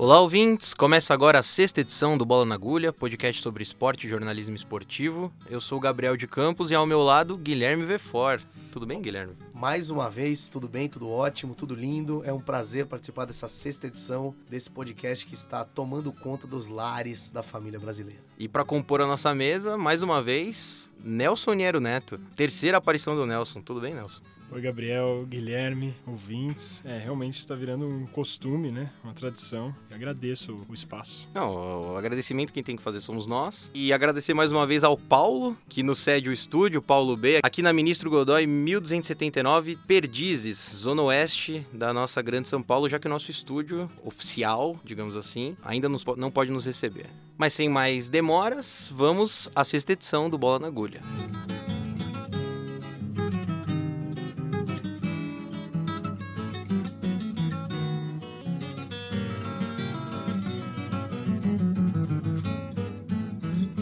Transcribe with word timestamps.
Olá, 0.00 0.20
ouvintes! 0.20 0.72
Começa 0.74 1.12
agora 1.12 1.40
a 1.40 1.42
sexta 1.42 1.80
edição 1.80 2.16
do 2.16 2.24
Bola 2.24 2.44
na 2.44 2.54
Agulha, 2.54 2.92
podcast 2.92 3.42
sobre 3.42 3.64
esporte 3.64 4.06
e 4.06 4.08
jornalismo 4.08 4.54
esportivo. 4.54 5.32
Eu 5.50 5.60
sou 5.60 5.76
o 5.76 5.80
Gabriel 5.80 6.16
de 6.16 6.28
Campos 6.28 6.70
e 6.70 6.74
ao 6.76 6.86
meu 6.86 7.00
lado, 7.00 7.36
Guilherme 7.36 7.84
Vefor. 7.84 8.40
Tudo 8.70 8.86
bem, 8.86 9.02
Guilherme? 9.02 9.34
Mais 9.52 9.90
uma 9.90 10.08
vez, 10.08 10.48
tudo 10.48 10.68
bem, 10.68 10.88
tudo 10.88 11.10
ótimo, 11.10 11.52
tudo 11.52 11.74
lindo. 11.74 12.22
É 12.24 12.32
um 12.32 12.40
prazer 12.40 12.86
participar 12.86 13.24
dessa 13.24 13.48
sexta 13.48 13.88
edição 13.88 14.36
desse 14.48 14.70
podcast 14.70 15.26
que 15.26 15.34
está 15.34 15.64
tomando 15.64 16.12
conta 16.12 16.46
dos 16.46 16.68
lares 16.68 17.28
da 17.28 17.42
família 17.42 17.80
brasileira. 17.80 18.22
E 18.38 18.46
para 18.46 18.64
compor 18.64 19.00
a 19.00 19.06
nossa 19.06 19.34
mesa, 19.34 19.76
mais 19.76 20.00
uma 20.00 20.22
vez, 20.22 20.88
Nelson 21.02 21.54
Niero 21.54 21.80
Neto. 21.80 22.18
Terceira 22.36 22.78
aparição 22.78 23.14
do 23.14 23.26
Nelson. 23.26 23.60
Tudo 23.60 23.80
bem, 23.80 23.94
Nelson? 23.94 24.22
Oi, 24.50 24.62
Gabriel, 24.62 25.26
Guilherme, 25.28 25.94
ouvintes. 26.06 26.82
É, 26.86 26.98
realmente 26.98 27.38
está 27.38 27.54
virando 27.54 27.86
um 27.86 28.06
costume, 28.06 28.70
né? 28.70 28.90
Uma 29.04 29.12
tradição. 29.12 29.76
E 29.90 29.94
agradeço 29.94 30.64
o 30.66 30.72
espaço. 30.72 31.28
Não, 31.34 31.92
o 31.92 31.96
agradecimento 31.98 32.50
quem 32.50 32.62
tem 32.62 32.74
que 32.74 32.82
fazer 32.82 33.00
somos 33.00 33.26
nós. 33.26 33.70
E 33.74 33.92
agradecer 33.92 34.32
mais 34.32 34.50
uma 34.50 34.66
vez 34.66 34.82
ao 34.82 34.96
Paulo, 34.96 35.54
que 35.68 35.82
nos 35.82 35.98
cede 35.98 36.30
o 36.30 36.32
estúdio, 36.32 36.80
Paulo 36.80 37.14
B, 37.14 37.40
aqui 37.42 37.60
na 37.60 37.74
Ministro 37.74 38.08
Godoy 38.08 38.46
1279, 38.46 39.76
Perdizes, 39.86 40.56
Zona 40.76 41.02
Oeste 41.02 41.66
da 41.70 41.92
nossa 41.92 42.22
Grande 42.22 42.48
São 42.48 42.62
Paulo, 42.62 42.88
já 42.88 42.98
que 42.98 43.06
o 43.06 43.10
nosso 43.10 43.30
estúdio 43.30 43.90
oficial, 44.02 44.80
digamos 44.82 45.14
assim, 45.14 45.58
ainda 45.62 45.90
não 45.90 46.30
pode 46.30 46.50
nos 46.50 46.64
receber. 46.64 47.10
Mas 47.38 47.52
sem 47.52 47.68
mais 47.68 48.08
demoras, 48.08 48.90
vamos 48.92 49.48
à 49.54 49.64
sexta 49.64 49.92
edição 49.92 50.28
do 50.28 50.36
Bola 50.36 50.58
na 50.58 50.66
Agulha. 50.66 51.00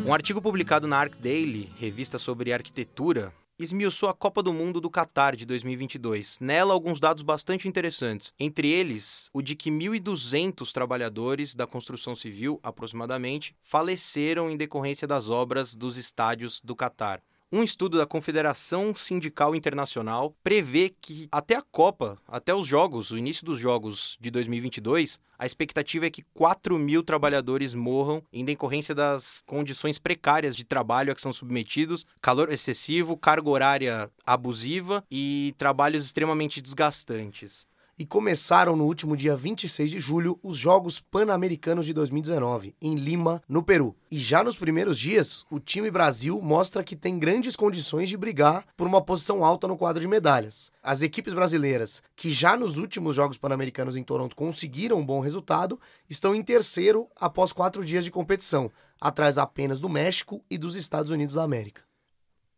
Um 0.04 0.12
artigo 0.12 0.42
publicado 0.42 0.86
na 0.86 0.98
Arc 0.98 1.16
Daily, 1.16 1.72
revista 1.80 2.18
sobre 2.18 2.52
arquitetura, 2.52 3.32
esmiuçou 3.58 4.08
a 4.08 4.14
Copa 4.14 4.42
do 4.42 4.52
Mundo 4.52 4.80
do 4.80 4.90
Catar 4.90 5.34
de 5.34 5.46
2022. 5.46 6.38
Nela, 6.40 6.74
alguns 6.74 7.00
dados 7.00 7.22
bastante 7.22 7.66
interessantes. 7.66 8.32
Entre 8.38 8.70
eles, 8.70 9.30
o 9.32 9.40
de 9.40 9.56
que 9.56 9.70
1.200 9.70 10.72
trabalhadores 10.72 11.54
da 11.54 11.66
construção 11.66 12.14
civil, 12.14 12.60
aproximadamente, 12.62 13.56
faleceram 13.62 14.50
em 14.50 14.56
decorrência 14.56 15.08
das 15.08 15.30
obras 15.30 15.74
dos 15.74 15.96
estádios 15.96 16.60
do 16.62 16.76
Catar. 16.76 17.22
Um 17.52 17.62
estudo 17.62 17.96
da 17.96 18.04
Confederação 18.04 18.92
Sindical 18.96 19.54
Internacional 19.54 20.34
prevê 20.42 20.92
que 21.00 21.28
até 21.30 21.54
a 21.54 21.62
Copa, 21.62 22.18
até 22.26 22.52
os 22.52 22.66
Jogos, 22.66 23.12
o 23.12 23.16
início 23.16 23.46
dos 23.46 23.56
Jogos 23.56 24.18
de 24.20 24.32
2022, 24.32 25.20
a 25.38 25.46
expectativa 25.46 26.06
é 26.06 26.10
que 26.10 26.24
4 26.34 26.76
mil 26.76 27.04
trabalhadores 27.04 27.72
morram 27.72 28.20
em 28.32 28.44
decorrência 28.44 28.96
das 28.96 29.44
condições 29.46 29.96
precárias 29.96 30.56
de 30.56 30.64
trabalho 30.64 31.12
a 31.12 31.14
que 31.14 31.20
são 31.20 31.32
submetidos, 31.32 32.04
calor 32.20 32.52
excessivo, 32.52 33.16
carga 33.16 33.48
horária 33.48 34.10
abusiva 34.26 35.04
e 35.08 35.54
trabalhos 35.56 36.04
extremamente 36.04 36.60
desgastantes 36.60 37.64
e 37.98 38.04
começaram 38.04 38.76
no 38.76 38.84
último 38.84 39.16
dia 39.16 39.34
26 39.34 39.90
de 39.90 39.98
julho 39.98 40.38
os 40.42 40.56
Jogos 40.56 41.00
Pan-Americanos 41.00 41.86
de 41.86 41.92
2019, 41.92 42.74
em 42.80 42.94
Lima, 42.94 43.42
no 43.48 43.62
Peru. 43.62 43.96
E 44.10 44.18
já 44.18 44.44
nos 44.44 44.56
primeiros 44.56 44.98
dias, 44.98 45.44
o 45.50 45.58
time 45.58 45.90
Brasil 45.90 46.40
mostra 46.42 46.84
que 46.84 46.94
tem 46.94 47.18
grandes 47.18 47.56
condições 47.56 48.08
de 48.08 48.16
brigar 48.16 48.66
por 48.76 48.86
uma 48.86 49.00
posição 49.00 49.44
alta 49.44 49.66
no 49.66 49.76
quadro 49.76 50.00
de 50.00 50.08
medalhas. 50.08 50.70
As 50.82 51.02
equipes 51.02 51.32
brasileiras, 51.32 52.02
que 52.14 52.30
já 52.30 52.56
nos 52.56 52.76
últimos 52.76 53.16
Jogos 53.16 53.38
Pan-Americanos 53.38 53.96
em 53.96 54.02
Toronto 54.02 54.36
conseguiram 54.36 54.98
um 54.98 55.06
bom 55.06 55.20
resultado, 55.20 55.80
estão 56.08 56.34
em 56.34 56.42
terceiro 56.42 57.08
após 57.16 57.52
quatro 57.52 57.84
dias 57.84 58.04
de 58.04 58.10
competição, 58.10 58.70
atrás 59.00 59.38
apenas 59.38 59.80
do 59.80 59.88
México 59.88 60.44
e 60.50 60.58
dos 60.58 60.76
Estados 60.76 61.10
Unidos 61.10 61.36
da 61.36 61.42
América. 61.42 61.85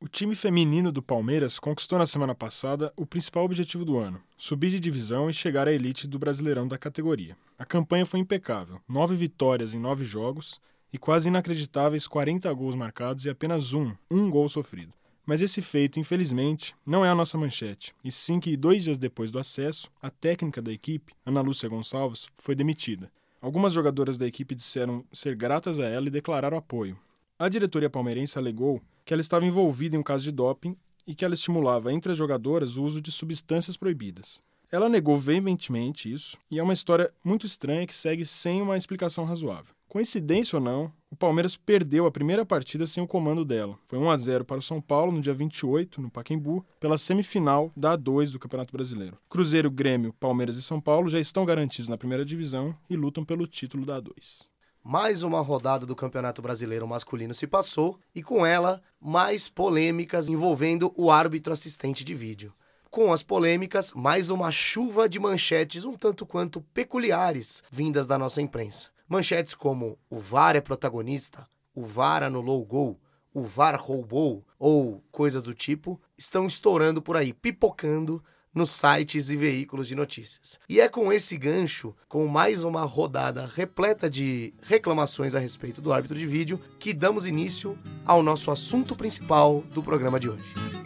O 0.00 0.06
time 0.06 0.36
feminino 0.36 0.92
do 0.92 1.03
Palmeiras 1.03 1.59
conquistou 1.59 1.98
na 1.98 2.06
semana 2.06 2.32
passada 2.32 2.92
o 2.97 3.04
principal 3.04 3.44
objetivo 3.44 3.84
do 3.84 3.98
ano: 3.98 4.22
subir 4.36 4.70
de 4.70 4.78
divisão 4.78 5.28
e 5.28 5.32
chegar 5.32 5.66
à 5.66 5.72
elite 5.72 6.06
do 6.06 6.20
Brasileirão 6.20 6.69
da 6.69 6.78
categoria. 6.78 7.36
A 7.59 7.64
campanha 7.64 8.06
foi 8.06 8.20
impecável: 8.20 8.81
nove 8.88 9.16
vitórias 9.16 9.75
em 9.75 9.81
nove 9.81 10.04
jogos 10.04 10.60
e 10.92 10.98
quase 10.98 11.28
inacreditáveis 11.28 12.06
40 12.06 12.53
gols 12.53 12.76
marcados 12.76 13.25
e 13.25 13.31
apenas 13.31 13.72
um, 13.72 13.92
um 14.09 14.31
gol 14.31 14.48
sofrido. 14.48 14.92
Mas 15.26 15.42
esse 15.42 15.60
feito, 15.60 15.98
infelizmente, 15.98 16.76
não 16.86 17.04
é 17.04 17.10
a 17.10 17.15
nossa 17.15 17.36
manchete, 17.36 17.92
e 18.04 18.12
sim 18.12 18.38
que 18.38 18.56
dois 18.56 18.84
dias 18.84 18.98
depois 18.98 19.32
do 19.32 19.38
acesso, 19.41 19.91
a 20.00 20.10
técnica 20.10 20.62
da 20.62 20.72
equipe, 20.72 21.12
Ana 21.26 21.41
Lúcia 21.41 21.69
Gonçalves, 21.69 22.28
foi 22.36 22.54
demitida. 22.54 23.10
Algumas 23.42 23.72
jogadoras 23.72 24.16
da 24.16 24.28
equipe 24.28 24.54
disseram 24.54 25.04
ser 25.12 25.34
gratas 25.34 25.80
a 25.80 25.86
ela 25.86 26.06
e 26.06 26.10
declararam 26.10 26.56
apoio. 26.56 26.97
A 27.36 27.48
diretoria 27.48 27.91
palmeirense 27.91 28.38
alegou 28.38 28.80
que 29.08 29.14
ela 29.14 29.22
estava 29.22 29.46
envolvida 29.46 29.96
em 29.96 29.98
um 29.98 30.02
caso 30.02 30.22
de 30.22 30.30
doping 30.30 30.76
e 31.06 31.14
que 31.14 31.24
ela 31.24 31.32
estimulava 31.32 31.91
entre 31.91 32.12
as 32.12 32.19
jogadoras 32.19 32.76
o 32.76 32.84
uso 32.84 33.00
de 33.00 33.10
substâncias 33.10 33.74
proibidas. 33.74 34.42
Ela 34.70 34.86
negou 34.86 35.16
veementemente 35.16 36.12
isso 36.12 36.36
e 36.50 36.58
é 36.58 36.62
uma 36.62 36.74
história 36.74 37.10
muito 37.24 37.47
estranha 37.47 37.86
que 37.86 37.94
segue 37.94 38.26
sem 38.26 38.60
uma 38.60 38.76
explicação 38.76 39.24
razoável. 39.24 39.74
Coincidência 39.88 40.58
ou 40.58 40.62
não, 40.62 40.92
o 41.10 41.16
Palmeiras 41.16 41.56
perdeu 41.56 42.04
a 42.04 42.10
primeira 42.10 42.44
partida 42.44 42.86
sem 42.86 43.02
o 43.02 43.06
comando 43.06 43.47
dela. 43.47 43.78
Foi 43.86 43.98
1 43.98 44.10
a 44.10 44.16
0 44.18 44.44
para 44.44 44.58
o 44.58 44.62
São 44.62 44.78
Paulo 44.78 45.10
no 45.10 45.22
dia 45.22 45.32
28, 45.32 46.02
no 46.02 46.10
Pacaembu, 46.10 46.62
pela 46.78 46.98
semifinal 46.98 47.72
da 47.74 47.97
A2 47.97 48.30
do 48.30 48.38
Campeonato 48.38 48.74
Brasileiro. 48.74 49.16
Cruzeiro, 49.26 49.70
Grêmio, 49.70 50.12
Palmeiras 50.20 50.56
e 50.56 50.62
São 50.62 50.82
Paulo 50.82 51.08
já 51.08 51.18
estão 51.18 51.47
garantidos 51.47 51.88
na 51.88 51.97
primeira 51.97 52.26
divisão 52.26 52.76
e 52.91 52.94
lutam 52.94 53.24
pelo 53.24 53.47
título 53.47 53.86
da 53.86 54.02
A2 54.02 54.47
mais 54.83 55.22
uma 55.22 55.41
rodada 55.41 55.84
do 55.84 55.97
Campeonato 55.97 56.41
Brasileiro 56.41 56.87
Masculino 56.87 57.34
se 57.34 57.47
passou 57.47 57.99
e 58.15 58.22
com 58.22 58.44
ela 58.47 58.83
mais 59.00 59.49
polêmicas 59.49 60.28
envolvendo 60.28 60.93
o 60.97 61.11
árbitro 61.11 61.53
assistente 61.53 62.05
de 62.05 62.15
vídeo. 62.15 62.53
Com 62.91 63.12
as 63.12 63.22
polêmicas, 63.22 63.93
mais 63.93 64.31
uma 64.31 64.50
chuva 64.50 65.09
de 65.09 65.19
manchetes 65.19 65.84
um 65.84 65.93
tanto 65.93 66.25
quanto 66.25 66.62
peculiares 66.72 67.62
vindas 67.71 68.06
da 68.06 68.16
nossa 68.16 68.41
imprensa. 68.41 68.91
Manchetes 69.06 69.55
como 69.55 69.99
o 70.09 70.19
VAR 70.19 70.56
é 70.56 70.61
protagonista, 70.61 71.49
o 71.75 71.84
VAR 71.84 72.22
anulou 72.22 72.62
o 72.62 72.66
gol, 72.66 73.00
o 73.34 73.43
VAR 73.43 73.78
roubou 73.81 74.45
ou 74.59 75.05
coisas 75.10 75.43
do 75.43 75.53
tipo 75.53 76.00
estão 76.16 76.47
estourando 76.47 77.03
por 77.03 77.16
aí, 77.16 77.33
pipocando 77.33 78.22
nos 78.58 78.70
sites 78.70 79.30
e 79.30 79.36
veículos 79.36 79.88
de 79.88 79.94
notícias. 79.94 80.60
E 80.69 80.80
é 80.80 80.88
com 80.88 81.12
esse 81.12 81.38
gancho, 81.38 81.94
com 82.08 82.26
mais 82.26 82.64
uma 82.64 82.82
rodada 82.82 83.50
repleta 83.54 84.10
de 84.10 84.52
reclamações 84.64 85.34
a 85.34 85.38
respeito 85.38 85.80
do 85.80 85.92
árbitro 85.92 86.19
de 86.19 86.26
vídeo, 86.26 86.60
que 86.78 86.92
damos 86.92 87.26
início 87.26 87.78
ao 88.04 88.22
nosso 88.22 88.50
assunto 88.50 88.94
principal 88.97 89.62
do 89.72 89.82
programa 89.82 90.18
de 90.18 90.28
hoje. 90.28 90.78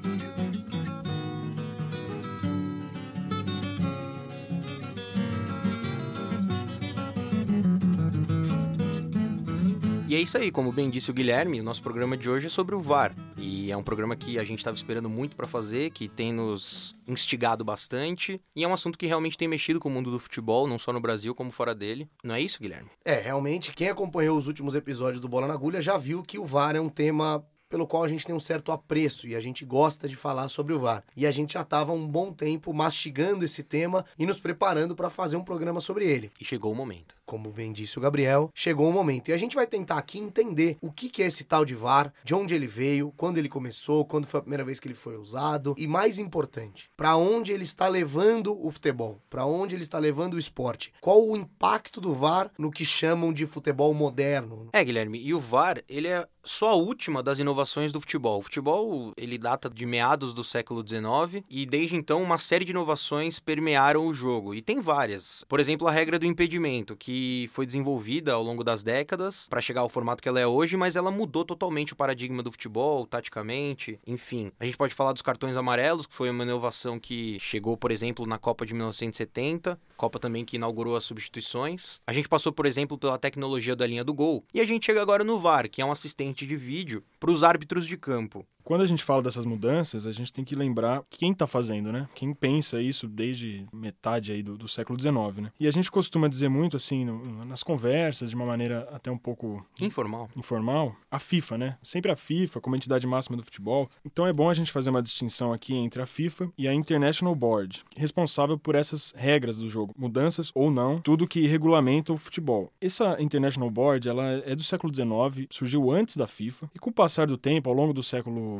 E 10.12 10.14
é 10.14 10.20
isso 10.20 10.36
aí, 10.36 10.50
como 10.50 10.70
bem 10.70 10.90
disse 10.90 11.10
o 11.10 11.14
Guilherme, 11.14 11.58
o 11.58 11.64
nosso 11.64 11.82
programa 11.82 12.18
de 12.18 12.28
hoje 12.28 12.46
é 12.46 12.50
sobre 12.50 12.74
o 12.74 12.80
VAR. 12.80 13.16
E 13.38 13.72
é 13.72 13.76
um 13.78 13.82
programa 13.82 14.14
que 14.14 14.38
a 14.38 14.44
gente 14.44 14.58
estava 14.58 14.76
esperando 14.76 15.08
muito 15.08 15.34
para 15.34 15.48
fazer, 15.48 15.90
que 15.90 16.06
tem 16.06 16.30
nos 16.34 16.94
instigado 17.08 17.64
bastante. 17.64 18.38
E 18.54 18.62
é 18.62 18.68
um 18.68 18.74
assunto 18.74 18.98
que 18.98 19.06
realmente 19.06 19.38
tem 19.38 19.48
mexido 19.48 19.80
com 19.80 19.88
o 19.88 19.90
mundo 19.90 20.10
do 20.10 20.18
futebol, 20.18 20.66
não 20.66 20.78
só 20.78 20.92
no 20.92 21.00
Brasil, 21.00 21.34
como 21.34 21.50
fora 21.50 21.74
dele. 21.74 22.06
Não 22.22 22.34
é 22.34 22.42
isso, 22.42 22.60
Guilherme? 22.60 22.90
É, 23.02 23.20
realmente, 23.20 23.72
quem 23.72 23.88
acompanhou 23.88 24.36
os 24.36 24.48
últimos 24.48 24.74
episódios 24.74 25.18
do 25.18 25.30
Bola 25.30 25.46
na 25.46 25.54
Agulha 25.54 25.80
já 25.80 25.96
viu 25.96 26.22
que 26.22 26.38
o 26.38 26.44
VAR 26.44 26.76
é 26.76 26.80
um 26.82 26.90
tema 26.90 27.42
pelo 27.72 27.86
qual 27.86 28.04
a 28.04 28.08
gente 28.08 28.26
tem 28.26 28.34
um 28.34 28.40
certo 28.40 28.70
apreço 28.70 29.26
e 29.26 29.34
a 29.34 29.40
gente 29.40 29.64
gosta 29.64 30.06
de 30.06 30.14
falar 30.14 30.50
sobre 30.50 30.74
o 30.74 30.78
VAR. 30.78 31.02
E 31.16 31.26
a 31.26 31.30
gente 31.30 31.54
já 31.54 31.62
estava 31.62 31.90
um 31.90 32.06
bom 32.06 32.30
tempo 32.30 32.70
mastigando 32.74 33.46
esse 33.46 33.62
tema 33.62 34.04
e 34.18 34.26
nos 34.26 34.38
preparando 34.38 34.94
para 34.94 35.08
fazer 35.08 35.38
um 35.38 35.42
programa 35.42 35.80
sobre 35.80 36.06
ele. 36.06 36.30
E 36.38 36.44
chegou 36.44 36.70
o 36.70 36.74
momento. 36.74 37.14
Como 37.24 37.50
bem 37.50 37.72
disse 37.72 37.96
o 37.96 38.02
Gabriel, 38.02 38.50
chegou 38.54 38.90
o 38.90 38.92
momento. 38.92 39.30
E 39.30 39.32
a 39.32 39.38
gente 39.38 39.56
vai 39.56 39.66
tentar 39.66 39.96
aqui 39.96 40.18
entender 40.18 40.76
o 40.82 40.92
que 40.92 41.22
é 41.22 41.26
esse 41.26 41.44
tal 41.44 41.64
de 41.64 41.74
VAR, 41.74 42.12
de 42.22 42.34
onde 42.34 42.54
ele 42.54 42.66
veio, 42.66 43.10
quando 43.16 43.38
ele 43.38 43.48
começou, 43.48 44.04
quando 44.04 44.26
foi 44.26 44.40
a 44.40 44.42
primeira 44.42 44.64
vez 44.64 44.78
que 44.78 44.86
ele 44.86 44.94
foi 44.94 45.16
usado 45.16 45.74
e, 45.78 45.86
mais 45.86 46.18
importante, 46.18 46.90
para 46.94 47.16
onde 47.16 47.52
ele 47.52 47.64
está 47.64 47.88
levando 47.88 48.54
o 48.62 48.70
futebol, 48.70 49.18
para 49.30 49.46
onde 49.46 49.74
ele 49.74 49.82
está 49.82 49.98
levando 49.98 50.34
o 50.34 50.38
esporte. 50.38 50.92
Qual 51.00 51.26
o 51.26 51.38
impacto 51.38 52.02
do 52.02 52.12
VAR 52.12 52.50
no 52.58 52.70
que 52.70 52.84
chamam 52.84 53.32
de 53.32 53.46
futebol 53.46 53.94
moderno? 53.94 54.68
É, 54.74 54.84
Guilherme, 54.84 55.18
e 55.18 55.32
o 55.32 55.40
VAR, 55.40 55.82
ele 55.88 56.08
é 56.08 56.28
só 56.44 56.70
a 56.70 56.74
última 56.74 57.22
das 57.22 57.38
inovações 57.38 57.92
do 57.92 58.00
futebol. 58.00 58.38
O 58.38 58.42
futebol, 58.42 59.12
ele 59.16 59.38
data 59.38 59.70
de 59.70 59.86
meados 59.86 60.34
do 60.34 60.42
século 60.42 60.86
XIX 60.86 61.44
e 61.48 61.64
desde 61.64 61.96
então 61.96 62.22
uma 62.22 62.38
série 62.38 62.64
de 62.64 62.72
inovações 62.72 63.38
permearam 63.38 64.06
o 64.06 64.12
jogo. 64.12 64.54
E 64.54 64.62
tem 64.62 64.80
várias. 64.80 65.44
Por 65.48 65.60
exemplo, 65.60 65.86
a 65.86 65.90
regra 65.92 66.18
do 66.18 66.26
impedimento, 66.26 66.96
que 66.96 67.48
foi 67.52 67.66
desenvolvida 67.66 68.32
ao 68.32 68.42
longo 68.42 68.64
das 68.64 68.82
décadas 68.82 69.46
para 69.48 69.60
chegar 69.60 69.82
ao 69.82 69.88
formato 69.88 70.22
que 70.22 70.28
ela 70.28 70.40
é 70.40 70.46
hoje, 70.46 70.76
mas 70.76 70.96
ela 70.96 71.10
mudou 71.10 71.44
totalmente 71.44 71.92
o 71.92 71.96
paradigma 71.96 72.42
do 72.42 72.50
futebol, 72.50 73.06
taticamente, 73.06 73.98
enfim. 74.06 74.50
A 74.58 74.64
gente 74.64 74.76
pode 74.76 74.94
falar 74.94 75.12
dos 75.12 75.22
cartões 75.22 75.56
amarelos, 75.56 76.06
que 76.06 76.14
foi 76.14 76.30
uma 76.30 76.44
inovação 76.44 76.98
que 76.98 77.38
chegou, 77.40 77.76
por 77.76 77.90
exemplo, 77.90 78.26
na 78.26 78.38
Copa 78.38 78.66
de 78.66 78.74
1970, 78.74 79.78
Copa 80.02 80.18
também 80.18 80.44
que 80.44 80.56
inaugurou 80.56 80.96
as 80.96 81.04
substituições. 81.04 82.00
A 82.04 82.12
gente 82.12 82.28
passou, 82.28 82.52
por 82.52 82.66
exemplo, 82.66 82.98
pela 82.98 83.16
tecnologia 83.16 83.76
da 83.76 83.86
linha 83.86 84.02
do 84.02 84.12
gol. 84.12 84.44
E 84.52 84.60
a 84.60 84.64
gente 84.64 84.86
chega 84.86 85.00
agora 85.00 85.22
no 85.22 85.38
VAR, 85.38 85.70
que 85.70 85.80
é 85.80 85.84
um 85.84 85.92
assistente 85.92 86.31
de 86.46 86.56
vídeo 86.56 87.04
para 87.20 87.30
os 87.30 87.42
árbitros 87.42 87.86
de 87.86 87.96
campo. 87.96 88.46
Quando 88.64 88.82
a 88.82 88.86
gente 88.86 89.02
fala 89.02 89.22
dessas 89.22 89.44
mudanças, 89.44 90.06
a 90.06 90.12
gente 90.12 90.32
tem 90.32 90.44
que 90.44 90.54
lembrar 90.54 91.02
quem 91.10 91.32
está 91.32 91.46
fazendo, 91.46 91.92
né? 91.92 92.08
Quem 92.14 92.32
pensa 92.32 92.80
isso 92.80 93.08
desde 93.08 93.66
metade 93.72 94.32
aí 94.32 94.42
do, 94.42 94.56
do 94.56 94.68
século 94.68 94.98
XIX, 94.98 95.42
né? 95.42 95.52
E 95.58 95.66
a 95.66 95.70
gente 95.70 95.90
costuma 95.90 96.28
dizer 96.28 96.48
muito 96.48 96.76
assim, 96.76 97.04
no, 97.04 97.44
nas 97.44 97.62
conversas, 97.62 98.30
de 98.30 98.36
uma 98.36 98.46
maneira 98.46 98.88
até 98.92 99.10
um 99.10 99.18
pouco... 99.18 99.64
Informal. 99.80 100.28
Informal. 100.36 100.94
A 101.10 101.18
FIFA, 101.18 101.58
né? 101.58 101.78
Sempre 101.82 102.12
a 102.12 102.16
FIFA, 102.16 102.60
como 102.60 102.76
entidade 102.76 103.06
máxima 103.06 103.36
do 103.36 103.42
futebol. 103.42 103.90
Então 104.04 104.26
é 104.26 104.32
bom 104.32 104.48
a 104.48 104.54
gente 104.54 104.72
fazer 104.72 104.90
uma 104.90 105.02
distinção 105.02 105.52
aqui 105.52 105.74
entre 105.74 106.00
a 106.00 106.06
FIFA 106.06 106.50
e 106.56 106.68
a 106.68 106.74
International 106.74 107.34
Board, 107.34 107.84
responsável 107.96 108.58
por 108.58 108.74
essas 108.74 109.12
regras 109.16 109.56
do 109.56 109.68
jogo, 109.68 109.94
mudanças 109.98 110.50
ou 110.54 110.70
não, 110.70 111.00
tudo 111.00 111.26
que 111.26 111.46
regulamenta 111.46 112.12
o 112.12 112.18
futebol. 112.18 112.70
Essa 112.80 113.20
International 113.20 113.70
Board, 113.70 114.08
ela 114.08 114.24
é 114.46 114.54
do 114.54 114.62
século 114.62 114.94
XIX, 114.94 115.46
surgiu 115.50 115.90
antes 115.90 116.16
da 116.16 116.26
FIFA, 116.26 116.70
e 116.74 116.78
com 116.78 116.90
o 116.90 116.92
passar 116.92 117.26
do 117.26 117.36
tempo, 117.36 117.68
ao 117.68 117.74
longo 117.74 117.92
do 117.92 118.02
século 118.02 118.51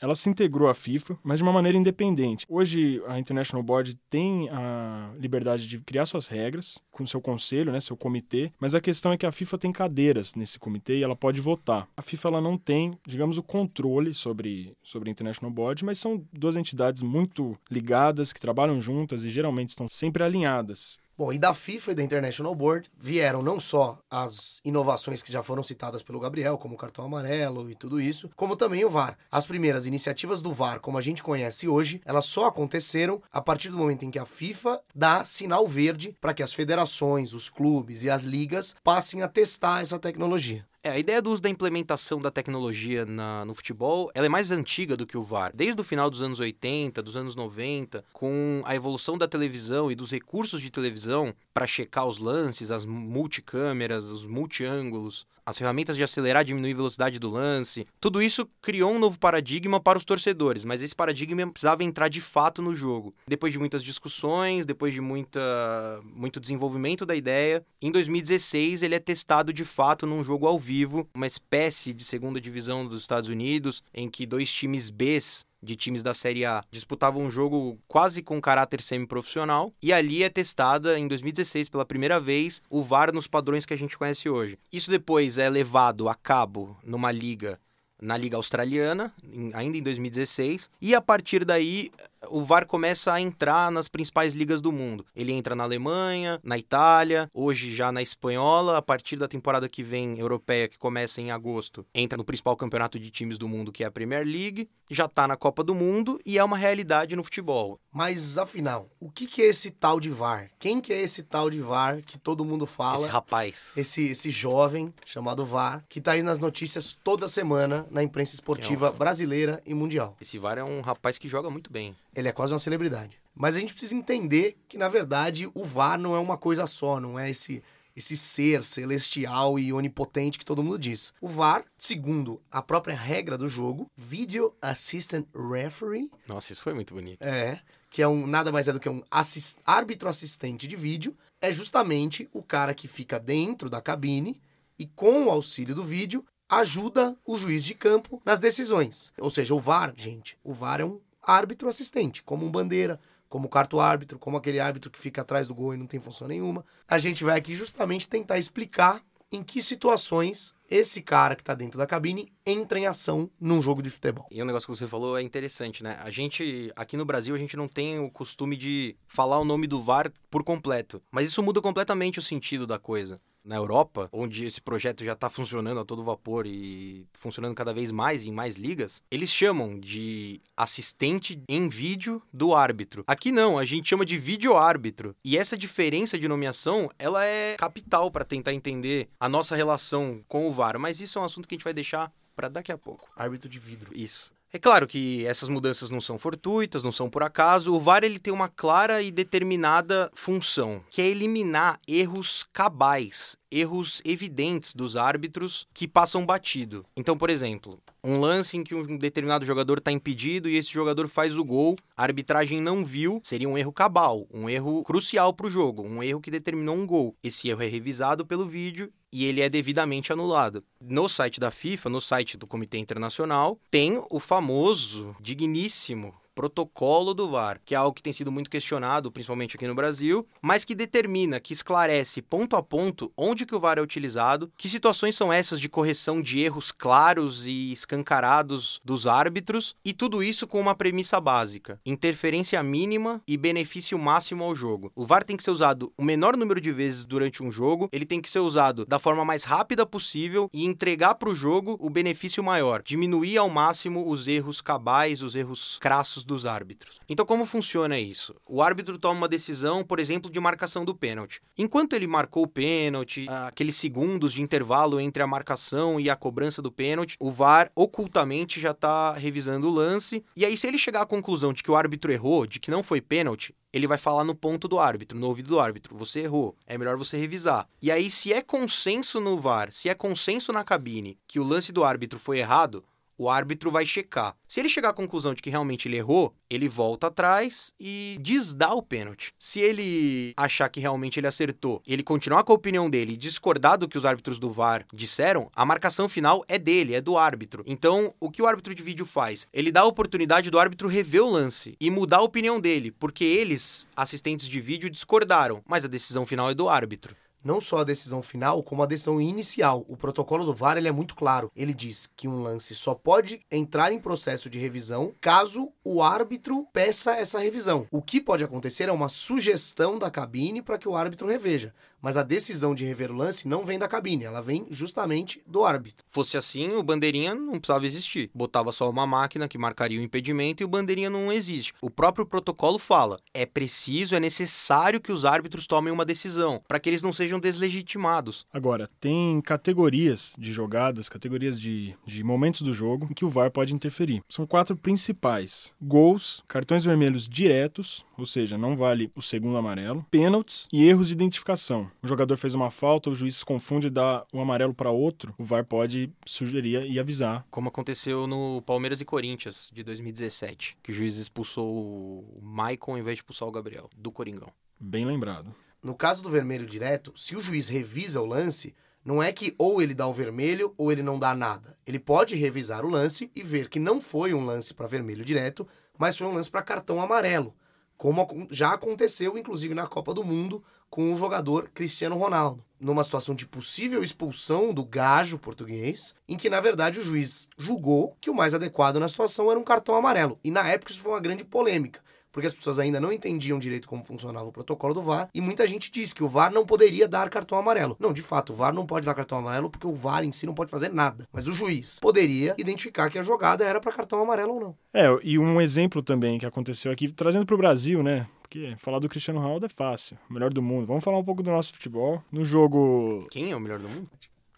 Ela 0.00 0.14
se 0.14 0.28
integrou 0.28 0.68
à 0.68 0.74
FIFA, 0.74 1.18
mas 1.22 1.38
de 1.38 1.42
uma 1.42 1.52
maneira 1.52 1.78
independente. 1.78 2.46
Hoje, 2.48 3.02
a 3.06 3.18
International 3.18 3.62
Board 3.62 3.98
tem 4.08 4.48
a 4.50 5.10
liberdade 5.18 5.66
de 5.66 5.78
criar 5.80 6.06
suas 6.06 6.28
regras, 6.28 6.82
com 6.90 7.06
seu 7.06 7.20
conselho, 7.20 7.72
né, 7.72 7.80
seu 7.80 7.96
comitê, 7.96 8.52
mas 8.58 8.74
a 8.74 8.80
questão 8.80 9.12
é 9.12 9.16
que 9.16 9.26
a 9.26 9.32
FIFA 9.32 9.58
tem 9.58 9.72
cadeiras 9.72 10.34
nesse 10.34 10.58
comitê 10.58 10.98
e 10.98 11.02
ela 11.02 11.14
pode 11.16 11.40
votar. 11.40 11.88
A 11.96 12.02
FIFA 12.02 12.28
ela 12.28 12.40
não 12.40 12.58
tem, 12.58 12.98
digamos, 13.06 13.38
o 13.38 13.42
controle 13.42 14.12
sobre, 14.12 14.76
sobre 14.82 15.08
a 15.08 15.12
International 15.12 15.52
Board, 15.52 15.84
mas 15.84 15.98
são 15.98 16.24
duas 16.32 16.56
entidades 16.56 17.02
muito 17.02 17.56
ligadas, 17.70 18.32
que 18.32 18.40
trabalham 18.40 18.80
juntas 18.80 19.24
e 19.24 19.30
geralmente 19.30 19.70
estão 19.70 19.88
sempre 19.88 20.22
alinhadas. 20.22 20.98
Bom, 21.18 21.32
e 21.32 21.38
da 21.38 21.52
FIFA 21.52 21.90
e 21.90 21.94
da 21.96 22.02
International 22.04 22.54
Board 22.54 22.88
vieram 22.96 23.42
não 23.42 23.58
só 23.58 23.98
as 24.08 24.60
inovações 24.64 25.20
que 25.20 25.32
já 25.32 25.42
foram 25.42 25.64
citadas 25.64 26.00
pelo 26.00 26.20
Gabriel, 26.20 26.56
como 26.56 26.76
o 26.76 26.78
cartão 26.78 27.04
amarelo 27.04 27.68
e 27.68 27.74
tudo 27.74 28.00
isso, 28.00 28.30
como 28.36 28.54
também 28.54 28.84
o 28.84 28.88
VAR. 28.88 29.18
As 29.28 29.44
primeiras 29.44 29.84
iniciativas 29.84 30.40
do 30.40 30.54
VAR, 30.54 30.78
como 30.78 30.96
a 30.96 31.00
gente 31.00 31.20
conhece 31.20 31.66
hoje, 31.66 32.00
elas 32.04 32.26
só 32.26 32.46
aconteceram 32.46 33.20
a 33.32 33.40
partir 33.40 33.68
do 33.70 33.76
momento 33.76 34.04
em 34.04 34.12
que 34.12 34.18
a 34.20 34.24
FIFA 34.24 34.80
dá 34.94 35.24
sinal 35.24 35.66
verde 35.66 36.16
para 36.20 36.32
que 36.32 36.42
as 36.42 36.52
federações, 36.52 37.32
os 37.32 37.48
clubes 37.48 38.04
e 38.04 38.10
as 38.10 38.22
ligas 38.22 38.76
passem 38.84 39.20
a 39.20 39.26
testar 39.26 39.82
essa 39.82 39.98
tecnologia. 39.98 40.67
É, 40.80 40.90
a 40.90 40.98
ideia 40.98 41.20
do 41.20 41.32
uso 41.32 41.42
da 41.42 41.48
implementação 41.48 42.20
da 42.20 42.30
tecnologia 42.30 43.04
na, 43.04 43.44
no 43.44 43.52
futebol, 43.52 44.10
ela 44.14 44.26
é 44.26 44.28
mais 44.28 44.52
antiga 44.52 44.96
do 44.96 45.06
que 45.06 45.16
o 45.16 45.22
VAR. 45.22 45.50
Desde 45.52 45.80
o 45.80 45.84
final 45.84 46.08
dos 46.08 46.22
anos 46.22 46.38
80, 46.38 47.02
dos 47.02 47.16
anos 47.16 47.34
90, 47.34 48.04
com 48.12 48.62
a 48.64 48.76
evolução 48.76 49.18
da 49.18 49.26
televisão 49.26 49.90
e 49.90 49.96
dos 49.96 50.12
recursos 50.12 50.60
de 50.60 50.70
televisão 50.70 51.34
para 51.58 51.66
checar 51.66 52.06
os 52.06 52.20
lances, 52.20 52.70
as 52.70 52.84
multicâmeras, 52.84 54.10
os 54.10 54.24
multiângulos, 54.24 55.26
as 55.44 55.58
ferramentas 55.58 55.96
de 55.96 56.04
acelerar 56.04 56.42
e 56.42 56.44
diminuir 56.44 56.70
a 56.70 56.76
velocidade 56.76 57.18
do 57.18 57.28
lance, 57.28 57.84
tudo 57.98 58.22
isso 58.22 58.48
criou 58.62 58.92
um 58.92 58.98
novo 59.00 59.18
paradigma 59.18 59.80
para 59.80 59.98
os 59.98 60.04
torcedores, 60.04 60.64
mas 60.64 60.82
esse 60.82 60.94
paradigma 60.94 61.50
precisava 61.50 61.82
entrar 61.82 62.06
de 62.06 62.20
fato 62.20 62.62
no 62.62 62.76
jogo. 62.76 63.12
Depois 63.26 63.52
de 63.52 63.58
muitas 63.58 63.82
discussões, 63.82 64.66
depois 64.66 64.94
de 64.94 65.00
muita, 65.00 66.00
muito 66.04 66.38
desenvolvimento 66.38 67.04
da 67.04 67.16
ideia, 67.16 67.64
em 67.82 67.90
2016 67.90 68.84
ele 68.84 68.94
é 68.94 69.00
testado 69.00 69.52
de 69.52 69.64
fato 69.64 70.06
num 70.06 70.22
jogo 70.22 70.46
ao 70.46 70.60
vivo, 70.60 71.08
uma 71.12 71.26
espécie 71.26 71.92
de 71.92 72.04
segunda 72.04 72.40
divisão 72.40 72.86
dos 72.86 73.00
Estados 73.00 73.28
Unidos, 73.28 73.82
em 73.92 74.08
que 74.08 74.24
dois 74.26 74.52
times 74.52 74.90
Bs 74.90 75.44
de 75.62 75.76
times 75.76 76.02
da 76.02 76.14
Série 76.14 76.44
A 76.44 76.64
disputavam 76.70 77.22
um 77.22 77.30
jogo 77.30 77.78
quase 77.86 78.22
com 78.22 78.40
caráter 78.40 78.80
semiprofissional 78.80 79.72
e 79.82 79.92
ali 79.92 80.22
é 80.22 80.28
testada 80.28 80.98
em 80.98 81.08
2016 81.08 81.68
pela 81.68 81.84
primeira 81.84 82.20
vez 82.20 82.62
o 82.70 82.82
VAR 82.82 83.12
nos 83.12 83.26
padrões 83.26 83.66
que 83.66 83.74
a 83.74 83.78
gente 83.78 83.98
conhece 83.98 84.28
hoje. 84.28 84.58
Isso 84.72 84.90
depois 84.90 85.38
é 85.38 85.48
levado 85.48 86.08
a 86.08 86.14
cabo 86.14 86.76
numa 86.84 87.10
liga 87.10 87.58
na 88.00 88.16
Liga 88.16 88.36
Australiana, 88.36 89.12
ainda 89.52 89.76
em 89.76 89.82
2016, 89.82 90.70
e 90.80 90.94
a 90.94 91.00
partir 91.00 91.44
daí 91.44 91.90
o 92.26 92.42
VAR 92.42 92.66
começa 92.66 93.12
a 93.12 93.20
entrar 93.20 93.70
nas 93.70 93.88
principais 93.88 94.34
ligas 94.34 94.60
do 94.60 94.72
mundo. 94.72 95.04
Ele 95.14 95.32
entra 95.32 95.54
na 95.54 95.64
Alemanha, 95.64 96.40
na 96.42 96.58
Itália, 96.58 97.30
hoje 97.34 97.74
já 97.74 97.92
na 97.92 98.02
espanhola, 98.02 98.76
a 98.76 98.82
partir 98.82 99.16
da 99.16 99.28
temporada 99.28 99.68
que 99.68 99.82
vem 99.82 100.18
europeia, 100.18 100.68
que 100.68 100.78
começa 100.78 101.20
em 101.20 101.30
agosto, 101.30 101.86
entra 101.94 102.16
no 102.16 102.24
principal 102.24 102.56
campeonato 102.56 102.98
de 102.98 103.10
times 103.10 103.38
do 103.38 103.48
mundo, 103.48 103.72
que 103.72 103.84
é 103.84 103.86
a 103.86 103.90
Premier 103.90 104.24
League, 104.24 104.68
já 104.90 105.04
está 105.04 105.28
na 105.28 105.36
Copa 105.36 105.62
do 105.62 105.74
Mundo 105.74 106.18
e 106.24 106.38
é 106.38 106.44
uma 106.44 106.56
realidade 106.56 107.14
no 107.14 107.22
futebol. 107.22 107.78
Mas 107.92 108.38
afinal, 108.38 108.88
o 108.98 109.10
que, 109.10 109.26
que 109.26 109.42
é 109.42 109.46
esse 109.46 109.70
tal 109.70 110.00
de 110.00 110.10
VAR? 110.10 110.50
Quem 110.58 110.80
que 110.80 110.92
é 110.92 111.00
esse 111.00 111.22
tal 111.22 111.50
de 111.50 111.60
VAR 111.60 112.00
que 112.02 112.18
todo 112.18 112.44
mundo 112.44 112.66
fala? 112.66 113.00
Esse 113.00 113.08
rapaz. 113.08 113.72
Esse, 113.76 114.10
esse 114.10 114.30
jovem 114.30 114.92
chamado 115.04 115.44
VAR, 115.44 115.84
que 115.88 116.00
tá 116.00 116.12
aí 116.12 116.22
nas 116.22 116.38
notícias 116.38 116.96
toda 117.04 117.28
semana 117.28 117.86
na 117.90 118.02
imprensa 118.02 118.34
esportiva 118.34 118.86
é 118.86 118.90
um... 118.90 118.94
brasileira 118.94 119.62
e 119.66 119.74
mundial. 119.74 120.16
Esse 120.20 120.38
VAR 120.38 120.58
é 120.58 120.64
um 120.64 120.80
rapaz 120.80 121.18
que 121.18 121.28
joga 121.28 121.50
muito 121.50 121.70
bem 121.70 121.94
ele 122.18 122.28
é 122.28 122.32
quase 122.32 122.52
uma 122.52 122.58
celebridade. 122.58 123.20
Mas 123.34 123.54
a 123.54 123.60
gente 123.60 123.72
precisa 123.72 123.94
entender 123.94 124.56
que, 124.66 124.76
na 124.76 124.88
verdade, 124.88 125.48
o 125.54 125.64
VAR 125.64 125.98
não 125.98 126.16
é 126.16 126.18
uma 126.18 126.36
coisa 126.36 126.66
só, 126.66 126.98
não 126.98 127.18
é 127.18 127.30
esse, 127.30 127.62
esse 127.94 128.16
ser 128.16 128.64
celestial 128.64 129.58
e 129.58 129.72
onipotente 129.72 130.38
que 130.38 130.44
todo 130.44 130.62
mundo 130.62 130.78
diz. 130.78 131.14
O 131.20 131.28
VAR, 131.28 131.64
segundo 131.78 132.42
a 132.50 132.60
própria 132.60 132.96
regra 132.96 133.38
do 133.38 133.48
jogo, 133.48 133.86
Video 133.96 134.52
Assistant 134.60 135.26
Referee. 135.32 136.10
Nossa, 136.26 136.52
isso 136.52 136.62
foi 136.62 136.74
muito 136.74 136.92
bonito. 136.92 137.22
É, 137.22 137.60
que 137.88 138.02
é 138.02 138.08
um 138.08 138.26
nada 138.26 138.50
mais 138.50 138.66
é 138.66 138.72
do 138.72 138.80
que 138.80 138.88
um 138.88 139.02
assist, 139.10 139.58
árbitro 139.64 140.08
assistente 140.08 140.66
de 140.66 140.74
vídeo, 140.74 141.16
é 141.40 141.52
justamente 141.52 142.28
o 142.32 142.42
cara 142.42 142.74
que 142.74 142.88
fica 142.88 143.20
dentro 143.20 143.70
da 143.70 143.80
cabine 143.80 144.40
e, 144.76 144.86
com 144.86 145.26
o 145.26 145.30
auxílio 145.30 145.74
do 145.74 145.84
vídeo, 145.84 146.24
ajuda 146.48 147.16
o 147.26 147.36
juiz 147.36 147.62
de 147.62 147.74
campo 147.74 148.20
nas 148.24 148.40
decisões. 148.40 149.12
Ou 149.20 149.30
seja, 149.30 149.54
o 149.54 149.60
VAR, 149.60 149.92
gente, 149.96 150.36
o 150.42 150.52
VAR 150.52 150.80
é 150.80 150.84
um 150.84 150.98
árbitro 151.28 151.68
assistente, 151.68 152.22
como 152.22 152.46
um 152.46 152.50
bandeira, 152.50 152.98
como 153.28 153.50
quarto 153.50 153.78
árbitro, 153.78 154.18
como 154.18 154.38
aquele 154.38 154.58
árbitro 154.58 154.90
que 154.90 154.98
fica 154.98 155.20
atrás 155.20 155.48
do 155.48 155.54
gol 155.54 155.74
e 155.74 155.76
não 155.76 155.86
tem 155.86 156.00
função 156.00 156.26
nenhuma. 156.26 156.64
A 156.88 156.96
gente 156.96 157.22
vai 157.22 157.38
aqui 157.38 157.54
justamente 157.54 158.08
tentar 158.08 158.38
explicar 158.38 159.02
em 159.30 159.42
que 159.42 159.60
situações 159.60 160.54
esse 160.70 161.02
cara 161.02 161.36
que 161.36 161.44
tá 161.44 161.54
dentro 161.54 161.78
da 161.78 161.86
cabine 161.86 162.32
entra 162.46 162.78
em 162.78 162.86
ação 162.86 163.30
num 163.38 163.60
jogo 163.60 163.82
de 163.82 163.90
futebol. 163.90 164.26
E 164.30 164.42
um 164.42 164.46
negócio 164.46 164.66
que 164.66 164.74
você 164.74 164.88
falou 164.88 165.18
é 165.18 165.22
interessante, 165.22 165.82
né? 165.82 165.98
A 166.02 166.10
gente, 166.10 166.72
aqui 166.74 166.96
no 166.96 167.04
Brasil, 167.04 167.34
a 167.34 167.38
gente 167.38 167.54
não 167.54 167.68
tem 167.68 167.98
o 167.98 168.10
costume 168.10 168.56
de 168.56 168.96
falar 169.06 169.38
o 169.38 169.44
nome 169.44 169.66
do 169.66 169.82
VAR 169.82 170.10
por 170.30 170.42
completo. 170.42 171.02
Mas 171.10 171.28
isso 171.28 171.42
muda 171.42 171.60
completamente 171.60 172.18
o 172.18 172.22
sentido 172.22 172.66
da 172.66 172.78
coisa 172.78 173.20
na 173.48 173.56
Europa, 173.56 174.10
onde 174.12 174.44
esse 174.44 174.60
projeto 174.60 175.02
já 175.02 175.14
está 175.14 175.30
funcionando 175.30 175.80
a 175.80 175.84
todo 175.84 176.04
vapor 176.04 176.46
e 176.46 177.06
funcionando 177.14 177.54
cada 177.54 177.72
vez 177.72 177.90
mais 177.90 178.26
em 178.26 178.30
mais 178.30 178.56
ligas, 178.56 179.02
eles 179.10 179.30
chamam 179.30 179.80
de 179.80 180.38
assistente 180.54 181.42
em 181.48 181.66
vídeo 181.66 182.22
do 182.30 182.54
árbitro. 182.54 183.04
Aqui 183.06 183.32
não, 183.32 183.58
a 183.58 183.64
gente 183.64 183.88
chama 183.88 184.04
de 184.04 184.18
vídeo 184.18 184.54
árbitro. 184.54 185.16
E 185.24 185.38
essa 185.38 185.56
diferença 185.56 186.18
de 186.18 186.28
nomeação, 186.28 186.90
ela 186.98 187.24
é 187.24 187.56
capital 187.56 188.10
para 188.10 188.24
tentar 188.24 188.52
entender 188.52 189.08
a 189.18 189.28
nossa 189.28 189.56
relação 189.56 190.22
com 190.28 190.46
o 190.46 190.52
VAR, 190.52 190.78
mas 190.78 191.00
isso 191.00 191.18
é 191.18 191.22
um 191.22 191.24
assunto 191.24 191.48
que 191.48 191.54
a 191.54 191.56
gente 191.56 191.64
vai 191.64 191.72
deixar 191.72 192.12
para 192.36 192.48
daqui 192.48 192.70
a 192.70 192.78
pouco. 192.78 193.08
Árbitro 193.16 193.48
de 193.48 193.58
vidro. 193.58 193.90
Isso. 193.94 194.30
É 194.50 194.58
claro 194.58 194.86
que 194.86 195.26
essas 195.26 195.48
mudanças 195.48 195.90
não 195.90 196.00
são 196.00 196.18
fortuitas, 196.18 196.82
não 196.82 196.90
são 196.90 197.10
por 197.10 197.22
acaso. 197.22 197.74
O 197.74 197.78
VAR 197.78 198.02
ele 198.02 198.18
tem 198.18 198.32
uma 198.32 198.48
clara 198.48 199.02
e 199.02 199.10
determinada 199.10 200.10
função, 200.14 200.82
que 200.90 201.02
é 201.02 201.06
eliminar 201.06 201.78
erros 201.86 202.46
cabais, 202.50 203.36
erros 203.50 204.00
evidentes 204.04 204.74
dos 204.74 204.96
árbitros 204.96 205.66
que 205.72 205.88
passam 205.88 206.24
batido. 206.24 206.84
Então, 206.96 207.16
por 207.16 207.30
exemplo, 207.30 207.80
um 208.02 208.20
lance 208.20 208.56
em 208.56 208.64
que 208.64 208.74
um 208.74 208.96
determinado 208.96 209.44
jogador 209.44 209.78
está 209.78 209.90
impedido 209.90 210.48
e 210.48 210.56
esse 210.56 210.72
jogador 210.72 211.08
faz 211.08 211.36
o 211.36 211.44
gol, 211.44 211.76
a 211.96 212.02
arbitragem 212.02 212.60
não 212.60 212.84
viu, 212.84 213.20
seria 213.24 213.48
um 213.48 213.58
erro 213.58 213.72
cabal, 213.72 214.26
um 214.32 214.48
erro 214.48 214.82
crucial 214.84 215.32
para 215.32 215.46
o 215.46 215.50
jogo, 215.50 215.82
um 215.82 216.02
erro 216.02 216.20
que 216.20 216.30
determinou 216.30 216.76
um 216.76 216.86
gol. 216.86 217.14
Esse 217.22 217.48
erro 217.48 217.62
é 217.62 217.66
revisado 217.66 218.24
pelo 218.24 218.46
vídeo 218.46 218.92
e 219.12 219.24
ele 219.24 219.40
é 219.40 219.48
devidamente 219.48 220.12
anulado. 220.12 220.62
No 220.80 221.08
site 221.08 221.40
da 221.40 221.50
FIFA, 221.50 221.88
no 221.88 222.00
site 222.00 222.36
do 222.36 222.46
Comitê 222.46 222.78
Internacional, 222.78 223.58
tem 223.70 224.02
o 224.10 224.20
famoso, 224.20 225.16
digníssimo 225.20 226.14
protocolo 226.38 227.14
do 227.14 227.28
VAR, 227.28 227.60
que 227.64 227.74
é 227.74 227.76
algo 227.76 227.92
que 227.92 228.02
tem 228.02 228.12
sido 228.12 228.30
muito 228.30 228.48
questionado, 228.48 229.10
principalmente 229.10 229.56
aqui 229.56 229.66
no 229.66 229.74
Brasil, 229.74 230.24
mas 230.40 230.64
que 230.64 230.72
determina, 230.72 231.40
que 231.40 231.52
esclarece 231.52 232.22
ponto 232.22 232.54
a 232.54 232.62
ponto 232.62 233.12
onde 233.16 233.44
que 233.44 233.56
o 233.56 233.58
VAR 233.58 233.76
é 233.76 233.82
utilizado, 233.82 234.48
que 234.56 234.68
situações 234.68 235.16
são 235.16 235.32
essas 235.32 235.60
de 235.60 235.68
correção 235.68 236.22
de 236.22 236.38
erros 236.38 236.70
claros 236.70 237.44
e 237.44 237.72
escancarados 237.72 238.80
dos 238.84 239.08
árbitros, 239.08 239.74
e 239.84 239.92
tudo 239.92 240.22
isso 240.22 240.46
com 240.46 240.60
uma 240.60 240.76
premissa 240.76 241.20
básica: 241.20 241.80
interferência 241.84 242.62
mínima 242.62 243.20
e 243.26 243.36
benefício 243.36 243.98
máximo 243.98 244.44
ao 244.44 244.54
jogo. 244.54 244.92
O 244.94 245.04
VAR 245.04 245.24
tem 245.24 245.36
que 245.36 245.42
ser 245.42 245.50
usado 245.50 245.92
o 245.98 246.04
menor 246.04 246.36
número 246.36 246.60
de 246.60 246.70
vezes 246.70 247.04
durante 247.04 247.42
um 247.42 247.50
jogo, 247.50 247.88
ele 247.90 248.06
tem 248.06 248.20
que 248.20 248.30
ser 248.30 248.38
usado 248.38 248.86
da 248.86 249.00
forma 249.00 249.24
mais 249.24 249.42
rápida 249.42 249.84
possível 249.84 250.48
e 250.52 250.64
entregar 250.64 251.16
para 251.16 251.30
o 251.30 251.34
jogo 251.34 251.76
o 251.80 251.90
benefício 251.90 252.44
maior, 252.44 252.80
diminuir 252.80 253.38
ao 253.38 253.50
máximo 253.50 254.08
os 254.08 254.28
erros 254.28 254.60
cabais, 254.60 255.20
os 255.20 255.34
erros 255.34 255.78
crassos 255.80 256.27
dos 256.28 256.46
árbitros. 256.46 257.00
Então, 257.08 257.26
como 257.26 257.44
funciona 257.44 257.98
isso? 257.98 258.36
O 258.46 258.62
árbitro 258.62 258.98
toma 258.98 259.22
uma 259.22 259.28
decisão, 259.28 259.82
por 259.82 259.98
exemplo, 259.98 260.30
de 260.30 260.38
marcação 260.38 260.84
do 260.84 260.94
pênalti. 260.94 261.40
Enquanto 261.56 261.94
ele 261.94 262.06
marcou 262.06 262.44
o 262.44 262.48
pênalti, 262.48 263.26
aqueles 263.28 263.74
segundos 263.74 264.32
de 264.32 264.42
intervalo 264.42 265.00
entre 265.00 265.22
a 265.22 265.26
marcação 265.26 265.98
e 265.98 266.08
a 266.08 266.14
cobrança 266.14 266.62
do 266.62 266.70
pênalti, 266.70 267.16
o 267.18 267.30
VAR 267.30 267.72
ocultamente 267.74 268.60
já 268.60 268.70
está 268.70 269.12
revisando 269.14 269.66
o 269.66 269.72
lance. 269.72 270.24
E 270.36 270.44
aí, 270.44 270.56
se 270.56 270.66
ele 270.66 270.78
chegar 270.78 271.02
à 271.02 271.06
conclusão 271.06 271.52
de 271.52 271.62
que 271.62 271.70
o 271.70 271.76
árbitro 271.76 272.12
errou, 272.12 272.46
de 272.46 272.60
que 272.60 272.70
não 272.70 272.82
foi 272.82 273.00
pênalti, 273.00 273.54
ele 273.72 273.86
vai 273.86 273.98
falar 273.98 274.24
no 274.24 274.34
ponto 274.34 274.68
do 274.68 274.78
árbitro, 274.78 275.18
no 275.18 275.26
ouvido 275.26 275.48
do 275.48 275.60
árbitro. 275.60 275.96
Você 275.96 276.20
errou, 276.20 276.56
é 276.66 276.78
melhor 276.78 276.96
você 276.96 277.16
revisar. 277.16 277.68
E 277.82 277.90
aí, 277.90 278.10
se 278.10 278.32
é 278.32 278.42
consenso 278.42 279.20
no 279.20 279.38
VAR, 279.38 279.72
se 279.72 279.88
é 279.88 279.94
consenso 279.94 280.52
na 280.52 280.64
cabine 280.64 281.18
que 281.26 281.40
o 281.40 281.44
lance 281.44 281.72
do 281.72 281.84
árbitro 281.84 282.18
foi 282.18 282.38
errado, 282.38 282.84
o 283.18 283.28
árbitro 283.28 283.70
vai 283.70 283.84
checar. 283.84 284.34
Se 284.46 284.60
ele 284.60 284.68
chegar 284.68 284.90
à 284.90 284.94
conclusão 284.94 285.34
de 285.34 285.42
que 285.42 285.50
realmente 285.50 285.88
ele 285.88 285.96
errou, 285.96 286.32
ele 286.48 286.68
volta 286.68 287.08
atrás 287.08 287.74
e 287.78 288.16
desdá 288.20 288.72
o 288.72 288.82
pênalti. 288.82 289.34
Se 289.38 289.60
ele 289.60 290.32
achar 290.36 290.68
que 290.68 290.80
realmente 290.80 291.18
ele 291.18 291.26
acertou, 291.26 291.82
ele 291.86 292.02
continuar 292.02 292.44
com 292.44 292.52
a 292.52 292.56
opinião 292.56 292.88
dele 292.88 293.14
e 293.14 293.16
discordar 293.16 293.76
do 293.76 293.88
que 293.88 293.98
os 293.98 294.06
árbitros 294.06 294.38
do 294.38 294.48
VAR 294.48 294.86
disseram, 294.92 295.50
a 295.54 295.66
marcação 295.66 296.08
final 296.08 296.44
é 296.48 296.58
dele, 296.58 296.94
é 296.94 297.00
do 297.00 297.18
árbitro. 297.18 297.64
Então, 297.66 298.14
o 298.20 298.30
que 298.30 298.40
o 298.40 298.46
árbitro 298.46 298.74
de 298.74 298.82
vídeo 298.82 299.04
faz? 299.04 299.46
Ele 299.52 299.72
dá 299.72 299.80
a 299.80 299.86
oportunidade 299.86 300.50
do 300.50 300.58
árbitro 300.58 300.88
rever 300.88 301.22
o 301.22 301.30
lance 301.30 301.76
e 301.80 301.90
mudar 301.90 302.18
a 302.18 302.22
opinião 302.22 302.60
dele, 302.60 302.92
porque 302.92 303.24
eles, 303.24 303.88
assistentes 303.96 304.48
de 304.48 304.60
vídeo, 304.60 304.88
discordaram, 304.88 305.62
mas 305.66 305.84
a 305.84 305.88
decisão 305.88 306.24
final 306.24 306.48
é 306.50 306.54
do 306.54 306.68
árbitro 306.68 307.16
não 307.42 307.60
só 307.60 307.78
a 307.78 307.84
decisão 307.84 308.22
final, 308.22 308.62
como 308.62 308.82
a 308.82 308.86
decisão 308.86 309.20
inicial. 309.20 309.84
O 309.88 309.96
protocolo 309.96 310.44
do 310.44 310.54
VAR 310.54 310.76
ele 310.76 310.88
é 310.88 310.92
muito 310.92 311.14
claro. 311.14 311.50
Ele 311.54 311.72
diz 311.72 312.08
que 312.16 312.28
um 312.28 312.42
lance 312.42 312.74
só 312.74 312.94
pode 312.94 313.40
entrar 313.50 313.92
em 313.92 314.00
processo 314.00 314.50
de 314.50 314.58
revisão 314.58 315.14
caso 315.20 315.72
o 315.84 316.02
árbitro 316.02 316.66
peça 316.72 317.12
essa 317.12 317.38
revisão. 317.38 317.86
O 317.90 318.02
que 318.02 318.20
pode 318.20 318.44
acontecer 318.44 318.88
é 318.88 318.92
uma 318.92 319.08
sugestão 319.08 319.98
da 319.98 320.10
cabine 320.10 320.62
para 320.62 320.78
que 320.78 320.88
o 320.88 320.96
árbitro 320.96 321.28
reveja 321.28 321.74
mas 322.00 322.16
a 322.16 322.22
decisão 322.22 322.74
de 322.74 322.84
rever 322.84 323.10
o 323.10 323.16
lance 323.16 323.48
não 323.48 323.64
vem 323.64 323.78
da 323.78 323.88
cabine, 323.88 324.24
ela 324.24 324.40
vem 324.40 324.66
justamente 324.70 325.42
do 325.46 325.64
árbitro. 325.64 326.04
Fosse 326.08 326.36
assim, 326.36 326.68
o 326.72 326.82
bandeirinha 326.82 327.34
não 327.34 327.58
precisava 327.58 327.86
existir. 327.86 328.30
Botava 328.34 328.72
só 328.72 328.88
uma 328.88 329.06
máquina 329.06 329.48
que 329.48 329.58
marcaria 329.58 329.98
o 330.00 330.02
impedimento 330.02 330.62
e 330.62 330.64
o 330.64 330.68
bandeirinha 330.68 331.10
não 331.10 331.32
existe. 331.32 331.74
O 331.80 331.90
próprio 331.90 332.26
protocolo 332.26 332.78
fala: 332.78 333.18
é 333.34 333.44
preciso, 333.44 334.14
é 334.14 334.20
necessário 334.20 335.00
que 335.00 335.12
os 335.12 335.24
árbitros 335.24 335.66
tomem 335.66 335.92
uma 335.92 336.04
decisão 336.04 336.62
para 336.66 336.78
que 336.78 336.88
eles 336.88 337.02
não 337.02 337.12
sejam 337.12 337.40
deslegitimados. 337.40 338.46
Agora, 338.52 338.88
tem 339.00 339.40
categorias 339.40 340.34
de 340.38 340.52
jogadas, 340.52 341.08
categorias 341.08 341.60
de, 341.60 341.94
de 342.06 342.22
momentos 342.22 342.62
do 342.62 342.72
jogo 342.72 343.08
em 343.10 343.14
que 343.14 343.24
o 343.24 343.30
VAR 343.30 343.50
pode 343.50 343.74
interferir. 343.74 344.22
São 344.28 344.46
quatro 344.46 344.76
principais: 344.76 345.74
gols, 345.80 346.42
cartões 346.46 346.84
vermelhos 346.84 347.28
diretos, 347.28 348.04
ou 348.16 348.26
seja, 348.26 348.56
não 348.56 348.76
vale 348.76 349.10
o 349.14 349.22
segundo 349.22 349.56
amarelo, 349.56 350.06
pênaltis 350.10 350.68
e 350.72 350.86
erros 350.86 351.08
de 351.08 351.14
identificação 351.14 351.87
o 352.02 352.06
jogador 352.06 352.36
fez 352.36 352.54
uma 352.54 352.70
falta, 352.70 353.10
o 353.10 353.14
juiz 353.14 353.36
se 353.36 353.44
confunde 353.44 353.88
e 353.88 353.90
dá 353.90 354.24
um 354.32 354.40
amarelo 354.40 354.74
para 354.74 354.90
outro, 354.90 355.34
o 355.38 355.44
VAR 355.44 355.64
pode 355.64 356.10
sugerir 356.26 356.90
e 356.90 356.98
avisar. 356.98 357.46
Como 357.50 357.68
aconteceu 357.68 358.26
no 358.26 358.62
Palmeiras 358.62 359.00
e 359.00 359.04
Corinthians 359.04 359.70
de 359.72 359.82
2017, 359.82 360.76
que 360.82 360.92
o 360.92 360.94
juiz 360.94 361.16
expulsou 361.16 361.66
o 361.66 362.40
Maicon 362.42 362.92
ao 362.92 362.98
invés 362.98 363.16
de 363.16 363.20
expulsar 363.20 363.48
o 363.48 363.52
Gabriel, 363.52 363.88
do 363.96 364.10
Coringão. 364.10 364.48
Bem 364.78 365.04
lembrado. 365.04 365.54
No 365.82 365.94
caso 365.94 366.22
do 366.22 366.30
vermelho 366.30 366.66
direto, 366.66 367.12
se 367.16 367.36
o 367.36 367.40
juiz 367.40 367.68
revisa 367.68 368.20
o 368.20 368.26
lance, 368.26 368.74
não 369.04 369.22
é 369.22 369.32
que 369.32 369.54
ou 369.58 369.80
ele 369.80 369.94
dá 369.94 370.06
o 370.06 370.12
vermelho 370.12 370.74
ou 370.76 370.92
ele 370.92 371.02
não 371.02 371.18
dá 371.18 371.34
nada. 371.34 371.76
Ele 371.86 371.98
pode 371.98 372.34
revisar 372.34 372.84
o 372.84 372.90
lance 372.90 373.30
e 373.34 373.42
ver 373.42 373.68
que 373.68 373.78
não 373.78 374.00
foi 374.00 374.34
um 374.34 374.44
lance 374.44 374.74
para 374.74 374.86
vermelho 374.86 375.24
direto, 375.24 375.66
mas 375.96 376.16
foi 376.18 376.26
um 376.26 376.34
lance 376.34 376.50
para 376.50 376.62
cartão 376.62 377.00
amarelo, 377.00 377.54
como 377.98 378.48
já 378.50 378.72
aconteceu 378.72 379.36
inclusive 379.36 379.74
na 379.74 379.86
Copa 379.86 380.14
do 380.14 380.24
Mundo 380.24 380.64
com 380.88 381.12
o 381.12 381.16
jogador 381.16 381.68
Cristiano 381.74 382.16
Ronaldo, 382.16 382.64
numa 382.80 383.04
situação 383.04 383.34
de 383.34 383.44
possível 383.44 384.02
expulsão 384.02 384.72
do 384.72 384.84
gajo 384.84 385.38
português, 385.38 386.14
em 386.26 386.36
que 386.36 386.48
na 386.48 386.60
verdade 386.60 386.98
o 386.98 387.04
juiz 387.04 387.48
julgou 387.58 388.16
que 388.20 388.30
o 388.30 388.34
mais 388.34 388.54
adequado 388.54 388.98
na 388.98 389.08
situação 389.08 389.50
era 389.50 389.60
um 389.60 389.64
cartão 389.64 389.96
amarelo. 389.96 390.38
E 390.42 390.50
na 390.50 390.66
época 390.66 390.92
isso 390.92 391.02
foi 391.02 391.12
uma 391.12 391.20
grande 391.20 391.44
polêmica, 391.44 392.00
porque 392.38 392.46
as 392.46 392.54
pessoas 392.54 392.78
ainda 392.78 393.00
não 393.00 393.10
entendiam 393.10 393.58
direito 393.58 393.88
como 393.88 394.04
funcionava 394.04 394.46
o 394.46 394.52
protocolo 394.52 394.94
do 394.94 395.02
VAR, 395.02 395.28
e 395.34 395.40
muita 395.40 395.66
gente 395.66 395.90
disse 395.90 396.14
que 396.14 396.22
o 396.22 396.28
VAR 396.28 396.52
não 396.52 396.64
poderia 396.64 397.08
dar 397.08 397.28
cartão 397.28 397.58
amarelo. 397.58 397.96
Não, 397.98 398.12
de 398.12 398.22
fato, 398.22 398.52
o 398.52 398.54
VAR 398.54 398.72
não 398.72 398.86
pode 398.86 399.04
dar 399.04 399.12
cartão 399.12 399.38
amarelo 399.38 399.68
porque 399.68 399.88
o 399.88 399.92
VAR 399.92 400.22
em 400.22 400.30
si 400.30 400.46
não 400.46 400.54
pode 400.54 400.70
fazer 400.70 400.88
nada. 400.92 401.26
Mas 401.32 401.48
o 401.48 401.52
juiz 401.52 401.98
poderia 402.00 402.54
identificar 402.56 403.10
que 403.10 403.18
a 403.18 403.24
jogada 403.24 403.64
era 403.64 403.80
para 403.80 403.90
cartão 403.90 404.20
amarelo 404.20 404.54
ou 404.54 404.60
não. 404.60 404.76
É, 404.94 405.08
e 405.24 405.36
um 405.36 405.60
exemplo 405.60 406.00
também 406.00 406.38
que 406.38 406.46
aconteceu 406.46 406.92
aqui, 406.92 407.10
trazendo 407.10 407.44
para 407.44 407.56
o 407.56 407.58
Brasil, 407.58 408.04
né? 408.04 408.24
Porque 408.40 408.76
falar 408.78 409.00
do 409.00 409.08
Cristiano 409.08 409.40
Ronaldo 409.40 409.66
é 409.66 409.68
fácil, 409.68 410.16
o 410.30 410.32
melhor 410.32 410.52
do 410.52 410.62
mundo. 410.62 410.86
Vamos 410.86 411.02
falar 411.02 411.18
um 411.18 411.24
pouco 411.24 411.42
do 411.42 411.50
nosso 411.50 411.72
futebol. 411.72 412.22
No 412.30 412.44
jogo. 412.44 413.26
Quem 413.32 413.50
é 413.50 413.56
o 413.56 413.60
melhor 413.60 413.80
do 413.80 413.88
mundo? 413.88 414.08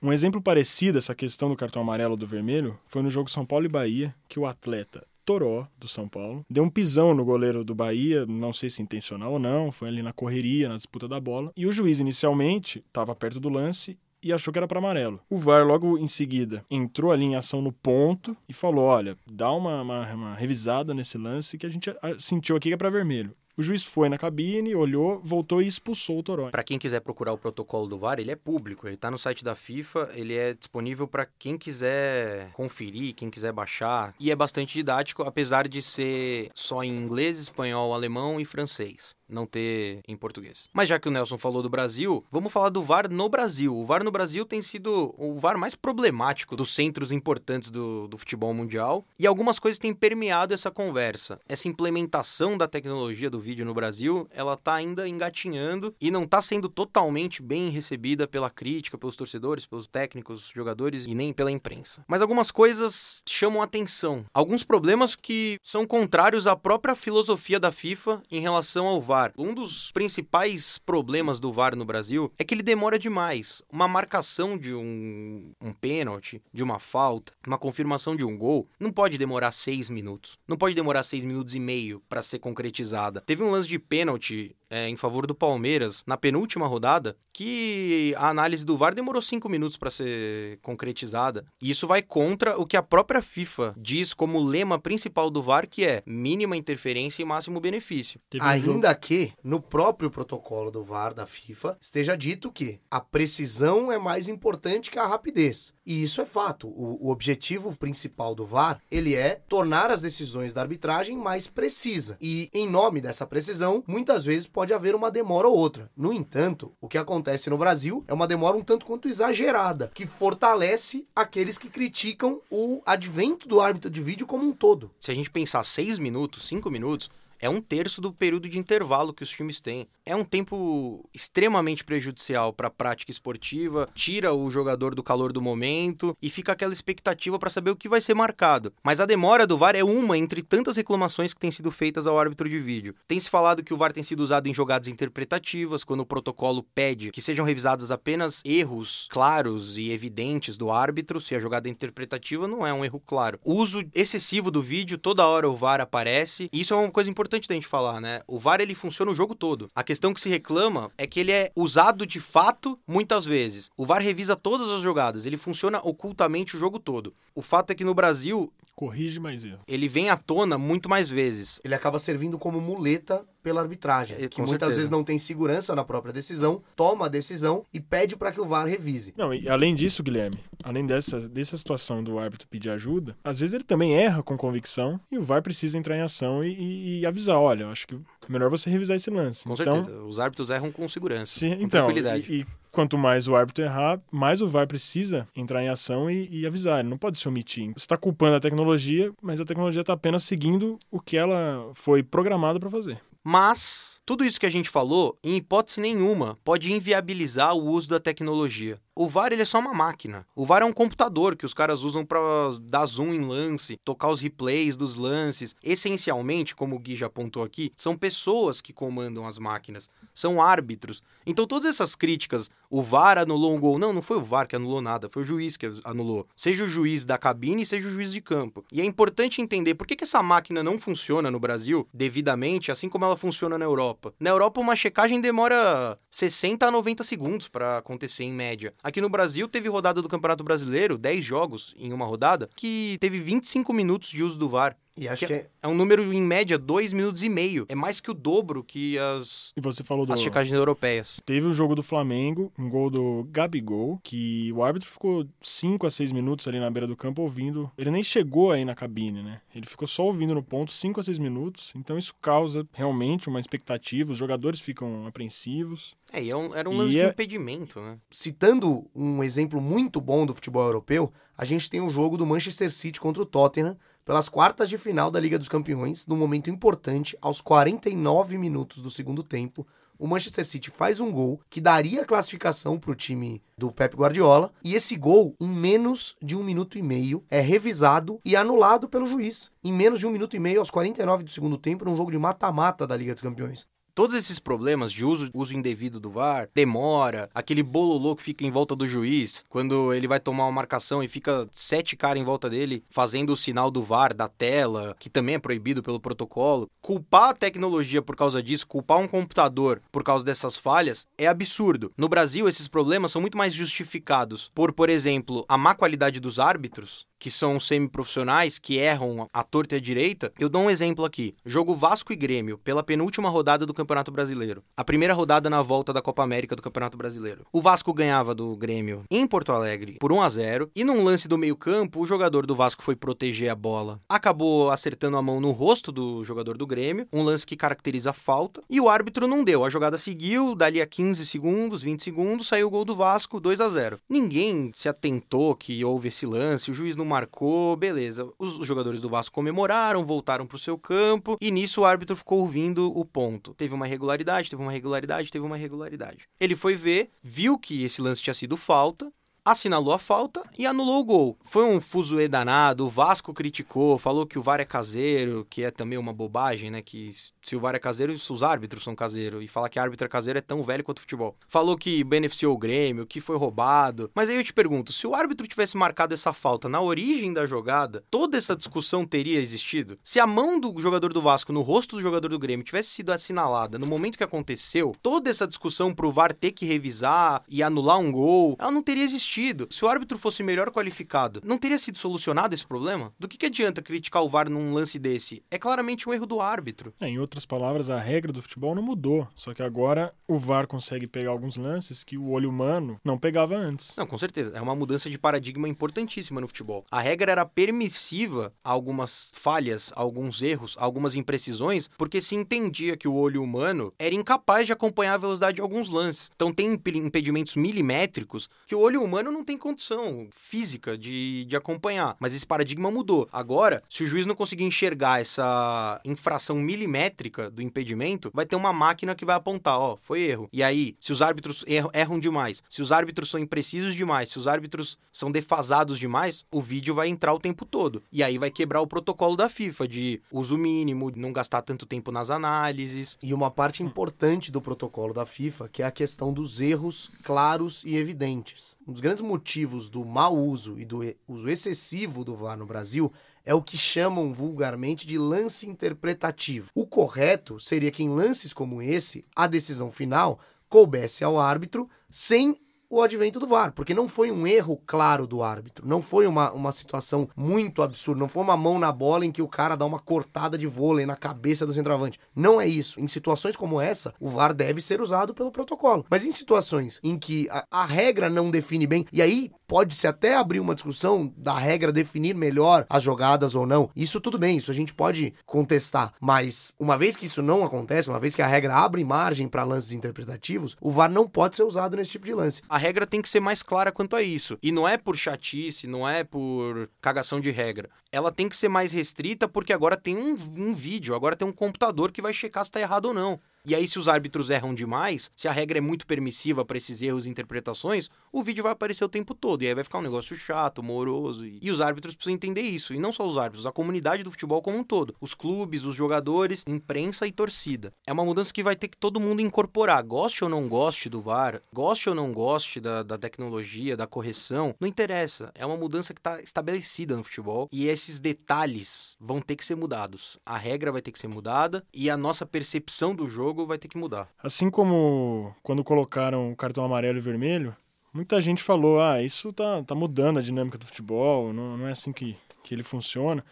Um 0.02 0.12
exemplo 0.12 0.42
parecido, 0.42 0.98
essa 0.98 1.14
questão 1.14 1.48
do 1.48 1.56
cartão 1.56 1.80
amarelo 1.80 2.14
do 2.14 2.26
vermelho, 2.26 2.78
foi 2.86 3.00
no 3.00 3.08
jogo 3.08 3.30
São 3.30 3.46
Paulo 3.46 3.64
e 3.64 3.68
Bahia, 3.70 4.14
que 4.28 4.38
o 4.38 4.44
atleta 4.44 5.06
Toró, 5.30 5.68
do 5.78 5.86
São 5.86 6.08
Paulo, 6.08 6.44
deu 6.50 6.64
um 6.64 6.68
pisão 6.68 7.14
no 7.14 7.24
goleiro 7.24 7.62
do 7.62 7.72
Bahia, 7.72 8.26
não 8.26 8.52
sei 8.52 8.68
se 8.68 8.82
intencional 8.82 9.34
ou 9.34 9.38
não, 9.38 9.70
foi 9.70 9.86
ali 9.86 10.02
na 10.02 10.12
correria, 10.12 10.68
na 10.68 10.74
disputa 10.74 11.06
da 11.06 11.20
bola. 11.20 11.52
E 11.56 11.68
o 11.68 11.72
juiz, 11.72 12.00
inicialmente, 12.00 12.82
estava 12.84 13.14
perto 13.14 13.38
do 13.38 13.48
lance 13.48 13.96
e 14.20 14.32
achou 14.32 14.52
que 14.52 14.58
era 14.58 14.66
para 14.66 14.80
amarelo. 14.80 15.20
O 15.30 15.38
VAR, 15.38 15.64
logo 15.64 15.96
em 15.96 16.08
seguida, 16.08 16.64
entrou 16.68 17.12
ali 17.12 17.26
em 17.26 17.36
ação 17.36 17.62
no 17.62 17.70
ponto 17.70 18.36
e 18.48 18.52
falou: 18.52 18.86
olha, 18.86 19.16
dá 19.30 19.52
uma, 19.52 19.82
uma, 19.82 20.12
uma 20.12 20.34
revisada 20.34 20.92
nesse 20.92 21.16
lance 21.16 21.56
que 21.56 21.64
a 21.64 21.70
gente 21.70 21.94
sentiu 22.18 22.56
aqui 22.56 22.68
que 22.68 22.74
é 22.74 22.76
para 22.76 22.90
vermelho. 22.90 23.32
O 23.60 23.62
juiz 23.62 23.84
foi 23.84 24.08
na 24.08 24.16
cabine, 24.16 24.74
olhou, 24.74 25.20
voltou 25.22 25.60
e 25.60 25.66
expulsou 25.66 26.20
o 26.20 26.22
Torói. 26.22 26.50
Para 26.50 26.64
quem 26.64 26.78
quiser 26.78 27.00
procurar 27.00 27.34
o 27.34 27.36
protocolo 27.36 27.86
do 27.86 27.98
VAR, 27.98 28.18
ele 28.18 28.30
é 28.30 28.34
público, 28.34 28.88
ele 28.88 28.94
está 28.94 29.10
no 29.10 29.18
site 29.18 29.44
da 29.44 29.54
FIFA, 29.54 30.12
ele 30.14 30.34
é 30.34 30.54
disponível 30.54 31.06
para 31.06 31.26
quem 31.38 31.58
quiser 31.58 32.50
conferir, 32.52 33.14
quem 33.14 33.28
quiser 33.28 33.52
baixar, 33.52 34.14
e 34.18 34.30
é 34.30 34.34
bastante 34.34 34.72
didático, 34.72 35.24
apesar 35.24 35.68
de 35.68 35.82
ser 35.82 36.50
só 36.54 36.82
em 36.82 36.88
inglês, 36.88 37.38
espanhol, 37.38 37.92
alemão 37.92 38.40
e 38.40 38.46
francês 38.46 39.14
não 39.30 39.46
ter 39.46 40.00
em 40.06 40.16
português. 40.16 40.68
Mas 40.72 40.88
já 40.88 40.98
que 40.98 41.08
o 41.08 41.10
Nelson 41.10 41.38
falou 41.38 41.62
do 41.62 41.68
Brasil, 41.68 42.24
vamos 42.30 42.52
falar 42.52 42.68
do 42.68 42.82
VAR 42.82 43.10
no 43.10 43.28
Brasil. 43.28 43.76
O 43.76 43.84
VAR 43.84 44.04
no 44.04 44.10
Brasil 44.10 44.44
tem 44.44 44.62
sido 44.62 45.14
o 45.16 45.34
VAR 45.38 45.56
mais 45.56 45.74
problemático 45.74 46.56
dos 46.56 46.74
centros 46.74 47.12
importantes 47.12 47.70
do, 47.70 48.08
do 48.08 48.18
futebol 48.18 48.52
mundial 48.52 49.04
e 49.18 49.26
algumas 49.26 49.58
coisas 49.58 49.78
têm 49.78 49.94
permeado 49.94 50.54
essa 50.54 50.70
conversa. 50.70 51.40
Essa 51.48 51.68
implementação 51.68 52.56
da 52.56 52.66
tecnologia 52.66 53.30
do 53.30 53.38
vídeo 53.38 53.64
no 53.64 53.74
Brasil, 53.74 54.28
ela 54.30 54.56
tá 54.56 54.74
ainda 54.74 55.08
engatinhando 55.08 55.94
e 56.00 56.10
não 56.10 56.26
tá 56.26 56.40
sendo 56.40 56.68
totalmente 56.68 57.42
bem 57.42 57.70
recebida 57.70 58.26
pela 58.26 58.50
crítica, 58.50 58.98
pelos 58.98 59.16
torcedores, 59.16 59.66
pelos 59.66 59.86
técnicos, 59.86 60.50
jogadores 60.54 61.06
e 61.06 61.14
nem 61.14 61.32
pela 61.32 61.50
imprensa. 61.50 62.04
Mas 62.08 62.22
algumas 62.22 62.50
coisas 62.50 63.22
chamam 63.26 63.62
atenção. 63.62 64.24
Alguns 64.32 64.64
problemas 64.64 65.14
que 65.14 65.58
são 65.62 65.86
contrários 65.86 66.46
à 66.46 66.56
própria 66.56 66.94
filosofia 66.94 67.60
da 67.60 67.72
FIFA 67.72 68.22
em 68.30 68.40
relação 68.40 68.86
ao 68.86 69.00
VAR 69.00 69.19
VAR. 69.20 69.32
Um 69.36 69.54
dos 69.54 69.90
principais 69.92 70.78
problemas 70.78 71.38
do 71.40 71.52
VAR 71.52 71.76
no 71.76 71.84
Brasil 71.84 72.32
é 72.38 72.44
que 72.44 72.54
ele 72.54 72.62
demora 72.62 72.98
demais. 72.98 73.62
Uma 73.70 73.86
marcação 73.86 74.56
de 74.56 74.74
um, 74.74 75.52
um 75.60 75.72
pênalti, 75.72 76.42
de 76.52 76.62
uma 76.62 76.78
falta, 76.78 77.32
uma 77.46 77.58
confirmação 77.58 78.16
de 78.16 78.24
um 78.24 78.36
gol, 78.36 78.68
não 78.78 78.90
pode 78.90 79.18
demorar 79.18 79.52
seis 79.52 79.90
minutos. 79.90 80.38
Não 80.48 80.56
pode 80.56 80.74
demorar 80.74 81.02
seis 81.02 81.22
minutos 81.22 81.54
e 81.54 81.60
meio 81.60 82.02
para 82.08 82.22
ser 82.22 82.38
concretizada. 82.38 83.20
Teve 83.20 83.42
um 83.42 83.50
lance 83.50 83.68
de 83.68 83.78
pênalti 83.78 84.56
é, 84.70 84.88
em 84.88 84.96
favor 84.96 85.26
do 85.26 85.34
Palmeiras 85.34 86.02
na 86.06 86.16
penúltima 86.16 86.66
rodada 86.66 87.16
que 87.32 88.14
a 88.16 88.28
análise 88.28 88.64
do 88.64 88.76
VAR 88.76 88.94
demorou 88.94 89.20
cinco 89.20 89.48
minutos 89.48 89.76
para 89.76 89.90
ser 89.90 90.58
concretizada. 90.62 91.44
E 91.60 91.70
isso 91.70 91.86
vai 91.86 92.02
contra 92.02 92.58
o 92.58 92.66
que 92.66 92.76
a 92.76 92.82
própria 92.82 93.20
FIFA 93.20 93.74
diz 93.76 94.14
como 94.14 94.42
lema 94.42 94.78
principal 94.78 95.30
do 95.30 95.42
VAR, 95.42 95.68
que 95.68 95.84
é 95.84 96.02
mínima 96.06 96.56
interferência 96.56 97.22
e 97.22 97.24
máximo 97.24 97.60
benefício. 97.60 98.20
Ainda 98.40 98.94
que 98.94 99.10
que 99.10 99.32
no 99.42 99.60
próprio 99.60 100.08
protocolo 100.08 100.70
do 100.70 100.84
VAR 100.84 101.12
da 101.12 101.26
FIFA 101.26 101.76
esteja 101.80 102.16
dito 102.16 102.52
que 102.52 102.78
a 102.88 103.00
precisão 103.00 103.90
é 103.90 103.98
mais 103.98 104.28
importante 104.28 104.88
que 104.88 105.00
a 105.00 105.04
rapidez. 105.04 105.74
E 105.90 106.04
isso 106.04 106.20
é 106.20 106.24
fato. 106.24 106.68
O, 106.68 107.08
o, 107.08 107.10
objetivo 107.10 107.74
principal 107.74 108.32
do 108.32 108.46
VAR, 108.46 108.80
ele 108.92 109.16
é 109.16 109.40
tornar 109.48 109.90
as 109.90 110.00
decisões 110.00 110.52
da 110.52 110.60
arbitragem 110.60 111.16
mais 111.16 111.48
precisa. 111.48 112.16
E 112.20 112.48
em 112.54 112.70
nome 112.70 113.00
dessa 113.00 113.26
precisão, 113.26 113.82
muitas 113.88 114.24
vezes 114.24 114.46
pode 114.46 114.72
haver 114.72 114.94
uma 114.94 115.10
demora 115.10 115.48
ou 115.48 115.56
outra. 115.56 115.90
No 115.96 116.12
entanto, 116.12 116.72
o 116.80 116.86
que 116.86 116.96
acontece 116.96 117.50
no 117.50 117.58
Brasil 117.58 118.04
é 118.06 118.14
uma 118.14 118.28
demora 118.28 118.56
um 118.56 118.62
tanto 118.62 118.86
quanto 118.86 119.08
exagerada, 119.08 119.90
que 119.92 120.06
fortalece 120.06 121.08
aqueles 121.12 121.58
que 121.58 121.68
criticam 121.68 122.40
o 122.48 122.80
advento 122.86 123.48
do 123.48 123.60
árbitro 123.60 123.90
de 123.90 124.00
vídeo 124.00 124.28
como 124.28 124.46
um 124.46 124.52
todo. 124.52 124.92
Se 125.00 125.10
a 125.10 125.14
gente 125.14 125.28
pensar 125.28 125.64
seis 125.64 125.98
minutos, 125.98 126.46
cinco 126.46 126.70
minutos, 126.70 127.10
é 127.40 127.48
um 127.48 127.60
terço 127.60 128.00
do 128.00 128.12
período 128.12 128.48
de 128.48 128.58
intervalo 128.58 129.14
que 129.14 129.22
os 129.22 129.30
times 129.30 129.60
têm. 129.60 129.88
É 130.04 130.14
um 130.14 130.24
tempo 130.24 131.08
extremamente 131.14 131.82
prejudicial 131.82 132.52
para 132.52 132.68
a 132.68 132.70
prática 132.70 133.10
esportiva, 133.10 133.88
tira 133.94 134.34
o 134.34 134.50
jogador 134.50 134.94
do 134.94 135.02
calor 135.02 135.32
do 135.32 135.40
momento 135.40 136.16
e 136.20 136.28
fica 136.28 136.52
aquela 136.52 136.72
expectativa 136.72 137.38
para 137.38 137.50
saber 137.50 137.70
o 137.70 137.76
que 137.76 137.88
vai 137.88 138.00
ser 138.00 138.14
marcado. 138.14 138.72
Mas 138.82 139.00
a 139.00 139.06
demora 139.06 139.46
do 139.46 139.56
VAR 139.56 139.74
é 139.74 139.82
uma 139.82 140.18
entre 140.18 140.42
tantas 140.42 140.76
reclamações 140.76 141.32
que 141.32 141.40
têm 141.40 141.50
sido 141.50 141.70
feitas 141.70 142.06
ao 142.06 142.18
árbitro 142.18 142.48
de 142.48 142.58
vídeo. 142.58 142.94
Tem 143.08 143.18
se 143.18 143.30
falado 143.30 143.64
que 143.64 143.72
o 143.72 143.76
VAR 143.76 143.92
tem 143.92 144.02
sido 144.02 144.20
usado 144.20 144.48
em 144.48 144.54
jogadas 144.54 144.88
interpretativas, 144.88 145.84
quando 145.84 146.00
o 146.00 146.06
protocolo 146.06 146.62
pede 146.74 147.10
que 147.10 147.22
sejam 147.22 147.46
revisados 147.46 147.90
apenas 147.90 148.42
erros 148.44 149.08
claros 149.10 149.78
e 149.78 149.90
evidentes 149.90 150.56
do 150.56 150.70
árbitro, 150.70 151.20
se 151.20 151.34
a 151.34 151.40
jogada 151.40 151.68
é 151.68 151.70
interpretativa 151.70 152.46
não 152.46 152.66
é 152.66 152.72
um 152.72 152.84
erro 152.84 153.00
claro. 153.00 153.38
O 153.42 153.54
uso 153.54 153.82
excessivo 153.94 154.50
do 154.50 154.60
vídeo, 154.60 154.98
toda 154.98 155.26
hora 155.26 155.48
o 155.48 155.56
VAR 155.56 155.80
aparece, 155.80 156.48
e 156.52 156.60
isso 156.60 156.74
é 156.74 156.76
uma 156.76 156.90
coisa 156.90 157.08
importante 157.08 157.29
importante 157.30 157.48
da 157.48 157.54
gente 157.54 157.66
falar, 157.66 158.00
né? 158.00 158.22
O 158.26 158.38
VAR 158.38 158.60
ele 158.60 158.74
funciona 158.74 159.12
o 159.12 159.14
jogo 159.14 159.36
todo. 159.36 159.70
A 159.74 159.84
questão 159.84 160.12
que 160.12 160.20
se 160.20 160.28
reclama 160.28 160.90
é 160.98 161.06
que 161.06 161.20
ele 161.20 161.30
é 161.30 161.52
usado 161.54 162.04
de 162.04 162.18
fato 162.18 162.76
muitas 162.86 163.24
vezes. 163.24 163.70
O 163.76 163.86
VAR 163.86 164.02
revisa 164.02 164.34
todas 164.34 164.68
as 164.68 164.82
jogadas, 164.82 165.26
ele 165.26 165.36
funciona 165.36 165.78
ocultamente 165.78 166.56
o 166.56 166.58
jogo 166.58 166.80
todo. 166.80 167.14
O 167.32 167.40
fato 167.40 167.70
é 167.70 167.74
que 167.74 167.84
no 167.84 167.94
Brasil 167.94 168.52
corrige 168.74 169.20
mais 169.20 169.44
erro. 169.44 169.60
Ele 169.68 169.88
vem 169.88 170.10
à 170.10 170.16
tona 170.16 170.58
muito 170.58 170.88
mais 170.88 171.08
vezes. 171.08 171.60
Ele 171.62 171.74
acaba 171.74 171.98
servindo 171.98 172.38
como 172.38 172.60
muleta 172.60 173.24
pela 173.42 173.60
arbitragem, 173.60 174.16
é, 174.20 174.28
que 174.28 174.38
muitas 174.38 174.60
certeza. 174.60 174.74
vezes 174.74 174.90
não 174.90 175.02
tem 175.02 175.18
segurança 175.18 175.74
na 175.74 175.84
própria 175.84 176.12
decisão, 176.12 176.62
toma 176.76 177.06
a 177.06 177.08
decisão 177.08 177.64
e 177.72 177.80
pede 177.80 178.16
para 178.16 178.32
que 178.32 178.40
o 178.40 178.44
VAR 178.44 178.66
revise. 178.66 179.14
Não, 179.16 179.32
e 179.32 179.48
além 179.48 179.74
disso, 179.74 180.02
Guilherme, 180.02 180.38
além 180.62 180.86
dessa, 180.86 181.20
dessa 181.28 181.56
situação 181.56 182.02
do 182.02 182.18
árbitro 182.18 182.48
pedir 182.48 182.70
ajuda, 182.70 183.16
às 183.24 183.40
vezes 183.40 183.54
ele 183.54 183.64
também 183.64 183.94
erra 183.94 184.22
com 184.22 184.36
convicção 184.36 185.00
e 185.10 185.18
o 185.18 185.22
VAR 185.22 185.42
precisa 185.42 185.78
entrar 185.78 185.96
em 185.96 186.02
ação 186.02 186.44
e, 186.44 186.54
e, 186.54 187.00
e 187.00 187.06
avisar, 187.06 187.36
olha, 187.36 187.68
acho 187.68 187.86
que 187.86 187.94
é 187.94 187.98
melhor 188.28 188.50
você 188.50 188.68
revisar 188.70 188.96
esse 188.96 189.10
lance. 189.10 189.44
Com 189.44 189.54
então, 189.54 189.84
certeza, 189.84 190.02
os 190.04 190.18
árbitros 190.18 190.50
erram 190.50 190.70
com 190.70 190.88
segurança, 190.88 191.38
sim, 191.38 191.56
com 191.56 191.62
então, 191.62 191.86
tranquilidade. 191.86 192.26
E, 192.28 192.40
e 192.40 192.46
quanto 192.70 192.96
mais 192.96 193.28
o 193.28 193.34
árbitro 193.34 193.64
errar, 193.64 194.00
mais 194.10 194.40
o 194.40 194.48
VAR 194.48 194.66
precisa 194.66 195.26
entrar 195.34 195.62
em 195.62 195.68
ação 195.68 196.10
e, 196.10 196.28
e 196.30 196.46
avisar. 196.46 196.80
Ele 196.80 196.88
não 196.88 196.98
pode 196.98 197.18
se 197.18 197.28
omitir. 197.28 197.72
Você 197.72 197.84
está 197.84 197.96
culpando 197.96 198.36
a 198.36 198.40
tecnologia, 198.40 199.12
mas 199.20 199.40
a 199.40 199.44
tecnologia 199.44 199.80
está 199.80 199.92
apenas 199.92 200.24
seguindo 200.24 200.78
o 200.90 201.00
que 201.00 201.16
ela 201.16 201.70
foi 201.74 202.02
programada 202.02 202.58
para 202.58 202.70
fazer. 202.70 203.00
Mas 203.22 204.00
tudo 204.06 204.24
isso 204.24 204.40
que 204.40 204.46
a 204.46 204.50
gente 204.50 204.70
falou, 204.70 205.18
em 205.22 205.36
hipótese 205.36 205.80
nenhuma, 205.80 206.38
pode 206.42 206.72
inviabilizar 206.72 207.54
o 207.54 207.70
uso 207.70 207.88
da 207.88 208.00
tecnologia. 208.00 208.80
O 208.94 209.06
VAR 209.06 209.32
ele 209.32 209.40
é 209.40 209.46
só 209.46 209.58
uma 209.58 209.72
máquina. 209.72 210.26
O 210.36 210.44
VAR 210.44 210.60
é 210.60 210.64
um 210.64 210.74
computador 210.74 211.34
que 211.34 211.46
os 211.46 211.54
caras 211.54 211.82
usam 211.82 212.04
para 212.04 212.20
dar 212.60 212.84
zoom 212.84 213.14
em 213.14 213.24
lance, 213.24 213.78
tocar 213.82 214.10
os 214.10 214.20
replays 214.20 214.76
dos 214.76 214.94
lances. 214.94 215.56
Essencialmente, 215.62 216.54
como 216.54 216.76
o 216.76 216.78
Gui 216.78 216.96
já 216.96 217.06
apontou 217.06 217.42
aqui, 217.42 217.72
são 217.76 217.96
pessoas 217.96 218.60
que 218.60 218.74
comandam 218.74 219.26
as 219.26 219.38
máquinas, 219.38 219.88
são 220.12 220.42
árbitros. 220.42 221.02
Então 221.24 221.46
todas 221.46 221.70
essas 221.70 221.94
críticas, 221.94 222.50
o 222.68 222.82
VAR 222.82 223.16
anulou 223.16 223.54
um 223.54 223.60
gol. 223.60 223.78
Não, 223.78 223.92
não 223.92 224.02
foi 224.02 224.18
o 224.18 224.22
VAR 224.22 224.46
que 224.46 224.56
anulou 224.56 224.82
nada, 224.82 225.08
foi 225.08 225.22
o 225.22 225.26
juiz 225.26 225.56
que 225.56 225.70
anulou. 225.84 226.26
Seja 226.36 226.64
o 226.64 226.68
juiz 226.68 227.02
da 227.02 227.16
cabine, 227.16 227.64
seja 227.64 227.88
o 227.88 227.92
juiz 227.92 228.12
de 228.12 228.20
campo. 228.20 228.64
E 228.70 228.82
é 228.82 228.84
importante 228.84 229.40
entender 229.40 229.76
por 229.76 229.86
que, 229.86 229.96
que 229.96 230.04
essa 230.04 230.22
máquina 230.22 230.62
não 230.62 230.78
funciona 230.78 231.30
no 231.30 231.40
Brasil 231.40 231.88
devidamente, 231.94 232.70
assim 232.70 232.88
como 232.88 233.06
ela 233.06 233.09
funciona 233.16 233.58
na 233.58 233.64
Europa. 233.64 234.14
Na 234.18 234.30
Europa, 234.30 234.60
uma 234.60 234.76
checagem 234.76 235.20
demora 235.20 235.98
60 236.10 236.66
a 236.66 236.70
90 236.70 237.04
segundos 237.04 237.48
para 237.48 237.78
acontecer 237.78 238.24
em 238.24 238.32
média. 238.32 238.74
Aqui 238.82 239.00
no 239.00 239.08
Brasil, 239.08 239.48
teve 239.48 239.68
rodada 239.68 240.02
do 240.02 240.08
Campeonato 240.08 240.44
Brasileiro, 240.44 240.98
10 240.98 241.24
jogos 241.24 241.74
em 241.78 241.92
uma 241.92 242.06
rodada, 242.06 242.48
que 242.56 242.96
teve 243.00 243.18
25 243.18 243.72
minutos 243.72 244.10
de 244.10 244.22
uso 244.22 244.38
do 244.38 244.48
VAR. 244.48 244.76
E 245.00 245.08
acho 245.08 245.26
que, 245.26 245.32
é... 245.32 245.48
é... 245.62 245.66
um 245.66 245.72
número, 245.72 246.12
em 246.12 246.20
média, 246.20 246.58
dois 246.58 246.92
minutos 246.92 247.22
e 247.22 247.28
meio. 247.30 247.64
É 247.70 247.74
mais 247.74 248.00
que 248.00 248.10
o 248.10 248.14
dobro 248.14 248.62
que 248.62 248.98
as, 248.98 249.50
e 249.56 249.60
você 249.60 249.82
falou 249.82 250.04
do... 250.04 250.12
as 250.12 250.20
checagens 250.20 250.54
europeias. 250.54 251.18
Teve 251.24 251.46
o 251.46 251.50
um 251.50 251.52
jogo 251.54 251.74
do 251.74 251.82
Flamengo, 251.82 252.52
um 252.58 252.68
gol 252.68 252.90
do 252.90 253.26
Gabigol, 253.30 253.98
que 254.02 254.52
o 254.52 254.62
árbitro 254.62 254.90
ficou 254.90 255.26
5 255.40 255.86
a 255.86 255.90
6 255.90 256.12
minutos 256.12 256.46
ali 256.46 256.60
na 256.60 256.70
beira 256.70 256.86
do 256.86 256.94
campo 256.94 257.22
ouvindo. 257.22 257.72
Ele 257.78 257.90
nem 257.90 258.02
chegou 258.02 258.52
aí 258.52 258.62
na 258.62 258.74
cabine, 258.74 259.22
né? 259.22 259.40
Ele 259.54 259.64
ficou 259.64 259.88
só 259.88 260.04
ouvindo 260.04 260.34
no 260.34 260.42
ponto 260.42 260.70
5 260.70 261.00
a 261.00 261.02
6 261.02 261.18
minutos. 261.18 261.72
Então 261.74 261.96
isso 261.96 262.14
causa 262.20 262.68
realmente 262.74 263.26
uma 263.26 263.40
expectativa. 263.40 264.12
Os 264.12 264.18
jogadores 264.18 264.60
ficam 264.60 265.06
apreensivos. 265.06 265.96
É, 266.12 266.22
e 266.22 266.30
é 266.30 266.34
era 266.54 266.68
um 266.68 266.76
lance 266.76 266.90
e 266.90 266.96
de 266.96 267.00
é... 267.00 267.08
impedimento, 267.08 267.80
né? 267.80 267.96
Citando 268.10 268.86
um 268.94 269.24
exemplo 269.24 269.62
muito 269.62 269.98
bom 269.98 270.26
do 270.26 270.34
futebol 270.34 270.64
europeu, 270.64 271.10
a 271.38 271.44
gente 271.46 271.70
tem 271.70 271.80
o 271.80 271.88
jogo 271.88 272.18
do 272.18 272.26
Manchester 272.26 272.70
City 272.70 273.00
contra 273.00 273.22
o 273.22 273.26
Tottenham, 273.26 273.78
pelas 274.10 274.28
quartas 274.28 274.68
de 274.68 274.76
final 274.76 275.08
da 275.08 275.20
Liga 275.20 275.38
dos 275.38 275.48
Campeões, 275.48 276.04
num 276.04 276.16
momento 276.16 276.50
importante, 276.50 277.16
aos 277.22 277.40
49 277.40 278.36
minutos 278.38 278.82
do 278.82 278.90
segundo 278.90 279.22
tempo, 279.22 279.64
o 279.96 280.04
Manchester 280.04 280.44
City 280.44 280.68
faz 280.68 280.98
um 280.98 281.12
gol 281.12 281.40
que 281.48 281.60
daria 281.60 282.04
classificação 282.04 282.76
para 282.76 282.90
o 282.90 282.94
time 282.96 283.40
do 283.56 283.70
Pep 283.70 283.94
Guardiola, 283.94 284.52
e 284.64 284.74
esse 284.74 284.96
gol, 284.96 285.36
em 285.40 285.46
menos 285.46 286.16
de 286.20 286.36
um 286.36 286.42
minuto 286.42 286.76
e 286.76 286.82
meio, 286.82 287.22
é 287.30 287.38
revisado 287.38 288.18
e 288.24 288.34
anulado 288.34 288.88
pelo 288.88 289.06
juiz. 289.06 289.52
Em 289.62 289.72
menos 289.72 290.00
de 290.00 290.08
um 290.08 290.10
minuto 290.10 290.34
e 290.34 290.40
meio, 290.40 290.58
aos 290.58 290.72
49 290.72 291.22
do 291.22 291.30
segundo 291.30 291.56
tempo, 291.56 291.84
num 291.84 291.96
jogo 291.96 292.10
de 292.10 292.18
mata-mata 292.18 292.88
da 292.88 292.96
Liga 292.96 293.12
dos 293.12 293.22
Campeões. 293.22 293.64
Todos 294.00 294.16
esses 294.16 294.38
problemas 294.38 294.94
de 294.94 295.04
uso, 295.04 295.28
uso 295.34 295.54
indevido 295.54 296.00
do 296.00 296.08
VAR, 296.08 296.48
demora, 296.54 297.28
aquele 297.34 297.62
bololô 297.62 298.16
que 298.16 298.22
fica 298.22 298.46
em 298.46 298.50
volta 298.50 298.74
do 298.74 298.86
juiz, 298.86 299.44
quando 299.46 299.92
ele 299.92 300.08
vai 300.08 300.18
tomar 300.18 300.44
uma 300.44 300.52
marcação 300.52 301.02
e 301.02 301.06
fica 301.06 301.46
sete 301.52 301.94
caras 301.98 302.18
em 302.18 302.24
volta 302.24 302.48
dele 302.48 302.82
fazendo 302.88 303.30
o 303.30 303.36
sinal 303.36 303.70
do 303.70 303.82
VAR 303.82 304.14
da 304.14 304.26
tela, 304.26 304.96
que 304.98 305.10
também 305.10 305.34
é 305.34 305.38
proibido 305.38 305.82
pelo 305.82 306.00
protocolo. 306.00 306.66
Culpar 306.80 307.28
a 307.28 307.34
tecnologia 307.34 308.00
por 308.00 308.16
causa 308.16 308.42
disso, 308.42 308.66
culpar 308.66 308.96
um 308.96 309.06
computador 309.06 309.82
por 309.92 310.02
causa 310.02 310.24
dessas 310.24 310.56
falhas, 310.56 311.06
é 311.18 311.26
absurdo. 311.26 311.92
No 311.94 312.08
Brasil, 312.08 312.48
esses 312.48 312.68
problemas 312.68 313.12
são 313.12 313.20
muito 313.20 313.36
mais 313.36 313.52
justificados 313.52 314.50
por, 314.54 314.72
por 314.72 314.88
exemplo, 314.88 315.44
a 315.46 315.58
má 315.58 315.74
qualidade 315.74 316.20
dos 316.20 316.38
árbitros 316.38 317.09
que 317.20 317.30
são 317.30 317.60
semiprofissionais, 317.60 318.58
que 318.58 318.78
erram 318.78 319.28
a 319.32 319.44
torta 319.44 319.76
e 319.76 319.78
a 319.78 319.80
direita, 319.80 320.32
eu 320.38 320.48
dou 320.48 320.62
um 320.62 320.70
exemplo 320.70 321.04
aqui. 321.04 321.36
Jogo 321.44 321.74
Vasco 321.74 322.12
e 322.12 322.16
Grêmio, 322.16 322.58
pela 322.58 322.82
penúltima 322.82 323.28
rodada 323.28 323.66
do 323.66 323.74
Campeonato 323.74 324.10
Brasileiro. 324.10 324.64
A 324.74 324.82
primeira 324.82 325.12
rodada 325.12 325.50
na 325.50 325.60
volta 325.60 325.92
da 325.92 326.00
Copa 326.00 326.22
América 326.22 326.56
do 326.56 326.62
Campeonato 326.62 326.96
Brasileiro. 326.96 327.46
O 327.52 327.60
Vasco 327.60 327.92
ganhava 327.92 328.34
do 328.34 328.56
Grêmio 328.56 329.04
em 329.10 329.26
Porto 329.26 329.52
Alegre 329.52 329.98
por 330.00 330.10
1 330.10 330.22
a 330.22 330.28
0 330.30 330.70
e 330.74 330.82
num 330.82 331.04
lance 331.04 331.28
do 331.28 331.36
meio-campo, 331.36 332.00
o 332.00 332.06
jogador 332.06 332.46
do 332.46 332.56
Vasco 332.56 332.82
foi 332.82 332.96
proteger 332.96 333.50
a 333.50 333.54
bola. 333.54 334.00
Acabou 334.08 334.70
acertando 334.70 335.18
a 335.18 335.22
mão 335.22 335.40
no 335.40 335.50
rosto 335.50 335.92
do 335.92 336.24
jogador 336.24 336.56
do 336.56 336.66
Grêmio, 336.66 337.06
um 337.12 337.22
lance 337.22 337.46
que 337.46 337.56
caracteriza 337.56 338.10
a 338.10 338.14
falta, 338.14 338.62
e 338.70 338.80
o 338.80 338.88
árbitro 338.88 339.28
não 339.28 339.44
deu. 339.44 339.62
A 339.62 339.68
jogada 339.68 339.98
seguiu, 339.98 340.54
dali 340.54 340.80
a 340.80 340.86
15 340.86 341.26
segundos, 341.26 341.82
20 341.82 342.02
segundos, 342.02 342.48
saiu 342.48 342.68
o 342.68 342.70
gol 342.70 342.84
do 342.84 342.96
Vasco, 342.96 343.38
2 343.38 343.60
a 343.60 343.68
0. 343.68 343.98
Ninguém 344.08 344.72
se 344.74 344.88
atentou 344.88 345.54
que 345.54 345.84
houve 345.84 346.08
esse 346.08 346.24
lance, 346.24 346.70
o 346.70 346.74
juiz 346.74 346.96
não 346.96 347.04
marcou, 347.10 347.76
beleza. 347.76 348.30
Os 348.38 348.66
jogadores 348.66 349.02
do 349.02 349.08
Vasco 349.08 349.34
comemoraram, 349.34 350.04
voltaram 350.04 350.46
para 350.46 350.56
o 350.56 350.58
seu 350.58 350.78
campo 350.78 351.36
e 351.40 351.50
nisso 351.50 351.82
o 351.82 351.84
árbitro 351.84 352.16
ficou 352.16 352.38
ouvindo 352.38 352.96
o 352.96 353.04
ponto. 353.04 353.52
Teve 353.54 353.74
uma 353.74 353.86
regularidade, 353.86 354.48
teve 354.48 354.62
uma 354.62 354.72
regularidade, 354.72 355.30
teve 355.30 355.44
uma 355.44 355.56
regularidade. 355.56 356.28
Ele 356.38 356.54
foi 356.56 356.76
ver, 356.76 357.10
viu 357.22 357.58
que 357.58 357.84
esse 357.84 358.00
lance 358.00 358.22
tinha 358.22 358.34
sido 358.34 358.56
falta, 358.56 359.12
assinalou 359.50 359.92
a 359.92 359.98
falta 359.98 360.42
e 360.58 360.66
anulou 360.66 361.00
o 361.00 361.04
gol. 361.04 361.38
Foi 361.42 361.64
um 361.64 361.80
fuzuê 361.80 362.28
danado, 362.28 362.86
o 362.86 362.90
Vasco 362.90 363.34
criticou, 363.34 363.98
falou 363.98 364.26
que 364.26 364.38
o 364.38 364.42
VAR 364.42 364.60
é 364.60 364.64
caseiro, 364.64 365.46
que 365.48 365.62
é 365.62 365.70
também 365.70 365.98
uma 365.98 366.12
bobagem, 366.12 366.70
né? 366.70 366.82
Que 366.82 367.10
se 367.42 367.56
o 367.56 367.60
VAR 367.60 367.74
é 367.74 367.78
caseiro, 367.78 368.12
os 368.12 368.42
árbitros 368.42 368.84
são 368.84 368.94
caseiros. 368.94 369.42
E 369.42 369.48
falar 369.48 369.68
que 369.68 369.78
árbitro 369.78 370.06
é 370.06 370.08
caseiro 370.08 370.38
é 370.38 370.42
tão 370.42 370.62
velho 370.62 370.84
quanto 370.84 370.98
o 370.98 371.00
futebol. 371.00 371.36
Falou 371.48 371.76
que 371.76 372.04
beneficiou 372.04 372.54
o 372.54 372.58
Grêmio, 372.58 373.06
que 373.06 373.20
foi 373.20 373.36
roubado. 373.36 374.10
Mas 374.14 374.28
aí 374.28 374.36
eu 374.36 374.44
te 374.44 374.52
pergunto, 374.52 374.92
se 374.92 375.06
o 375.06 375.14
árbitro 375.14 375.46
tivesse 375.46 375.76
marcado 375.76 376.14
essa 376.14 376.32
falta 376.32 376.68
na 376.68 376.80
origem 376.80 377.32
da 377.32 377.46
jogada, 377.46 378.04
toda 378.10 378.36
essa 378.36 378.54
discussão 378.54 379.04
teria 379.04 379.40
existido? 379.40 379.98
Se 380.02 380.20
a 380.20 380.26
mão 380.26 380.60
do 380.60 380.80
jogador 380.80 381.12
do 381.12 381.20
Vasco 381.20 381.52
no 381.52 381.62
rosto 381.62 381.96
do 381.96 382.02
jogador 382.02 382.28
do 382.28 382.38
Grêmio 382.38 382.64
tivesse 382.64 382.90
sido 382.90 383.10
assinalada 383.10 383.78
no 383.78 383.86
momento 383.86 384.18
que 384.18 384.24
aconteceu, 384.24 384.92
toda 385.02 385.30
essa 385.30 385.46
discussão 385.46 385.92
pro 385.92 386.12
VAR 386.12 386.34
ter 386.34 386.52
que 386.52 386.66
revisar 386.66 387.42
e 387.48 387.62
anular 387.62 387.98
um 387.98 388.12
gol, 388.12 388.56
ela 388.58 388.70
não 388.70 388.82
teria 388.82 389.04
existido 389.04 389.39
sentido. 389.40 389.66
Se 389.70 389.84
o 389.84 389.88
árbitro 389.88 390.18
fosse 390.18 390.42
melhor 390.42 390.70
qualificado, 390.70 391.40
não 391.44 391.58
teria 391.58 391.78
sido 391.78 391.98
solucionado 391.98 392.54
esse 392.54 392.66
problema? 392.66 393.12
Do 393.18 393.26
que, 393.26 393.38
que 393.38 393.46
adianta 393.46 393.82
criticar 393.82 394.22
o 394.22 394.28
VAR 394.28 394.48
num 394.48 394.72
lance 394.72 394.98
desse? 394.98 395.42
É 395.50 395.58
claramente 395.58 396.08
um 396.08 396.12
erro 396.12 396.26
do 396.26 396.40
árbitro. 396.40 396.92
É, 397.00 397.08
em 397.08 397.18
outras 397.18 397.46
palavras, 397.46 397.90
a 397.90 397.98
regra 397.98 398.32
do 398.32 398.42
futebol 398.42 398.74
não 398.74 398.82
mudou. 398.82 399.26
Só 399.34 399.54
que 399.54 399.62
agora 399.62 400.12
o 400.28 400.38
VAR 400.38 400.66
consegue 400.66 401.06
pegar 401.06 401.30
alguns 401.30 401.56
lances 401.56 402.04
que 402.04 402.16
o 402.16 402.30
olho 402.30 402.50
humano 402.50 403.00
não 403.04 403.18
pegava 403.18 403.56
antes. 403.56 403.96
Não, 403.96 404.06
com 404.06 404.18
certeza. 404.18 404.56
É 404.56 404.60
uma 404.60 404.74
mudança 404.74 405.08
de 405.08 405.18
paradigma 405.18 405.68
importantíssima 405.68 406.40
no 406.40 406.46
futebol. 406.46 406.84
A 406.90 407.00
regra 407.00 407.32
era 407.32 407.46
permissiva 407.46 408.52
a 408.62 408.70
algumas 408.70 409.32
falhas, 409.34 409.92
a 409.96 410.00
alguns 410.00 410.42
erros, 410.42 410.76
a 410.78 410.84
algumas 410.84 411.14
imprecisões, 411.16 411.88
porque 411.96 412.20
se 412.20 412.34
entendia 412.34 412.96
que 412.96 413.08
o 413.08 413.14
olho 413.14 413.42
humano 413.42 413.92
era 413.98 414.14
incapaz 414.14 414.66
de 414.66 414.72
acompanhar 414.72 415.14
a 415.14 415.18
velocidade 415.18 415.56
de 415.56 415.62
alguns 415.62 415.88
lances. 415.88 416.30
Então 416.34 416.52
tem 416.52 416.78
impedimentos 416.94 417.54
milimétricos 417.54 418.48
que 418.66 418.74
o 418.74 418.80
olho 418.80 419.02
humano 419.02 419.19
não 419.24 419.44
tem 419.44 419.58
condição 419.58 420.28
física 420.30 420.96
de, 420.96 421.44
de 421.44 421.56
acompanhar. 421.56 422.16
Mas 422.18 422.34
esse 422.34 422.46
paradigma 422.46 422.90
mudou. 422.90 423.28
Agora, 423.32 423.82
se 423.88 424.04
o 424.04 424.06
juiz 424.06 424.26
não 424.26 424.34
conseguir 424.34 424.64
enxergar 424.64 425.20
essa 425.20 426.00
infração 426.04 426.56
milimétrica 426.56 427.50
do 427.50 427.60
impedimento, 427.60 428.30
vai 428.32 428.46
ter 428.46 428.56
uma 428.56 428.72
máquina 428.72 429.14
que 429.14 429.24
vai 429.24 429.36
apontar, 429.36 429.78
ó, 429.78 429.96
foi 429.96 430.22
erro. 430.22 430.48
E 430.52 430.62
aí, 430.62 430.96
se 431.00 431.12
os 431.12 431.20
árbitros 431.20 431.64
erram, 431.66 432.18
demais, 432.18 432.62
se 432.68 432.82
os 432.82 432.92
árbitros 432.92 433.30
são 433.30 433.40
imprecisos 433.40 433.94
demais, 433.94 434.30
se 434.30 434.38
os 434.38 434.46
árbitros 434.46 434.98
são 435.12 435.30
defasados 435.30 435.98
demais, 435.98 436.44
o 436.50 436.60
vídeo 436.60 436.94
vai 436.94 437.08
entrar 437.08 437.32
o 437.34 437.38
tempo 437.38 437.64
todo. 437.64 438.02
E 438.12 438.22
aí 438.22 438.38
vai 438.38 438.50
quebrar 438.50 438.80
o 438.80 438.86
protocolo 438.86 439.36
da 439.36 439.48
FIFA 439.48 439.88
de 439.88 440.20
uso 440.30 440.56
mínimo, 440.56 441.10
não 441.16 441.32
gastar 441.32 441.62
tanto 441.62 441.86
tempo 441.86 442.12
nas 442.12 442.30
análises. 442.30 443.18
E 443.22 443.32
uma 443.34 443.50
parte 443.50 443.82
importante 443.82 444.50
do 444.50 444.60
protocolo 444.60 445.14
da 445.14 445.26
FIFA, 445.26 445.68
que 445.68 445.82
é 445.82 445.86
a 445.86 445.90
questão 445.90 446.32
dos 446.32 446.60
erros 446.60 447.10
claros 447.22 447.82
e 447.84 447.96
evidentes. 447.96 448.76
Um 448.86 448.92
dos 448.92 449.00
grandes 449.10 449.22
motivos 449.22 449.88
do 449.88 450.04
mau 450.04 450.36
uso 450.36 450.78
e 450.78 450.84
do 450.84 451.00
uso 451.26 451.48
excessivo 451.48 452.24
do 452.24 452.36
VAR 452.36 452.56
no 452.56 452.64
Brasil 452.64 453.12
é 453.44 453.52
o 453.52 453.60
que 453.60 453.76
chamam 453.76 454.32
vulgarmente 454.32 455.04
de 455.04 455.18
lance 455.18 455.68
interpretativo. 455.68 456.70
O 456.76 456.86
correto 456.86 457.58
seria 457.58 457.90
que 457.90 458.04
em 458.04 458.08
lances 458.08 458.52
como 458.52 458.80
esse, 458.80 459.24
a 459.34 459.48
decisão 459.48 459.90
final 459.90 460.38
coubesse 460.68 461.24
ao 461.24 461.40
árbitro 461.40 461.90
sem 462.08 462.56
o 462.90 463.00
advento 463.00 463.38
do 463.38 463.46
VAR, 463.46 463.72
porque 463.72 463.94
não 463.94 464.08
foi 464.08 464.32
um 464.32 464.46
erro 464.46 464.82
claro 464.84 465.24
do 465.24 465.42
árbitro, 465.44 465.86
não 465.86 466.02
foi 466.02 466.26
uma, 466.26 466.50
uma 466.50 466.72
situação 466.72 467.28
muito 467.36 467.82
absurda, 467.82 468.18
não 468.18 468.28
foi 468.28 468.42
uma 468.42 468.56
mão 468.56 468.80
na 468.80 468.90
bola 468.90 469.24
em 469.24 469.30
que 469.30 469.40
o 469.40 469.48
cara 469.48 469.76
dá 469.76 469.86
uma 469.86 470.00
cortada 470.00 470.58
de 470.58 470.66
vôlei 470.66 471.06
na 471.06 471.14
cabeça 471.14 471.64
do 471.64 471.72
centroavante. 471.72 472.18
Não 472.34 472.60
é 472.60 472.66
isso. 472.66 472.98
Em 473.00 473.06
situações 473.06 473.56
como 473.56 473.80
essa, 473.80 474.12
o 474.18 474.28
VAR 474.28 474.52
deve 474.52 474.80
ser 474.80 475.00
usado 475.00 475.32
pelo 475.32 475.52
protocolo. 475.52 476.04
Mas 476.10 476.24
em 476.24 476.32
situações 476.32 476.98
em 477.02 477.16
que 477.16 477.48
a, 477.48 477.64
a 477.70 477.84
regra 477.84 478.28
não 478.28 478.50
define 478.50 478.86
bem, 478.86 479.06
e 479.12 479.22
aí 479.22 479.52
pode-se 479.70 480.08
até 480.08 480.34
abrir 480.34 480.58
uma 480.58 480.74
discussão 480.74 481.32
da 481.36 481.56
regra 481.56 481.92
definir 481.92 482.34
melhor 482.34 482.84
as 482.90 483.04
jogadas 483.04 483.54
ou 483.54 483.64
não. 483.64 483.88
Isso 483.94 484.20
tudo 484.20 484.36
bem, 484.36 484.56
isso 484.56 484.68
a 484.68 484.74
gente 484.74 484.92
pode 484.92 485.32
contestar. 485.46 486.12
Mas 486.20 486.74
uma 486.76 486.98
vez 486.98 487.14
que 487.14 487.26
isso 487.26 487.40
não 487.40 487.64
acontece, 487.64 488.08
uma 488.08 488.18
vez 488.18 488.34
que 488.34 488.42
a 488.42 488.48
regra 488.48 488.74
abre 488.74 489.04
margem 489.04 489.46
para 489.46 489.62
lances 489.62 489.92
interpretativos, 489.92 490.76
o 490.80 490.90
VAR 490.90 491.08
não 491.08 491.28
pode 491.28 491.54
ser 491.54 491.62
usado 491.62 491.96
nesse 491.96 492.10
tipo 492.10 492.26
de 492.26 492.34
lance. 492.34 492.62
A 492.68 492.79
regra 492.80 493.06
tem 493.06 493.22
que 493.22 493.28
ser 493.28 493.40
mais 493.40 493.62
clara 493.62 493.92
quanto 493.92 494.16
a 494.16 494.22
isso. 494.22 494.58
E 494.62 494.72
não 494.72 494.88
é 494.88 494.96
por 494.96 495.16
chatice, 495.16 495.86
não 495.86 496.08
é 496.08 496.24
por 496.24 496.90
cagação 497.00 497.40
de 497.40 497.50
regra. 497.50 497.88
Ela 498.12 498.32
tem 498.32 498.48
que 498.48 498.56
ser 498.56 498.68
mais 498.68 498.92
restrita 498.92 499.48
porque 499.48 499.72
agora 499.72 499.96
tem 499.96 500.16
um, 500.16 500.36
um 500.56 500.74
vídeo, 500.74 501.14
agora 501.14 501.36
tem 501.36 501.46
um 501.46 501.52
computador 501.52 502.10
que 502.10 502.22
vai 502.22 502.34
checar 502.34 502.64
se 502.64 502.70
está 502.70 502.80
errado 502.80 503.06
ou 503.06 503.14
não. 503.14 503.40
E 503.62 503.74
aí, 503.74 503.86
se 503.86 503.98
os 503.98 504.08
árbitros 504.08 504.48
erram 504.48 504.74
demais, 504.74 505.30
se 505.36 505.46
a 505.46 505.52
regra 505.52 505.76
é 505.76 505.80
muito 505.82 506.06
permissiva 506.06 506.64
para 506.64 506.78
esses 506.78 507.02
erros 507.02 507.26
e 507.26 507.30
interpretações, 507.30 508.08
o 508.32 508.42
vídeo 508.42 508.62
vai 508.62 508.72
aparecer 508.72 509.04
o 509.04 509.08
tempo 509.08 509.34
todo. 509.34 509.62
E 509.62 509.68
aí 509.68 509.74
vai 509.74 509.84
ficar 509.84 509.98
um 509.98 510.02
negócio 510.02 510.34
chato, 510.34 510.82
moroso. 510.82 511.44
E, 511.44 511.58
e 511.60 511.70
os 511.70 511.78
árbitros 511.78 512.14
precisam 512.14 512.34
entender 512.34 512.62
isso. 512.62 512.94
E 512.94 512.98
não 512.98 513.12
só 513.12 513.26
os 513.26 513.36
árbitros, 513.36 513.66
a 513.66 513.72
comunidade 513.72 514.22
do 514.22 514.30
futebol 514.30 514.62
como 514.62 514.78
um 514.78 514.84
todo. 514.84 515.14
Os 515.20 515.34
clubes, 515.34 515.84
os 515.84 515.94
jogadores, 515.94 516.64
imprensa 516.66 517.26
e 517.26 517.32
torcida. 517.32 517.92
É 518.06 518.12
uma 518.14 518.24
mudança 518.24 518.50
que 518.50 518.62
vai 518.62 518.74
ter 518.74 518.88
que 518.88 518.96
todo 518.96 519.20
mundo 519.20 519.42
incorporar. 519.42 520.02
Goste 520.04 520.42
ou 520.42 520.48
não 520.48 520.66
goste 520.66 521.10
do 521.10 521.20
VAR, 521.20 521.60
goste 521.70 522.08
ou 522.08 522.14
não 522.14 522.32
goste 522.32 522.80
da, 522.80 523.02
da 523.02 523.18
tecnologia, 523.18 523.94
da 523.94 524.06
correção, 524.06 524.74
não 524.80 524.88
interessa. 524.88 525.52
É 525.54 525.66
uma 525.66 525.76
mudança 525.76 526.14
que 526.14 526.20
está 526.20 526.40
estabelecida 526.40 527.14
no 527.14 527.22
futebol. 527.22 527.68
E 527.70 527.88
esses 528.00 528.18
detalhes 528.18 529.16
vão 529.20 529.40
ter 529.40 529.56
que 529.56 529.64
ser 529.64 529.74
mudados. 529.74 530.38
A 530.44 530.56
regra 530.56 530.90
vai 530.90 531.02
ter 531.02 531.12
que 531.12 531.18
ser 531.18 531.28
mudada 531.28 531.84
e 531.92 532.08
a 532.10 532.16
nossa 532.16 532.46
percepção 532.46 533.14
do 533.14 533.28
jogo 533.28 533.66
vai 533.66 533.78
ter 533.78 533.88
que 533.88 533.98
mudar. 533.98 534.28
Assim 534.42 534.70
como 534.70 535.54
quando 535.62 535.84
colocaram 535.84 536.50
o 536.50 536.56
cartão 536.56 536.84
amarelo 536.84 537.18
e 537.18 537.20
vermelho, 537.20 537.76
muita 538.12 538.40
gente 538.40 538.62
falou: 538.62 539.00
ah, 539.00 539.22
isso 539.22 539.52
tá, 539.52 539.82
tá 539.84 539.94
mudando 539.94 540.38
a 540.38 540.42
dinâmica 540.42 540.78
do 540.78 540.86
futebol, 540.86 541.52
não, 541.52 541.76
não 541.76 541.86
é 541.86 541.92
assim 541.92 542.12
que, 542.12 542.36
que 542.62 542.74
ele 542.74 542.82
funciona. 542.82 543.44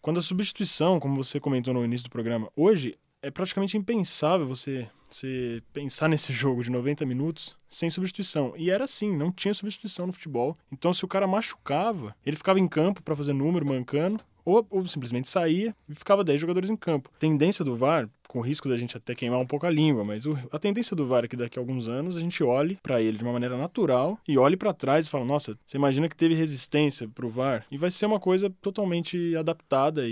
Quando 0.00 0.18
a 0.18 0.22
substituição, 0.22 1.00
como 1.00 1.22
você 1.22 1.40
comentou 1.40 1.72
no 1.72 1.84
início 1.84 2.08
do 2.08 2.10
programa, 2.10 2.50
hoje 2.54 2.98
é 3.24 3.30
praticamente 3.30 3.76
impensável 3.76 4.46
você, 4.46 4.86
você 5.10 5.62
pensar 5.72 6.08
nesse 6.08 6.30
jogo 6.34 6.62
de 6.62 6.70
90 6.70 7.06
minutos 7.06 7.56
sem 7.68 7.88
substituição. 7.88 8.52
E 8.56 8.70
era 8.70 8.84
assim, 8.84 9.16
não 9.16 9.32
tinha 9.32 9.54
substituição 9.54 10.06
no 10.06 10.12
futebol. 10.12 10.56
Então, 10.70 10.92
se 10.92 11.04
o 11.04 11.08
cara 11.08 11.26
machucava, 11.26 12.14
ele 12.24 12.36
ficava 12.36 12.60
em 12.60 12.68
campo 12.68 13.02
para 13.02 13.16
fazer 13.16 13.32
número, 13.32 13.66
mancando, 13.66 14.22
ou, 14.44 14.64
ou 14.68 14.86
simplesmente 14.86 15.28
saía 15.28 15.74
e 15.88 15.94
ficava 15.94 16.22
10 16.22 16.40
jogadores 16.40 16.68
em 16.68 16.76
campo. 16.76 17.10
Tendência 17.18 17.64
do 17.64 17.74
VAR, 17.74 18.08
com 18.28 18.40
risco 18.40 18.68
da 18.68 18.76
gente 18.76 18.96
até 18.96 19.14
queimar 19.14 19.38
um 19.38 19.46
pouco 19.46 19.66
a 19.66 19.70
língua, 19.70 20.04
mas 20.04 20.26
o, 20.26 20.36
a 20.50 20.58
tendência 20.58 20.96
do 20.96 21.06
VAR 21.06 21.24
é 21.24 21.28
que 21.28 21.36
daqui 21.36 21.58
a 21.58 21.62
alguns 21.62 21.88
anos 21.88 22.16
a 22.16 22.20
gente 22.20 22.42
olhe 22.42 22.78
para 22.82 23.00
ele 23.00 23.18
de 23.18 23.24
uma 23.24 23.32
maneira 23.32 23.56
natural 23.56 24.18
e 24.26 24.38
olhe 24.38 24.56
para 24.56 24.72
trás 24.72 25.06
e 25.06 25.10
fala: 25.10 25.24
nossa, 25.24 25.58
você 25.64 25.76
imagina 25.76 26.08
que 26.08 26.16
teve 26.16 26.34
resistência 26.34 27.08
pro 27.08 27.28
VAR? 27.28 27.66
E 27.70 27.76
vai 27.76 27.90
ser 27.90 28.06
uma 28.06 28.20
coisa 28.20 28.50
totalmente 28.60 29.36
adaptada 29.36 30.06
e, 30.06 30.10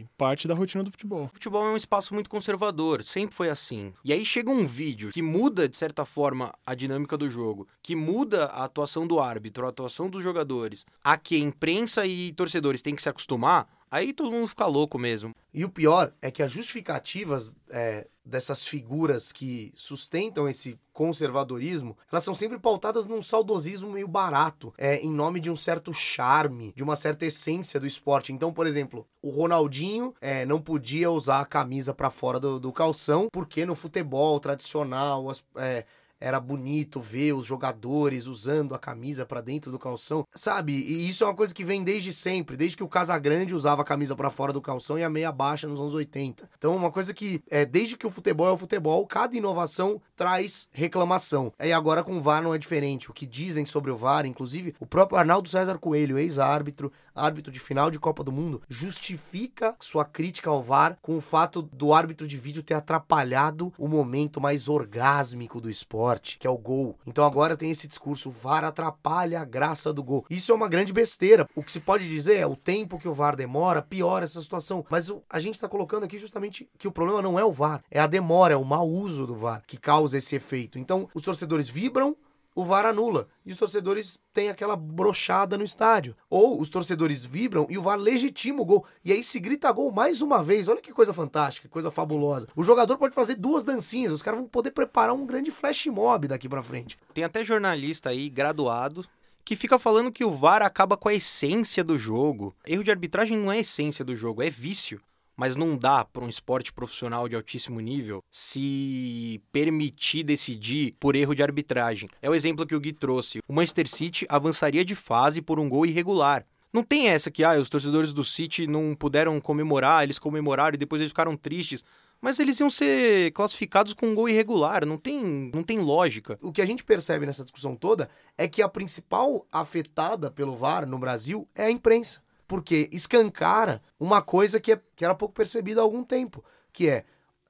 e 0.00 0.06
parte 0.16 0.46
da 0.46 0.54
rotina 0.54 0.84
do 0.84 0.90
futebol. 0.90 1.24
O 1.24 1.28
futebol 1.28 1.66
é 1.66 1.70
um 1.70 1.76
espaço 1.76 2.14
muito 2.14 2.30
conservador, 2.30 3.02
sempre 3.04 3.34
foi 3.34 3.48
assim. 3.48 3.92
E 4.04 4.12
aí 4.12 4.24
chega 4.24 4.50
um 4.50 4.66
vídeo 4.66 5.10
que 5.10 5.22
muda, 5.22 5.68
de 5.68 5.76
certa 5.76 6.04
forma, 6.04 6.52
a 6.64 6.74
dinâmica 6.74 7.16
do 7.16 7.30
jogo, 7.30 7.66
que 7.82 7.96
muda 7.96 8.46
a 8.46 8.64
atuação 8.64 9.06
do 9.06 9.18
árbitro, 9.18 9.66
a 9.66 9.70
atuação 9.70 10.08
dos 10.08 10.22
jogadores, 10.22 10.86
a 11.02 11.16
que 11.16 11.38
imprensa 11.38 12.06
e 12.06 12.32
torcedores 12.32 12.82
têm 12.82 12.94
que 12.94 13.02
se 13.02 13.08
acostumar. 13.08 13.68
Aí 13.90 14.12
todo 14.12 14.32
mundo 14.32 14.48
fica 14.48 14.66
louco 14.66 14.98
mesmo. 14.98 15.34
E 15.56 15.64
o 15.64 15.70
pior 15.70 16.12
é 16.20 16.30
que 16.30 16.42
as 16.42 16.52
justificativas 16.52 17.56
é, 17.70 18.06
dessas 18.22 18.66
figuras 18.66 19.32
que 19.32 19.72
sustentam 19.74 20.46
esse 20.46 20.78
conservadorismo, 20.92 21.96
elas 22.12 22.24
são 22.24 22.34
sempre 22.34 22.58
pautadas 22.58 23.06
num 23.06 23.22
saudosismo 23.22 23.90
meio 23.90 24.06
barato, 24.06 24.74
é, 24.76 24.96
em 24.96 25.10
nome 25.10 25.40
de 25.40 25.50
um 25.50 25.56
certo 25.56 25.94
charme, 25.94 26.74
de 26.76 26.84
uma 26.84 26.94
certa 26.94 27.24
essência 27.24 27.80
do 27.80 27.86
esporte. 27.86 28.34
Então, 28.34 28.52
por 28.52 28.66
exemplo, 28.66 29.06
o 29.22 29.30
Ronaldinho 29.30 30.14
é, 30.20 30.44
não 30.44 30.60
podia 30.60 31.10
usar 31.10 31.40
a 31.40 31.46
camisa 31.46 31.94
para 31.94 32.10
fora 32.10 32.38
do, 32.38 32.60
do, 32.60 32.70
calção, 32.70 33.28
porque 33.32 33.64
no 33.64 33.74
futebol 33.74 34.38
tradicional 34.38 35.30
as, 35.30 35.42
é, 35.56 35.86
era 36.20 36.40
bonito 36.40 37.00
ver 37.00 37.32
os 37.32 37.46
jogadores 37.46 38.26
usando 38.26 38.74
a 38.74 38.78
camisa 38.78 39.26
para 39.26 39.40
dentro 39.40 39.70
do 39.70 39.78
calção, 39.78 40.26
sabe? 40.34 40.72
E 40.72 41.08
isso 41.08 41.24
é 41.24 41.26
uma 41.26 41.34
coisa 41.34 41.54
que 41.54 41.64
vem 41.64 41.82
desde 41.84 42.12
sempre, 42.12 42.56
desde 42.56 42.76
que 42.76 42.84
o 42.84 42.88
Casagrande 42.88 43.54
usava 43.54 43.82
a 43.82 43.84
camisa 43.84 44.16
para 44.16 44.30
fora 44.30 44.52
do 44.52 44.60
calção 44.60 44.98
e 44.98 45.04
a 45.04 45.10
meia 45.10 45.32
baixa 45.32 45.66
nos 45.66 45.80
anos 45.80 45.94
80. 45.94 46.48
Então, 46.56 46.74
uma 46.74 46.90
coisa 46.90 47.12
que 47.12 47.42
é 47.50 47.64
desde 47.64 47.96
que 47.96 48.06
o 48.06 48.10
futebol 48.10 48.48
é 48.48 48.52
o 48.52 48.56
futebol, 48.56 49.06
cada 49.06 49.36
inovação 49.36 50.00
traz 50.14 50.68
reclamação. 50.72 51.52
E 51.62 51.72
agora 51.72 52.02
com 52.02 52.16
o 52.16 52.22
VAR 52.22 52.42
não 52.42 52.54
é 52.54 52.58
diferente. 52.58 53.10
O 53.10 53.14
que 53.14 53.26
dizem 53.26 53.66
sobre 53.66 53.90
o 53.90 53.96
VAR, 53.96 54.26
inclusive, 54.26 54.74
o 54.80 54.86
próprio 54.86 55.18
Arnaldo 55.18 55.48
César 55.48 55.78
Coelho, 55.78 56.18
ex-árbitro, 56.18 56.92
árbitro 57.14 57.52
de 57.52 57.60
final 57.60 57.90
de 57.90 57.98
Copa 57.98 58.22
do 58.22 58.32
Mundo, 58.32 58.62
justifica 58.68 59.74
sua 59.80 60.04
crítica 60.04 60.50
ao 60.50 60.62
VAR 60.62 60.98
com 61.02 61.16
o 61.16 61.20
fato 61.20 61.62
do 61.62 61.92
árbitro 61.92 62.26
de 62.26 62.36
vídeo 62.36 62.62
ter 62.62 62.74
atrapalhado 62.74 63.72
o 63.78 63.88
momento 63.88 64.40
mais 64.40 64.68
orgásmico 64.68 65.60
do 65.60 65.70
esporte, 65.70 66.05
que 66.38 66.46
é 66.46 66.50
o 66.50 66.58
gol. 66.58 66.96
Então 67.06 67.24
agora 67.24 67.56
tem 67.56 67.70
esse 67.70 67.86
discurso: 67.86 68.28
o 68.28 68.32
VAR 68.32 68.64
atrapalha 68.64 69.40
a 69.40 69.44
graça 69.44 69.92
do 69.92 70.02
gol. 70.02 70.24
Isso 70.30 70.52
é 70.52 70.54
uma 70.54 70.68
grande 70.68 70.92
besteira. 70.92 71.48
O 71.54 71.62
que 71.62 71.72
se 71.72 71.80
pode 71.80 72.08
dizer 72.08 72.36
é 72.36 72.46
o 72.46 72.56
tempo 72.56 72.98
que 72.98 73.08
o 73.08 73.14
VAR 73.14 73.36
demora 73.36 73.82
piora 73.82 74.24
essa 74.24 74.40
situação. 74.40 74.84
Mas 74.90 75.12
a 75.28 75.40
gente 75.40 75.54
está 75.54 75.68
colocando 75.68 76.04
aqui 76.04 76.18
justamente 76.18 76.68
que 76.78 76.88
o 76.88 76.92
problema 76.92 77.20
não 77.22 77.38
é 77.38 77.44
o 77.44 77.52
VAR, 77.52 77.82
é 77.90 78.00
a 78.00 78.06
demora, 78.06 78.54
é 78.54 78.56
o 78.56 78.64
mau 78.64 78.88
uso 78.88 79.26
do 79.26 79.36
VAR 79.36 79.62
que 79.66 79.76
causa 79.76 80.18
esse 80.18 80.36
efeito. 80.36 80.78
Então 80.78 81.08
os 81.14 81.24
torcedores 81.24 81.68
vibram 81.68 82.16
o 82.56 82.64
VAR 82.64 82.86
anula. 82.86 83.28
E 83.44 83.52
os 83.52 83.58
torcedores 83.58 84.18
têm 84.32 84.48
aquela 84.48 84.74
brochada 84.74 85.58
no 85.58 85.62
estádio. 85.62 86.16
Ou 86.30 86.58
os 86.58 86.70
torcedores 86.70 87.24
vibram 87.24 87.66
e 87.68 87.76
o 87.76 87.82
VAR 87.82 87.98
legitima 87.98 88.62
o 88.62 88.64
gol. 88.64 88.86
E 89.04 89.12
aí 89.12 89.22
se 89.22 89.38
grita 89.38 89.70
gol 89.70 89.92
mais 89.92 90.22
uma 90.22 90.42
vez. 90.42 90.66
Olha 90.66 90.80
que 90.80 90.90
coisa 90.90 91.12
fantástica, 91.12 91.68
que 91.68 91.72
coisa 91.72 91.90
fabulosa. 91.90 92.48
O 92.56 92.64
jogador 92.64 92.96
pode 92.96 93.14
fazer 93.14 93.34
duas 93.34 93.62
dancinhas. 93.62 94.10
Os 94.10 94.22
caras 94.22 94.40
vão 94.40 94.48
poder 94.48 94.70
preparar 94.70 95.14
um 95.14 95.26
grande 95.26 95.50
flash 95.50 95.86
mob 95.86 96.26
daqui 96.26 96.48
para 96.48 96.62
frente. 96.62 96.98
Tem 97.12 97.24
até 97.24 97.44
jornalista 97.44 98.08
aí, 98.08 98.30
graduado, 98.30 99.04
que 99.44 99.54
fica 99.54 99.78
falando 99.78 100.10
que 100.10 100.24
o 100.24 100.30
VAR 100.30 100.62
acaba 100.62 100.96
com 100.96 101.10
a 101.10 101.14
essência 101.14 101.84
do 101.84 101.98
jogo. 101.98 102.54
Erro 102.66 102.82
de 102.82 102.90
arbitragem 102.90 103.36
não 103.36 103.52
é 103.52 103.58
essência 103.58 104.02
do 104.02 104.14
jogo, 104.14 104.42
é 104.42 104.48
vício. 104.48 104.98
Mas 105.36 105.54
não 105.54 105.76
dá 105.76 106.04
para 106.04 106.24
um 106.24 106.28
esporte 106.28 106.72
profissional 106.72 107.28
de 107.28 107.36
altíssimo 107.36 107.78
nível 107.80 108.24
se 108.30 109.40
permitir 109.52 110.22
decidir 110.22 110.94
por 110.98 111.14
erro 111.14 111.34
de 111.34 111.42
arbitragem. 111.42 112.08
É 112.22 112.30
o 112.30 112.34
exemplo 112.34 112.66
que 112.66 112.74
o 112.74 112.80
Gui 112.80 112.92
trouxe. 112.92 113.40
O 113.46 113.52
Manchester 113.52 113.86
City 113.86 114.26
avançaria 114.28 114.84
de 114.84 114.94
fase 114.94 115.42
por 115.42 115.60
um 115.60 115.68
gol 115.68 115.84
irregular. 115.84 116.44
Não 116.72 116.82
tem 116.82 117.08
essa 117.08 117.30
que 117.30 117.44
ah, 117.44 117.58
os 117.58 117.68
torcedores 117.68 118.12
do 118.12 118.24
City 118.24 118.66
não 118.66 118.94
puderam 118.94 119.40
comemorar, 119.40 120.04
eles 120.04 120.18
comemoraram 120.18 120.74
e 120.74 120.78
depois 120.78 121.00
eles 121.00 121.10
ficaram 121.10 121.36
tristes. 121.36 121.84
Mas 122.20 122.38
eles 122.38 122.58
iam 122.58 122.70
ser 122.70 123.30
classificados 123.32 123.92
com 123.92 124.06
um 124.06 124.14
gol 124.14 124.28
irregular, 124.28 124.86
não 124.86 124.96
tem, 124.96 125.50
não 125.54 125.62
tem 125.62 125.78
lógica. 125.78 126.38
O 126.40 126.50
que 126.50 126.62
a 126.62 126.66
gente 126.66 126.82
percebe 126.82 127.26
nessa 127.26 127.44
discussão 127.44 127.76
toda 127.76 128.08
é 128.38 128.48
que 128.48 128.62
a 128.62 128.68
principal 128.68 129.46
afetada 129.52 130.30
pelo 130.30 130.56
VAR 130.56 130.86
no 130.86 130.98
Brasil 130.98 131.46
é 131.54 131.64
a 131.64 131.70
imprensa 131.70 132.25
porque 132.46 132.88
escancara 132.92 133.82
uma 133.98 134.22
coisa 134.22 134.60
que, 134.60 134.72
é, 134.72 134.80
que 134.94 135.04
era 135.04 135.14
pouco 135.14 135.34
percebida 135.34 135.80
há 135.80 135.84
algum 135.84 136.04
tempo, 136.04 136.44
que 136.72 136.88
é 136.88 137.04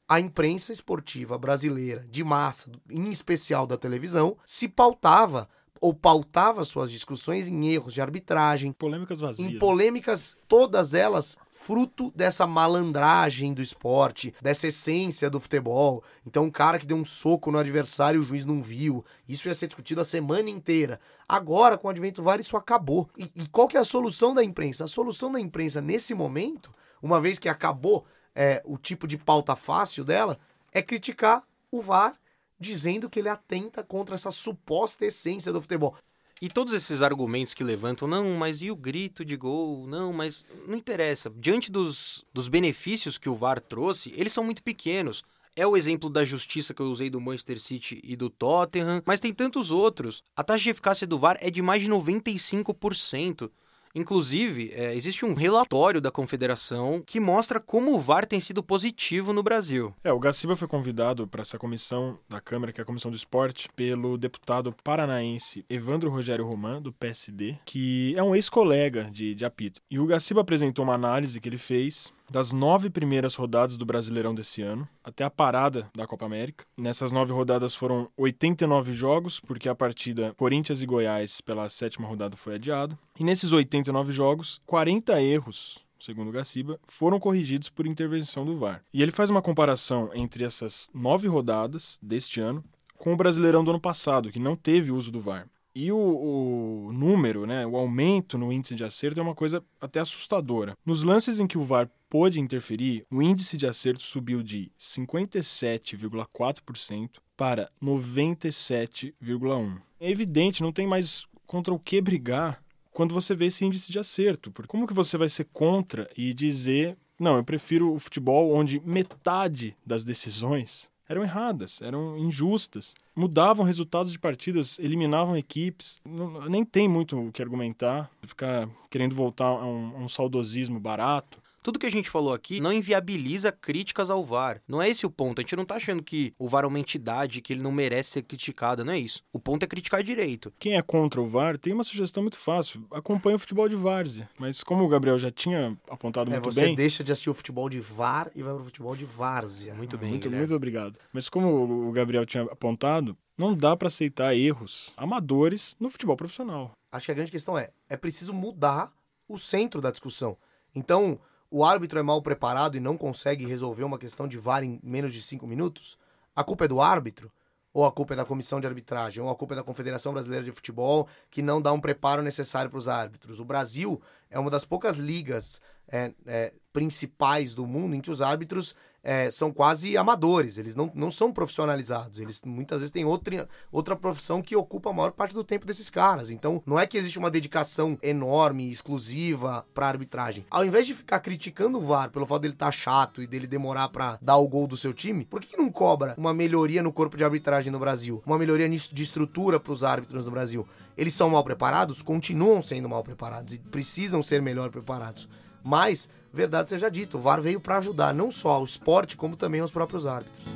a 0.09 0.21
imprensa 0.21 0.73
esportiva 0.73 1.37
brasileira, 1.37 2.07
de 2.09 2.23
massa, 2.23 2.71
em 2.89 3.11
especial 3.11 3.67
da 3.67 3.77
televisão, 3.77 4.37
se 4.47 4.69
pautava 4.69 5.49
ou 5.81 5.93
pautava 5.93 6.65
suas 6.65 6.91
discussões 6.91 7.49
em 7.49 7.69
erros 7.69 7.93
de 7.93 8.01
arbitragem, 8.01 8.73
polêmicas 8.73 9.21
vazias, 9.21 9.49
em 9.49 9.55
né? 9.55 9.59
polêmicas 9.59 10.37
todas 10.49 10.95
elas 10.95 11.37
fruto 11.59 12.13
dessa 12.15 12.47
malandragem 12.47 13.55
do 13.55 13.63
esporte, 13.63 14.35
dessa 14.43 14.69
essência 14.69 15.31
do 15.31 15.41
futebol. 15.41 16.05
Então, 16.27 16.45
um 16.45 16.51
cara 16.51 16.79
que 16.79 16.87
deu 16.87 16.99
um 16.99 17.05
soco 17.05 17.51
no 17.51 17.59
adversário 17.59 18.19
e 18.19 18.21
o 18.21 18.27
juiz 18.27 18.45
não 18.45 18.63
viu. 18.63 19.03
Isso 19.27 19.49
ia 19.49 19.55
ser 19.55 19.67
discutido 19.67 20.03
a 20.03 20.05
semana 20.05 20.51
inteira. 20.51 21.01
Agora, 21.27 21.79
com 21.79 21.89
o 21.89 21.91
advento 21.91 22.21
do 22.21 22.25
VAR, 22.25 22.39
isso 22.39 22.59
acabou. 22.59 23.09
E, 23.17 23.33
e, 23.35 23.49
qual 23.49 23.67
que 23.67 23.77
é 23.77 23.81
a 23.81 23.85
solução 23.85 24.35
da 24.35 24.45
imprensa? 24.45 24.85
A 24.85 24.89
solução 24.89 25.33
da 25.33 25.41
imprensa, 25.41 25.81
nesse 25.81 26.13
momento, 26.13 26.75
uma 27.03 27.19
vez 27.23 27.39
que 27.39 27.49
acabou 27.49 28.05
é, 28.35 28.63
o 28.67 28.77
tipo 28.77 29.07
de 29.07 29.17
pauta 29.17 29.57
fácil 29.57 30.05
dela, 30.05 30.39
é 30.71 30.83
criticar 30.83 31.43
o 31.71 31.81
VAR, 31.81 32.21
dizendo 32.61 33.09
que 33.09 33.19
ele 33.19 33.31
atenta 33.31 33.83
contra 33.83 34.15
essa 34.15 34.31
suposta 34.31 35.07
essência 35.07 35.51
do 35.55 35.63
futebol. 35.63 35.97
E 36.41 36.49
todos 36.49 36.75
esses 36.75 37.01
argumentos 37.01 37.55
que 37.55 37.65
levantam, 37.65 38.07
não, 38.07 38.35
mas 38.35 38.61
e 38.61 38.71
o 38.71 38.77
grito 38.77 39.25
de 39.25 39.37
gol? 39.37 39.87
Não, 39.87 40.13
mas 40.13 40.45
não 40.69 40.77
interessa. 40.77 41.33
Diante 41.35 41.73
dos, 41.73 42.27
dos 42.33 42.47
benefícios 42.47 43.17
que 43.17 43.29
o 43.29 43.35
VAR 43.35 43.59
trouxe, 43.59 44.13
eles 44.15 44.35
são 44.35 44.45
muito 44.45 44.63
pequenos. 44.63 45.25
É 45.55 45.67
o 45.67 45.75
exemplo 45.75 46.11
da 46.11 46.27
justiça 46.27 46.75
que 46.75 46.83
eu 46.83 46.91
usei 46.91 47.09
do 47.09 47.19
Manchester 47.19 47.59
City 47.59 48.03
e 48.05 48.15
do 48.15 48.29
Tottenham, 48.29 49.03
mas 49.07 49.19
tem 49.19 49.33
tantos 49.33 49.71
outros. 49.71 50.23
A 50.37 50.45
taxa 50.45 50.65
de 50.65 50.71
eficácia 50.71 51.07
do 51.07 51.19
VAR 51.19 51.39
é 51.41 51.51
de 51.51 51.63
mais 51.63 51.81
de 51.81 51.89
95%. 51.89 53.51
Inclusive, 53.97 54.73
é, 54.75 54.95
existe 54.95 55.25
um 55.25 55.33
relatório 55.33 56.03
da 56.03 56.11
Confederação 56.11 57.03
que 57.05 57.19
mostra 57.19 57.59
como 57.59 57.95
o 57.95 57.99
VAR 57.99 58.27
tem 58.27 58.39
sido 58.39 58.63
positivo 58.63 59.33
no 59.33 59.43
Brasil. 59.43 59.95
É, 60.05 60.13
o 60.13 60.19
Gaciba 60.19 60.55
foi 60.55 60.69
convidado 60.69 61.27
para 61.27 61.41
essa 61.41 61.59
comissão 61.59 62.19
da 62.29 62.39
Câmara, 62.39 62.73
que 62.73 62.81
é 62.81 62.83
a 62.83 62.87
Comissão 62.87 63.11
do 63.11 63.17
Esporte, 63.17 63.71
pelo 63.75 64.19
deputado 64.19 64.75
paranaense 64.85 65.65
Evandro 65.71 66.11
Rogério 66.11 66.47
Roman, 66.47 66.83
do 66.83 66.93
PSD, 66.93 67.57
que 67.65 68.15
é 68.15 68.23
um 68.23 68.35
ex-colega 68.35 69.05
de, 69.11 69.35
de 69.35 69.47
apito. 69.47 69.81
E 69.91 69.99
o 69.99 70.05
Gaciba 70.05 70.43
apresentou 70.43 70.85
uma 70.85 70.95
análise 70.95 71.41
que 71.41 71.49
ele 71.49 71.57
fez 71.57 72.13
das 72.31 72.53
nove 72.53 72.91
primeiras 72.91 73.35
rodadas 73.35 73.77
do 73.77 73.87
Brasileirão 73.87 74.35
desse 74.35 74.63
ano, 74.63 74.89
até 75.03 75.25
a 75.25 75.31
parada 75.31 75.89
da 75.95 76.07
Copa 76.07 76.27
América. 76.27 76.65
Nessas 76.77 77.13
nove 77.13 77.33
rodadas 77.33 77.75
foram 77.75 78.09
89 78.17 78.93
jogos, 78.93 79.41
porque 79.41 79.69
a 79.69 79.75
partida 79.75 80.35
Corinthians 80.37 80.83
e 80.83 80.87
Goiás 80.87 81.41
pela 81.41 81.69
sétima 81.69 82.09
rodada 82.09 82.37
foi 82.37 82.55
adiada. 82.57 82.99
E 83.19 83.25
nesses 83.25 83.53
89 83.53 84.13
jogos, 84.13 84.61
40 84.67 85.21
erros 85.23 85.85
segundo 85.99 86.31
Gaciba, 86.31 86.79
foram 86.87 87.19
corrigidos 87.19 87.69
por 87.69 87.87
intervenção 87.87 88.45
do 88.45 88.57
VAR. 88.57 88.83
E 88.93 89.03
ele 89.03 89.11
faz 89.11 89.31
uma 89.31 89.43
comparação 89.43 90.11
entre 90.15 90.45
essas 90.45 90.91
nove 90.95 91.27
rodadas 91.27 91.99
deste 92.03 92.41
ano 92.41 92.63
com 92.97 93.13
o 93.13 93.17
Brasileirão 93.17 93.63
do 93.63 93.71
ano 93.71 93.81
passado, 93.81 94.31
que 94.31 94.39
não 94.39 94.57
teve 94.57 94.91
uso 94.91 95.11
do 95.11 95.21
VAR. 95.21 95.47
E 95.79 95.93
o, 95.93 95.99
o, 95.99 96.91
número, 96.91 97.45
né, 97.45 97.67
o 97.67 97.77
aumento 97.77 98.39
no 98.39 98.51
índice 98.51 98.75
de 98.75 98.83
acerto 98.83 99.21
é 99.21 99.23
uma 99.23 99.35
coisa 99.35 99.63
até 99.79 100.01
assustadora. 100.01 100.75
Nos 100.87 101.03
lances 101.03 101.39
em 101.39 101.47
que 101.47 101.59
o 101.59 101.65
VAR 101.65 101.91
pôde 102.09 102.41
interferir, 102.41 103.05
o 103.11 103.21
índice 103.21 103.59
de 103.59 103.67
acerto 103.67 104.03
subiu 104.03 104.43
de 104.43 104.73
57,4% 104.79 107.11
para 107.37 107.69
97,1%. 107.83 109.83
É 110.01 110.11
evidente, 110.11 110.63
não 110.63 110.73
tem 110.73 110.87
mais 110.87 111.27
contra 111.47 111.75
o 111.75 111.79
que 111.79 112.01
brigar 112.01 112.65
quando 112.91 113.13
você 113.13 113.35
vê 113.35 113.45
esse 113.45 113.63
índice 113.63 113.93
de 113.93 113.99
acerto. 113.99 114.51
Porque 114.51 114.71
como 114.71 114.87
que 114.87 114.95
você 114.95 115.19
vai 115.19 115.29
ser 115.29 115.45
contra 115.53 116.09
e 116.17 116.33
dizer, 116.33 116.97
não, 117.21 117.37
eu 117.37 117.45
prefiro 117.45 117.93
o 117.93 117.99
futebol 117.99 118.55
onde 118.55 118.81
metade 118.81 119.77
das 119.85 120.05
decisões 120.05 120.91
eram 121.09 121.23
erradas, 121.23 121.81
eram 121.83 122.17
injustas, 122.19 122.95
mudavam 123.15 123.65
resultados 123.65 124.13
de 124.13 124.19
partidas, 124.19 124.79
eliminavam 124.79 125.37
equipes. 125.37 126.01
Não, 126.05 126.49
nem 126.49 126.65
tem 126.65 126.89
muito 126.89 127.29
o 127.29 127.33
que 127.33 127.43
argumentar, 127.43 128.11
ficar 128.23 128.69
querendo 128.91 129.15
voltar 129.15 129.47
a 129.47 129.67
um, 129.67 129.97
a 129.97 129.99
um 130.01 130.09
saudosismo 130.09 130.81
barato. 130.81 131.41
Tudo 131.67 131.81
que 131.81 131.87
a 131.87 131.91
gente 131.91 132.09
falou 132.09 132.33
aqui 132.33 132.61
não 132.61 132.73
inviabiliza 132.73 133.51
críticas 133.51 134.09
ao 134.09 134.25
VAR. 134.25 134.63
Não 134.69 134.81
é 134.81 134.89
esse 134.89 135.05
o 135.05 135.11
ponto. 135.11 135.41
A 135.41 135.43
gente 135.43 135.57
não 135.57 135.65
tá 135.65 135.75
achando 135.75 136.01
que 136.01 136.33
o 136.39 136.49
VAR 136.49 136.63
é 136.63 136.69
uma 136.69 136.79
entidade, 136.79 137.41
que 137.41 137.53
ele 137.53 137.61
não 137.61 137.73
merece 137.73 138.11
ser 138.11 138.23
criticado. 138.23 138.85
Não 138.85 138.93
é 138.93 139.01
isso. 139.01 139.21
O 139.33 139.41
ponto 139.41 139.65
é 139.65 139.67
criticar 139.67 140.01
direito. 140.01 140.53
Quem 140.61 140.77
é 140.77 140.83
contra 140.83 141.21
o 141.21 141.27
VAR 141.27 141.59
tem 141.59 141.73
uma 141.73 141.83
sugestão 141.83 142.23
muito 142.23 142.39
fácil. 142.39 142.87
Acompanha 142.89 143.35
o 143.35 143.39
futebol 143.41 143.69
de 143.69 143.75
várzea. 143.75 144.31
Mas 144.39 144.63
como 144.63 144.85
o 144.85 144.89
Gabriel 144.89 145.19
já 145.19 145.29
tinha 145.29 145.77
apontado 145.91 146.31
é, 146.31 146.35
muito 146.35 146.45
você 146.45 146.61
bem... 146.61 146.71
Você 146.71 146.77
deixa 146.77 147.03
de 147.03 147.11
assistir 147.11 147.31
o 147.31 147.35
futebol 147.35 147.69
de 147.69 147.81
VAR 147.81 148.31
e 148.37 148.45
vai 148.45 148.55
pro 148.55 148.63
futebol 148.63 148.95
de 148.95 149.05
várzea. 149.05 149.75
Muito 149.75 149.99
bem, 149.99 150.11
Muito, 150.11 150.31
muito 150.31 150.55
obrigado. 150.55 151.01
Mas 151.13 151.29
como 151.29 151.89
o 151.89 151.91
Gabriel 151.91 152.25
tinha 152.25 152.45
apontado, 152.45 153.19
não 153.37 153.57
dá 153.57 153.77
para 153.77 153.89
aceitar 153.89 154.37
erros 154.37 154.93
amadores 154.97 155.75
no 155.81 155.91
futebol 155.91 156.15
profissional. 156.15 156.71
Acho 156.93 157.07
que 157.07 157.11
a 157.11 157.17
grande 157.17 157.33
questão 157.33 157.59
é, 157.59 157.71
é 157.89 157.97
preciso 157.97 158.33
mudar 158.33 158.93
o 159.29 159.37
centro 159.37 159.81
da 159.81 159.91
discussão. 159.91 160.37
Então, 160.73 161.19
o 161.57 161.65
árbitro 161.65 161.99
é 161.99 162.03
mal 162.03 162.21
preparado 162.21 162.77
e 162.77 162.81
não 162.81 162.99
consegue 162.99 163.47
resolver 163.47 163.83
uma 163.83 163.99
questão 163.99 164.29
de 164.29 164.37
VAR 164.37 164.63
em 164.63 164.79
menos 164.83 165.15
de 165.15 165.23
cinco 165.23 165.47
minutos, 165.47 165.97
a 166.35 166.45
culpa 166.45 166.67
é 166.67 166.69
do 166.69 166.83
árbitro? 166.83 167.33
Ou 167.73 167.87
a 167.87 167.91
culpa 167.91 168.13
é 168.13 168.17
da 168.17 168.27
comissão 168.27 168.61
de 168.61 168.67
arbitragem? 168.67 169.23
Ou 169.23 169.31
a 169.31 169.35
culpa 169.35 169.55
é 169.55 169.57
da 169.57 169.63
Confederação 169.63 170.13
Brasileira 170.13 170.45
de 170.45 170.53
Futebol, 170.53 171.09
que 171.31 171.41
não 171.41 171.63
dá 171.63 171.73
um 171.73 171.81
preparo 171.81 172.21
necessário 172.21 172.71
para 172.71 172.79
os 172.79 172.89
árbitros? 172.89 173.41
O 173.41 173.45
Brasil 173.47 173.99
é 174.29 174.39
uma 174.39 174.51
das 174.51 174.67
poucas 174.67 174.97
ligas 174.97 175.63
é, 175.89 176.13
é, 176.27 176.53
principais 176.75 177.55
do 177.55 177.67
mundo 177.67 177.95
em 177.95 178.03
que 178.03 178.11
os 178.11 178.21
árbitros 178.21 178.75
é, 179.07 179.31
são 179.31 179.53
quase 179.53 179.97
amadores, 179.97 180.59
eles 180.59 180.75
não, 180.75 180.91
não 180.93 181.13
são 181.13 181.33
profissionalizados, 181.33 182.19
eles 182.19 182.43
muitas 182.45 182.81
vezes 182.81 182.91
têm 182.91 183.05
outra, 183.05 183.49
outra 183.71 183.95
profissão 183.95 184.43
que 184.43 184.57
ocupa 184.57 184.91
a 184.91 184.93
maior 184.93 185.13
parte 185.13 185.33
do 185.33 185.45
tempo 185.45 185.65
desses 185.65 185.89
caras. 185.89 186.29
Então, 186.29 186.61
não 186.67 186.77
é 186.77 186.89
que 186.89 186.99
existe 186.99 187.17
uma 187.17 187.31
dedicação 187.31 187.97
enorme, 188.03 188.69
exclusiva 188.69 189.65
para 189.73 189.87
arbitragem. 189.87 190.45
Ao 190.51 190.65
invés 190.65 190.89
de 190.89 190.93
ficar 190.93 191.21
criticando 191.21 191.79
o 191.79 191.83
VAR 191.83 192.11
pelo 192.11 192.27
fato 192.27 192.43
dele 192.43 192.55
estar 192.55 192.67
tá 192.67 192.73
chato 192.73 193.23
e 193.23 193.29
dele 193.29 193.47
demorar 193.47 193.91
para 193.91 194.19
dar 194.21 194.39
o 194.39 194.49
gol 194.49 194.67
do 194.67 194.77
seu 194.77 194.93
time, 194.93 195.25
por 195.25 195.41
que, 195.41 195.51
que 195.51 195.57
não 195.57 195.71
cobra 195.71 196.17
uma 196.19 196.35
melhoria 196.35 196.83
no 196.83 196.93
corpo 196.93 197.17
de 197.17 197.23
arbitragem 197.23 197.71
no 197.71 197.79
Brasil? 197.79 198.21
Uma 198.27 198.37
melhoria 198.37 198.69
de 198.69 199.03
estrutura 199.03 199.61
para 199.61 199.73
os 199.73 199.85
árbitros 199.85 200.25
no 200.25 200.33
Brasil? 200.33 200.67
Eles 200.97 201.15
são 201.15 201.31
mal 201.31 201.45
preparados? 201.45 202.03
Continuam 202.03 202.61
sendo 202.61 202.89
mal 202.89 203.05
preparados 203.05 203.55
e 203.55 203.61
precisam 203.61 204.21
ser 204.21 204.43
melhor 204.43 204.69
preparados. 204.71 205.29
Mas, 205.67 206.09
verdade 206.33 206.69
seja 206.69 206.89
dita, 206.89 207.17
o 207.17 207.21
VAR 207.21 207.43
veio 207.43 207.59
para 207.59 207.79
ajudar 207.79 208.15
não 208.15 208.31
só 208.31 208.51
ao 208.51 208.63
esporte, 208.63 209.17
como 209.17 209.37
também 209.37 209.61
aos 209.61 209.73
próprios 209.73 210.07
árbitros. 210.07 210.47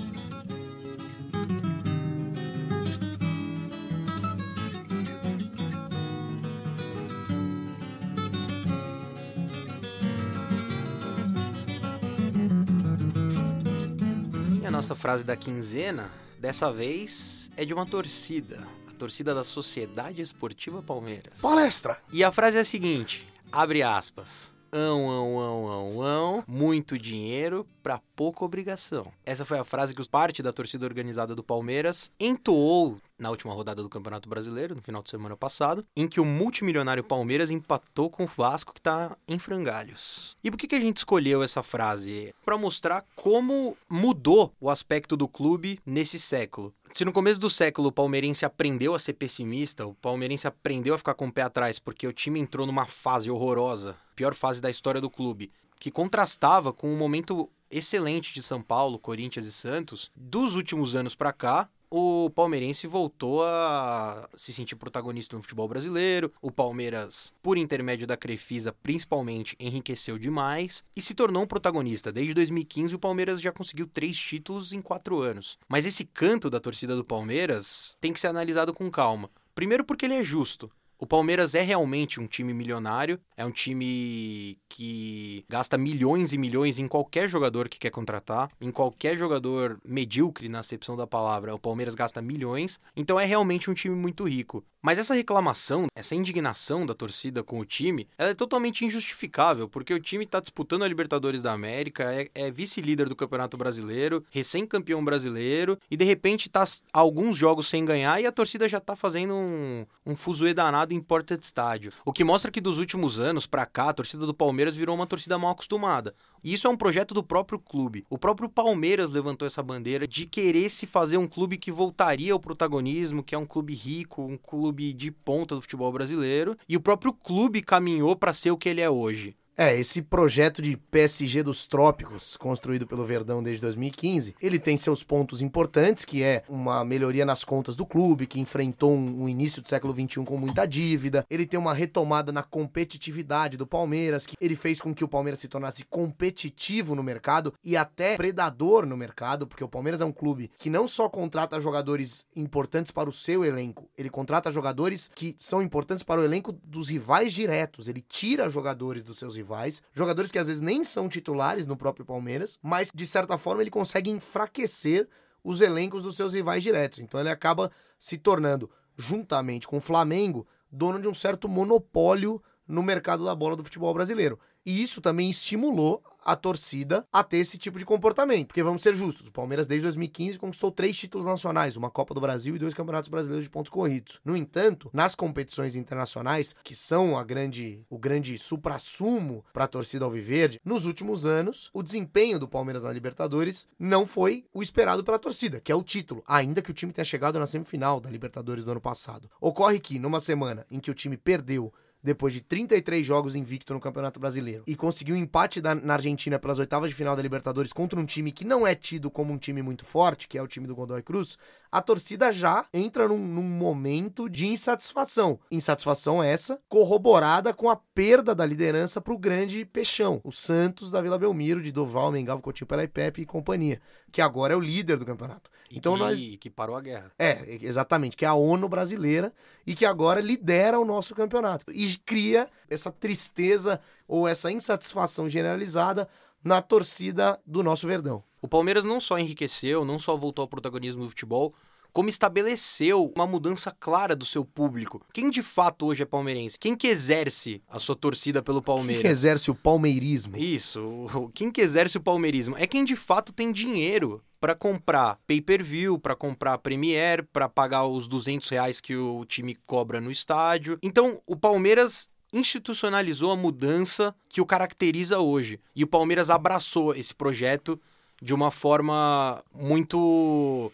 E 14.62 14.64
a 14.64 14.70
nossa 14.70 14.94
frase 14.94 15.24
da 15.24 15.34
quinzena, 15.34 16.08
dessa 16.38 16.72
vez, 16.72 17.50
é 17.56 17.64
de 17.64 17.74
uma 17.74 17.84
torcida. 17.84 18.64
A 18.86 18.92
torcida 18.92 19.34
da 19.34 19.42
Sociedade 19.42 20.22
Esportiva 20.22 20.80
Palmeiras. 20.80 21.40
Palestra! 21.42 21.98
E 22.12 22.22
a 22.22 22.30
frase 22.30 22.58
é 22.58 22.60
a 22.60 22.64
seguinte: 22.64 23.26
abre 23.50 23.82
aspas. 23.82 24.59
Ão, 24.72 25.10
ão, 25.10 25.40
ão, 25.40 25.66
ão, 25.66 26.02
ão, 26.02 26.44
muito 26.46 26.96
dinheiro 26.96 27.66
para 27.82 28.00
pouca 28.20 28.44
obrigação. 28.44 29.10
Essa 29.24 29.46
foi 29.46 29.58
a 29.58 29.64
frase 29.64 29.94
que 29.94 30.06
parte 30.06 30.42
da 30.42 30.52
torcida 30.52 30.84
organizada 30.84 31.34
do 31.34 31.42
Palmeiras 31.42 32.12
entoou 32.20 32.98
na 33.18 33.30
última 33.30 33.54
rodada 33.54 33.82
do 33.82 33.88
Campeonato 33.88 34.28
Brasileiro, 34.28 34.74
no 34.74 34.82
final 34.82 35.02
de 35.02 35.08
semana 35.08 35.34
passado, 35.34 35.86
em 35.96 36.06
que 36.06 36.20
o 36.20 36.24
multimilionário 36.24 37.02
Palmeiras 37.02 37.50
empatou 37.50 38.10
com 38.10 38.24
o 38.24 38.26
Vasco, 38.26 38.74
que 38.74 38.80
está 38.80 39.16
em 39.26 39.38
frangalhos. 39.38 40.36
E 40.44 40.50
por 40.50 40.58
que, 40.58 40.68
que 40.68 40.74
a 40.74 40.80
gente 40.80 40.98
escolheu 40.98 41.42
essa 41.42 41.62
frase? 41.62 42.34
Para 42.44 42.58
mostrar 42.58 43.06
como 43.16 43.74
mudou 43.88 44.52
o 44.60 44.68
aspecto 44.68 45.16
do 45.16 45.26
clube 45.26 45.80
nesse 45.86 46.20
século. 46.20 46.74
Se 46.92 47.06
no 47.06 47.14
começo 47.14 47.40
do 47.40 47.48
século 47.48 47.88
o 47.88 47.92
palmeirense 47.92 48.44
aprendeu 48.44 48.94
a 48.94 48.98
ser 48.98 49.14
pessimista, 49.14 49.86
o 49.86 49.94
palmeirense 49.94 50.46
aprendeu 50.46 50.92
a 50.92 50.98
ficar 50.98 51.14
com 51.14 51.28
o 51.28 51.32
pé 51.32 51.40
atrás 51.40 51.78
porque 51.78 52.06
o 52.06 52.12
time 52.12 52.38
entrou 52.38 52.66
numa 52.66 52.84
fase 52.84 53.30
horrorosa, 53.30 53.96
pior 54.14 54.34
fase 54.34 54.60
da 54.60 54.68
história 54.68 55.00
do 55.00 55.08
clube, 55.08 55.50
que 55.78 55.90
contrastava 55.90 56.70
com 56.74 56.92
o 56.92 56.96
momento 56.96 57.48
excelente 57.70 58.34
de 58.34 58.42
São 58.42 58.60
Paulo, 58.60 58.98
Corinthians 58.98 59.46
e 59.46 59.52
Santos 59.52 60.10
dos 60.16 60.54
últimos 60.54 60.96
anos 60.96 61.14
para 61.14 61.32
cá, 61.32 61.68
o 61.92 62.30
palmeirense 62.30 62.86
voltou 62.86 63.42
a 63.42 64.28
se 64.36 64.52
sentir 64.52 64.76
protagonista 64.76 65.36
no 65.36 65.42
futebol 65.42 65.66
brasileiro. 65.66 66.32
O 66.40 66.50
Palmeiras, 66.50 67.34
por 67.42 67.58
intermédio 67.58 68.06
da 68.06 68.16
Crefisa, 68.16 68.72
principalmente, 68.72 69.56
enriqueceu 69.58 70.16
demais 70.16 70.84
e 70.94 71.02
se 71.02 71.14
tornou 71.14 71.42
um 71.42 71.48
protagonista. 71.48 72.12
Desde 72.12 72.32
2015, 72.32 72.94
o 72.94 72.98
Palmeiras 72.98 73.40
já 73.40 73.50
conseguiu 73.50 73.88
três 73.88 74.16
títulos 74.16 74.72
em 74.72 74.80
quatro 74.80 75.20
anos. 75.20 75.58
Mas 75.68 75.84
esse 75.84 76.04
canto 76.04 76.48
da 76.48 76.60
torcida 76.60 76.94
do 76.94 77.04
Palmeiras 77.04 77.96
tem 78.00 78.12
que 78.12 78.20
ser 78.20 78.28
analisado 78.28 78.72
com 78.72 78.88
calma. 78.88 79.28
Primeiro, 79.52 79.84
porque 79.84 80.06
ele 80.06 80.14
é 80.14 80.22
justo. 80.22 80.70
O 81.02 81.06
Palmeiras 81.06 81.54
é 81.54 81.62
realmente 81.62 82.20
um 82.20 82.26
time 82.26 82.52
milionário, 82.52 83.18
é 83.34 83.42
um 83.42 83.50
time 83.50 84.58
que 84.68 85.46
gasta 85.48 85.78
milhões 85.78 86.34
e 86.34 86.36
milhões 86.36 86.78
em 86.78 86.86
qualquer 86.86 87.26
jogador 87.26 87.70
que 87.70 87.78
quer 87.78 87.88
contratar, 87.88 88.50
em 88.60 88.70
qualquer 88.70 89.16
jogador 89.16 89.80
medíocre 89.82 90.46
na 90.46 90.58
acepção 90.58 90.96
da 90.96 91.06
palavra, 91.06 91.54
o 91.54 91.58
Palmeiras 91.58 91.94
gasta 91.94 92.20
milhões, 92.20 92.78
então 92.94 93.18
é 93.18 93.24
realmente 93.24 93.70
um 93.70 93.74
time 93.74 93.96
muito 93.96 94.28
rico. 94.28 94.62
Mas 94.82 94.98
essa 94.98 95.12
reclamação, 95.12 95.86
essa 95.94 96.14
indignação 96.14 96.86
da 96.86 96.94
torcida 96.94 97.42
com 97.42 97.60
o 97.60 97.66
time, 97.66 98.08
ela 98.16 98.30
é 98.30 98.34
totalmente 98.34 98.82
injustificável, 98.82 99.68
porque 99.68 99.92
o 99.92 100.00
time 100.00 100.24
está 100.24 100.40
disputando 100.40 100.84
a 100.84 100.88
Libertadores 100.88 101.42
da 101.42 101.52
América, 101.52 102.14
é, 102.14 102.30
é 102.34 102.50
vice-líder 102.50 103.06
do 103.06 103.14
Campeonato 103.14 103.58
Brasileiro, 103.58 104.24
recém-campeão 104.30 105.04
brasileiro, 105.04 105.78
e 105.90 105.98
de 105.98 106.04
repente 106.04 106.46
está 106.46 106.64
alguns 106.94 107.36
jogos 107.36 107.68
sem 107.68 107.84
ganhar 107.84 108.20
e 108.22 108.26
a 108.26 108.32
torcida 108.32 108.66
já 108.66 108.78
está 108.78 108.96
fazendo 108.96 109.34
um, 109.34 109.84
um 110.06 110.16
fuzuê 110.16 110.54
danado 110.54 110.94
em 110.94 111.00
porta 111.00 111.36
de 111.36 111.44
estádio. 111.44 111.92
O 112.02 112.12
que 112.12 112.24
mostra 112.24 112.50
que 112.50 112.60
dos 112.60 112.78
últimos 112.78 113.20
anos 113.20 113.46
para 113.46 113.66
cá, 113.66 113.90
a 113.90 113.94
torcida 113.94 114.24
do 114.24 114.32
Palmeiras 114.32 114.74
virou 114.74 114.96
uma 114.96 115.06
torcida 115.06 115.36
mal 115.36 115.50
acostumada. 115.50 116.14
E 116.42 116.52
isso 116.52 116.66
é 116.66 116.70
um 116.70 116.76
projeto 116.76 117.14
do 117.14 117.22
próprio 117.22 117.58
clube. 117.58 118.04
O 118.08 118.18
próprio 118.18 118.48
Palmeiras 118.48 119.10
levantou 119.10 119.46
essa 119.46 119.62
bandeira 119.62 120.06
de 120.06 120.26
querer 120.26 120.68
se 120.70 120.86
fazer 120.86 121.16
um 121.16 121.26
clube 121.26 121.58
que 121.58 121.70
voltaria 121.70 122.32
ao 122.32 122.40
protagonismo, 122.40 123.22
que 123.22 123.34
é 123.34 123.38
um 123.38 123.46
clube 123.46 123.74
rico, 123.74 124.22
um 124.22 124.36
clube 124.36 124.92
de 124.92 125.10
ponta 125.10 125.54
do 125.54 125.60
futebol 125.60 125.92
brasileiro. 125.92 126.56
E 126.68 126.76
o 126.76 126.80
próprio 126.80 127.12
clube 127.12 127.62
caminhou 127.62 128.16
para 128.16 128.32
ser 128.32 128.50
o 128.50 128.56
que 128.56 128.68
ele 128.68 128.80
é 128.80 128.88
hoje. 128.88 129.36
É, 129.56 129.78
esse 129.78 130.00
projeto 130.00 130.62
de 130.62 130.74
PSG 130.74 131.42
dos 131.42 131.66
Trópicos, 131.66 132.34
construído 132.36 132.86
pelo 132.86 133.04
Verdão 133.04 133.42
desde 133.42 133.60
2015, 133.60 134.34
ele 134.40 134.58
tem 134.58 134.78
seus 134.78 135.02
pontos 135.02 135.42
importantes, 135.42 136.02
que 136.02 136.22
é 136.22 136.42
uma 136.48 136.82
melhoria 136.82 137.26
nas 137.26 137.44
contas 137.44 137.76
do 137.76 137.84
clube, 137.84 138.26
que 138.26 138.40
enfrentou 138.40 138.92
um, 138.92 139.24
um 139.24 139.28
início 139.28 139.60
do 139.60 139.68
século 139.68 139.94
XXI 139.94 140.24
com 140.24 140.38
muita 140.38 140.64
dívida. 140.64 141.26
Ele 141.28 141.44
tem 141.44 141.60
uma 141.60 141.74
retomada 141.74 142.32
na 142.32 142.42
competitividade 142.42 143.58
do 143.58 143.66
Palmeiras, 143.66 144.24
que 144.24 144.34
ele 144.40 144.56
fez 144.56 144.80
com 144.80 144.94
que 144.94 145.04
o 145.04 145.08
Palmeiras 145.08 145.40
se 145.40 145.48
tornasse 145.48 145.84
competitivo 145.84 146.94
no 146.94 147.02
mercado 147.02 147.52
e 147.62 147.76
até 147.76 148.16
predador 148.16 148.86
no 148.86 148.96
mercado, 148.96 149.46
porque 149.46 149.62
o 149.62 149.68
Palmeiras 149.68 150.00
é 150.00 150.06
um 150.06 150.12
clube 150.12 150.50
que 150.56 150.70
não 150.70 150.88
só 150.88 151.06
contrata 151.06 151.60
jogadores 151.60 152.26
importantes 152.34 152.92
para 152.92 153.10
o 153.10 153.12
seu 153.12 153.44
elenco, 153.44 153.90
ele 153.98 154.08
contrata 154.08 154.50
jogadores 154.50 155.10
que 155.14 155.34
são 155.36 155.60
importantes 155.60 156.02
para 156.02 156.22
o 156.22 156.24
elenco 156.24 156.50
dos 156.64 156.88
rivais 156.88 157.30
diretos. 157.30 157.88
Ele 157.88 158.00
tira 158.00 158.48
jogadores 158.48 159.02
dos 159.02 159.18
seus 159.18 159.36
rivais 159.36 159.49
rivais, 159.50 159.82
jogadores 159.92 160.30
que 160.30 160.38
às 160.38 160.46
vezes 160.46 160.62
nem 160.62 160.84
são 160.84 161.08
titulares 161.08 161.66
no 161.66 161.76
próprio 161.76 162.06
Palmeiras, 162.06 162.58
mas 162.62 162.90
de 162.94 163.06
certa 163.06 163.36
forma 163.36 163.62
ele 163.62 163.70
consegue 163.70 164.10
enfraquecer 164.10 165.08
os 165.42 165.60
elencos 165.60 166.02
dos 166.02 166.16
seus 166.16 166.34
rivais 166.34 166.62
diretos. 166.62 167.00
Então 167.00 167.18
ele 167.18 167.30
acaba 167.30 167.70
se 167.98 168.16
tornando, 168.16 168.70
juntamente 168.96 169.66
com 169.66 169.78
o 169.78 169.80
Flamengo, 169.80 170.46
dono 170.70 171.00
de 171.00 171.08
um 171.08 171.14
certo 171.14 171.48
monopólio 171.48 172.40
no 172.66 172.82
mercado 172.82 173.24
da 173.24 173.34
bola 173.34 173.56
do 173.56 173.64
futebol 173.64 173.92
brasileiro. 173.92 174.38
E 174.64 174.82
isso 174.82 175.00
também 175.00 175.28
estimulou 175.30 176.02
a 176.24 176.36
torcida 176.36 177.06
a 177.12 177.22
ter 177.22 177.38
esse 177.38 177.58
tipo 177.58 177.78
de 177.78 177.84
comportamento. 177.84 178.48
Porque 178.48 178.62
vamos 178.62 178.82
ser 178.82 178.94
justos, 178.94 179.28
o 179.28 179.32
Palmeiras 179.32 179.66
desde 179.66 179.84
2015 179.86 180.38
conquistou 180.38 180.70
três 180.70 180.96
títulos 180.96 181.26
nacionais, 181.26 181.76
uma 181.76 181.90
Copa 181.90 182.14
do 182.14 182.20
Brasil 182.20 182.56
e 182.56 182.58
dois 182.58 182.74
Campeonatos 182.74 183.08
Brasileiros 183.08 183.44
de 183.44 183.50
pontos 183.50 183.70
corridos. 183.70 184.20
No 184.24 184.36
entanto, 184.36 184.90
nas 184.92 185.14
competições 185.14 185.76
internacionais, 185.76 186.54
que 186.62 186.74
são 186.74 187.16
a 187.16 187.24
grande, 187.24 187.84
o 187.88 187.98
grande 187.98 188.36
supra-sumo 188.38 189.44
para 189.52 189.64
a 189.64 189.68
torcida 189.68 190.04
alviverde, 190.04 190.60
nos 190.64 190.86
últimos 190.86 191.24
anos, 191.26 191.70
o 191.72 191.82
desempenho 191.82 192.38
do 192.38 192.48
Palmeiras 192.48 192.82
na 192.82 192.92
Libertadores 192.92 193.66
não 193.78 194.06
foi 194.06 194.44
o 194.52 194.62
esperado 194.62 195.04
pela 195.04 195.18
torcida, 195.18 195.60
que 195.60 195.72
é 195.72 195.74
o 195.74 195.82
título, 195.82 196.22
ainda 196.26 196.62
que 196.62 196.70
o 196.70 196.74
time 196.74 196.92
tenha 196.92 197.04
chegado 197.04 197.38
na 197.38 197.46
semifinal 197.46 198.00
da 198.00 198.10
Libertadores 198.10 198.64
do 198.64 198.70
ano 198.70 198.80
passado. 198.80 199.30
Ocorre 199.40 199.80
que, 199.80 199.98
numa 199.98 200.20
semana 200.20 200.66
em 200.70 200.80
que 200.80 200.90
o 200.90 200.94
time 200.94 201.16
perdeu 201.16 201.72
depois 202.02 202.32
de 202.32 202.40
33 202.40 203.06
jogos 203.06 203.34
invicto 203.34 203.74
no 203.74 203.80
Campeonato 203.80 204.18
Brasileiro 204.18 204.64
e 204.66 204.74
conseguiu 204.74 205.14
um 205.14 205.18
empate 205.18 205.60
da, 205.60 205.74
na 205.74 205.94
Argentina 205.94 206.38
pelas 206.38 206.58
oitavas 206.58 206.90
de 206.90 206.96
final 206.96 207.14
da 207.14 207.22
Libertadores 207.22 207.72
contra 207.72 207.98
um 207.98 208.06
time 208.06 208.32
que 208.32 208.44
não 208.44 208.66
é 208.66 208.74
tido 208.74 209.10
como 209.10 209.32
um 209.32 209.38
time 209.38 209.62
muito 209.62 209.84
forte, 209.84 210.26
que 210.26 210.38
é 210.38 210.42
o 210.42 210.48
time 210.48 210.66
do 210.66 210.74
Godoy 210.74 211.02
Cruz, 211.02 211.36
a 211.70 211.80
torcida 211.80 212.32
já 212.32 212.66
entra 212.74 213.06
num, 213.06 213.18
num 213.18 213.42
momento 213.42 214.28
de 214.28 214.46
insatisfação. 214.46 215.38
Insatisfação 215.50 216.22
essa 216.22 216.58
corroborada 216.68 217.54
com 217.54 217.68
a 217.68 217.76
perda 217.76 218.34
da 218.34 218.44
liderança 218.44 219.00
para 219.00 219.14
o 219.14 219.18
grande 219.18 219.64
peixão, 219.64 220.20
o 220.24 220.32
Santos 220.32 220.90
da 220.90 221.00
Vila 221.00 221.18
Belmiro, 221.18 221.62
de 221.62 221.70
Doval, 221.70 222.10
Mengalvo, 222.10 222.42
Coutinho, 222.42 222.66
Pelé 222.66 222.86
Pepe 222.86 223.22
e 223.22 223.26
companhia, 223.26 223.80
que 224.10 224.20
agora 224.20 224.54
é 224.54 224.56
o 224.56 224.60
líder 224.60 224.96
do 224.96 225.06
campeonato. 225.06 225.50
Então 225.70 225.94
que, 225.94 226.00
nós 226.00 226.36
que 226.40 226.50
parou 226.50 226.76
a 226.76 226.80
guerra. 226.80 227.12
É, 227.18 227.58
exatamente, 227.62 228.16
que 228.16 228.24
é 228.24 228.28
a 228.28 228.34
ONU 228.34 228.68
brasileira 228.68 229.32
e 229.66 229.74
que 229.74 229.86
agora 229.86 230.20
lidera 230.20 230.78
o 230.80 230.84
nosso 230.84 231.14
campeonato 231.14 231.70
e 231.70 231.96
cria 231.98 232.48
essa 232.68 232.90
tristeza 232.90 233.80
ou 234.08 234.26
essa 234.26 234.50
insatisfação 234.50 235.28
generalizada 235.28 236.08
na 236.42 236.60
torcida 236.60 237.40
do 237.46 237.62
nosso 237.62 237.86
Verdão. 237.86 238.24
O 238.42 238.48
Palmeiras 238.48 238.84
não 238.84 239.00
só 239.00 239.18
enriqueceu, 239.18 239.84
não 239.84 239.98
só 239.98 240.16
voltou 240.16 240.42
ao 240.42 240.48
protagonismo 240.48 241.04
do 241.04 241.10
futebol, 241.10 241.54
como 241.92 242.08
estabeleceu 242.08 243.12
uma 243.16 243.26
mudança 243.26 243.74
clara 243.78 244.14
do 244.14 244.24
seu 244.24 244.44
público. 244.44 245.00
Quem 245.12 245.30
de 245.30 245.42
fato 245.42 245.86
hoje 245.86 246.02
é 246.02 246.06
palmeirense? 246.06 246.58
Quem 246.58 246.76
que 246.76 246.86
exerce 246.86 247.62
a 247.68 247.78
sua 247.78 247.96
torcida 247.96 248.42
pelo 248.42 248.62
Palmeiras? 248.62 249.02
Quem 249.02 249.08
que 249.08 249.12
exerce 249.12 249.50
o 249.50 249.54
palmeirismo? 249.54 250.36
Isso, 250.36 251.30
quem 251.34 251.50
que 251.50 251.60
exerce 251.60 251.96
o 251.96 252.00
palmeirismo? 252.00 252.56
É 252.56 252.66
quem 252.66 252.84
de 252.84 252.96
fato 252.96 253.32
tem 253.32 253.52
dinheiro 253.52 254.22
para 254.40 254.54
comprar 254.54 255.18
pay-per-view, 255.26 255.98
para 255.98 256.16
comprar 256.16 256.58
Premiere, 256.58 257.22
para 257.22 257.48
pagar 257.48 257.86
os 257.86 258.08
200 258.08 258.48
reais 258.48 258.80
que 258.80 258.96
o 258.96 259.24
time 259.26 259.54
cobra 259.66 260.00
no 260.00 260.10
estádio. 260.10 260.78
Então, 260.82 261.20
o 261.26 261.36
Palmeiras 261.36 262.08
institucionalizou 262.32 263.32
a 263.32 263.36
mudança 263.36 264.14
que 264.28 264.40
o 264.40 264.46
caracteriza 264.46 265.18
hoje. 265.18 265.60
E 265.74 265.84
o 265.84 265.86
Palmeiras 265.86 266.30
abraçou 266.30 266.94
esse 266.94 267.14
projeto 267.14 267.78
de 268.22 268.32
uma 268.32 268.50
forma 268.50 269.42
muito 269.52 270.70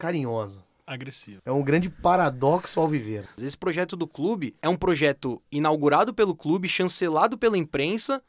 carinhosa. 0.00 0.64
Agressiva. 0.86 1.40
É 1.44 1.52
um 1.52 1.62
grande 1.62 1.88
paradoxo 1.88 2.80
ao 2.80 2.88
viver. 2.88 3.28
Esse 3.40 3.56
projeto 3.56 3.94
do 3.94 4.08
clube 4.08 4.56
é 4.60 4.68
um 4.68 4.76
projeto 4.76 5.40
inaugurado 5.52 6.12
pelo 6.12 6.34
clube, 6.34 6.68
chancelado 6.68 7.38
pela 7.38 7.56
imprensa 7.56 8.20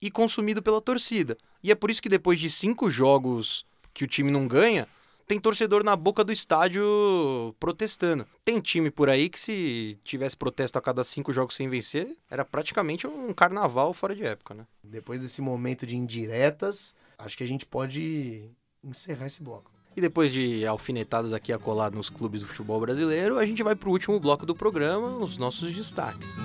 e 0.00 0.10
consumido 0.10 0.62
pela 0.62 0.80
torcida. 0.80 1.36
E 1.64 1.72
é 1.72 1.74
por 1.74 1.90
isso 1.90 2.02
que 2.02 2.08
depois 2.08 2.38
de 2.38 2.48
cinco 2.48 2.88
jogos 2.88 3.66
que 3.92 4.04
o 4.04 4.06
time 4.06 4.30
não 4.30 4.46
ganha, 4.46 4.86
tem 5.26 5.40
torcedor 5.40 5.82
na 5.82 5.96
boca 5.96 6.22
do 6.22 6.32
estádio 6.32 7.54
protestando. 7.58 8.26
Tem 8.44 8.60
time 8.60 8.90
por 8.90 9.08
aí 9.08 9.28
que 9.28 9.40
se 9.40 9.98
tivesse 10.04 10.36
protesto 10.36 10.78
a 10.78 10.82
cada 10.82 11.02
cinco 11.02 11.32
jogos 11.32 11.56
sem 11.56 11.68
vencer, 11.68 12.16
era 12.30 12.44
praticamente 12.44 13.06
um 13.06 13.32
carnaval 13.32 13.92
fora 13.94 14.14
de 14.14 14.24
época, 14.24 14.54
né? 14.54 14.66
Depois 14.84 15.20
desse 15.20 15.40
momento 15.40 15.86
de 15.86 15.96
indiretas, 15.96 16.94
acho 17.18 17.36
que 17.36 17.44
a 17.44 17.48
gente 17.48 17.66
pode 17.66 18.50
encerrar 18.82 19.26
esse 19.26 19.42
bloco. 19.42 19.69
E 19.96 20.00
depois 20.00 20.32
de 20.32 20.64
alfinetadas 20.64 21.32
aqui 21.32 21.52
a 21.52 21.58
colar 21.58 21.90
nos 21.90 22.08
clubes 22.08 22.40
do 22.42 22.46
futebol 22.46 22.80
brasileiro, 22.80 23.38
a 23.38 23.44
gente 23.44 23.62
vai 23.62 23.74
para 23.74 23.88
o 23.88 23.92
último 23.92 24.20
bloco 24.20 24.46
do 24.46 24.54
programa, 24.54 25.16
os 25.16 25.36
nossos 25.36 25.72
destaques. 25.72 26.36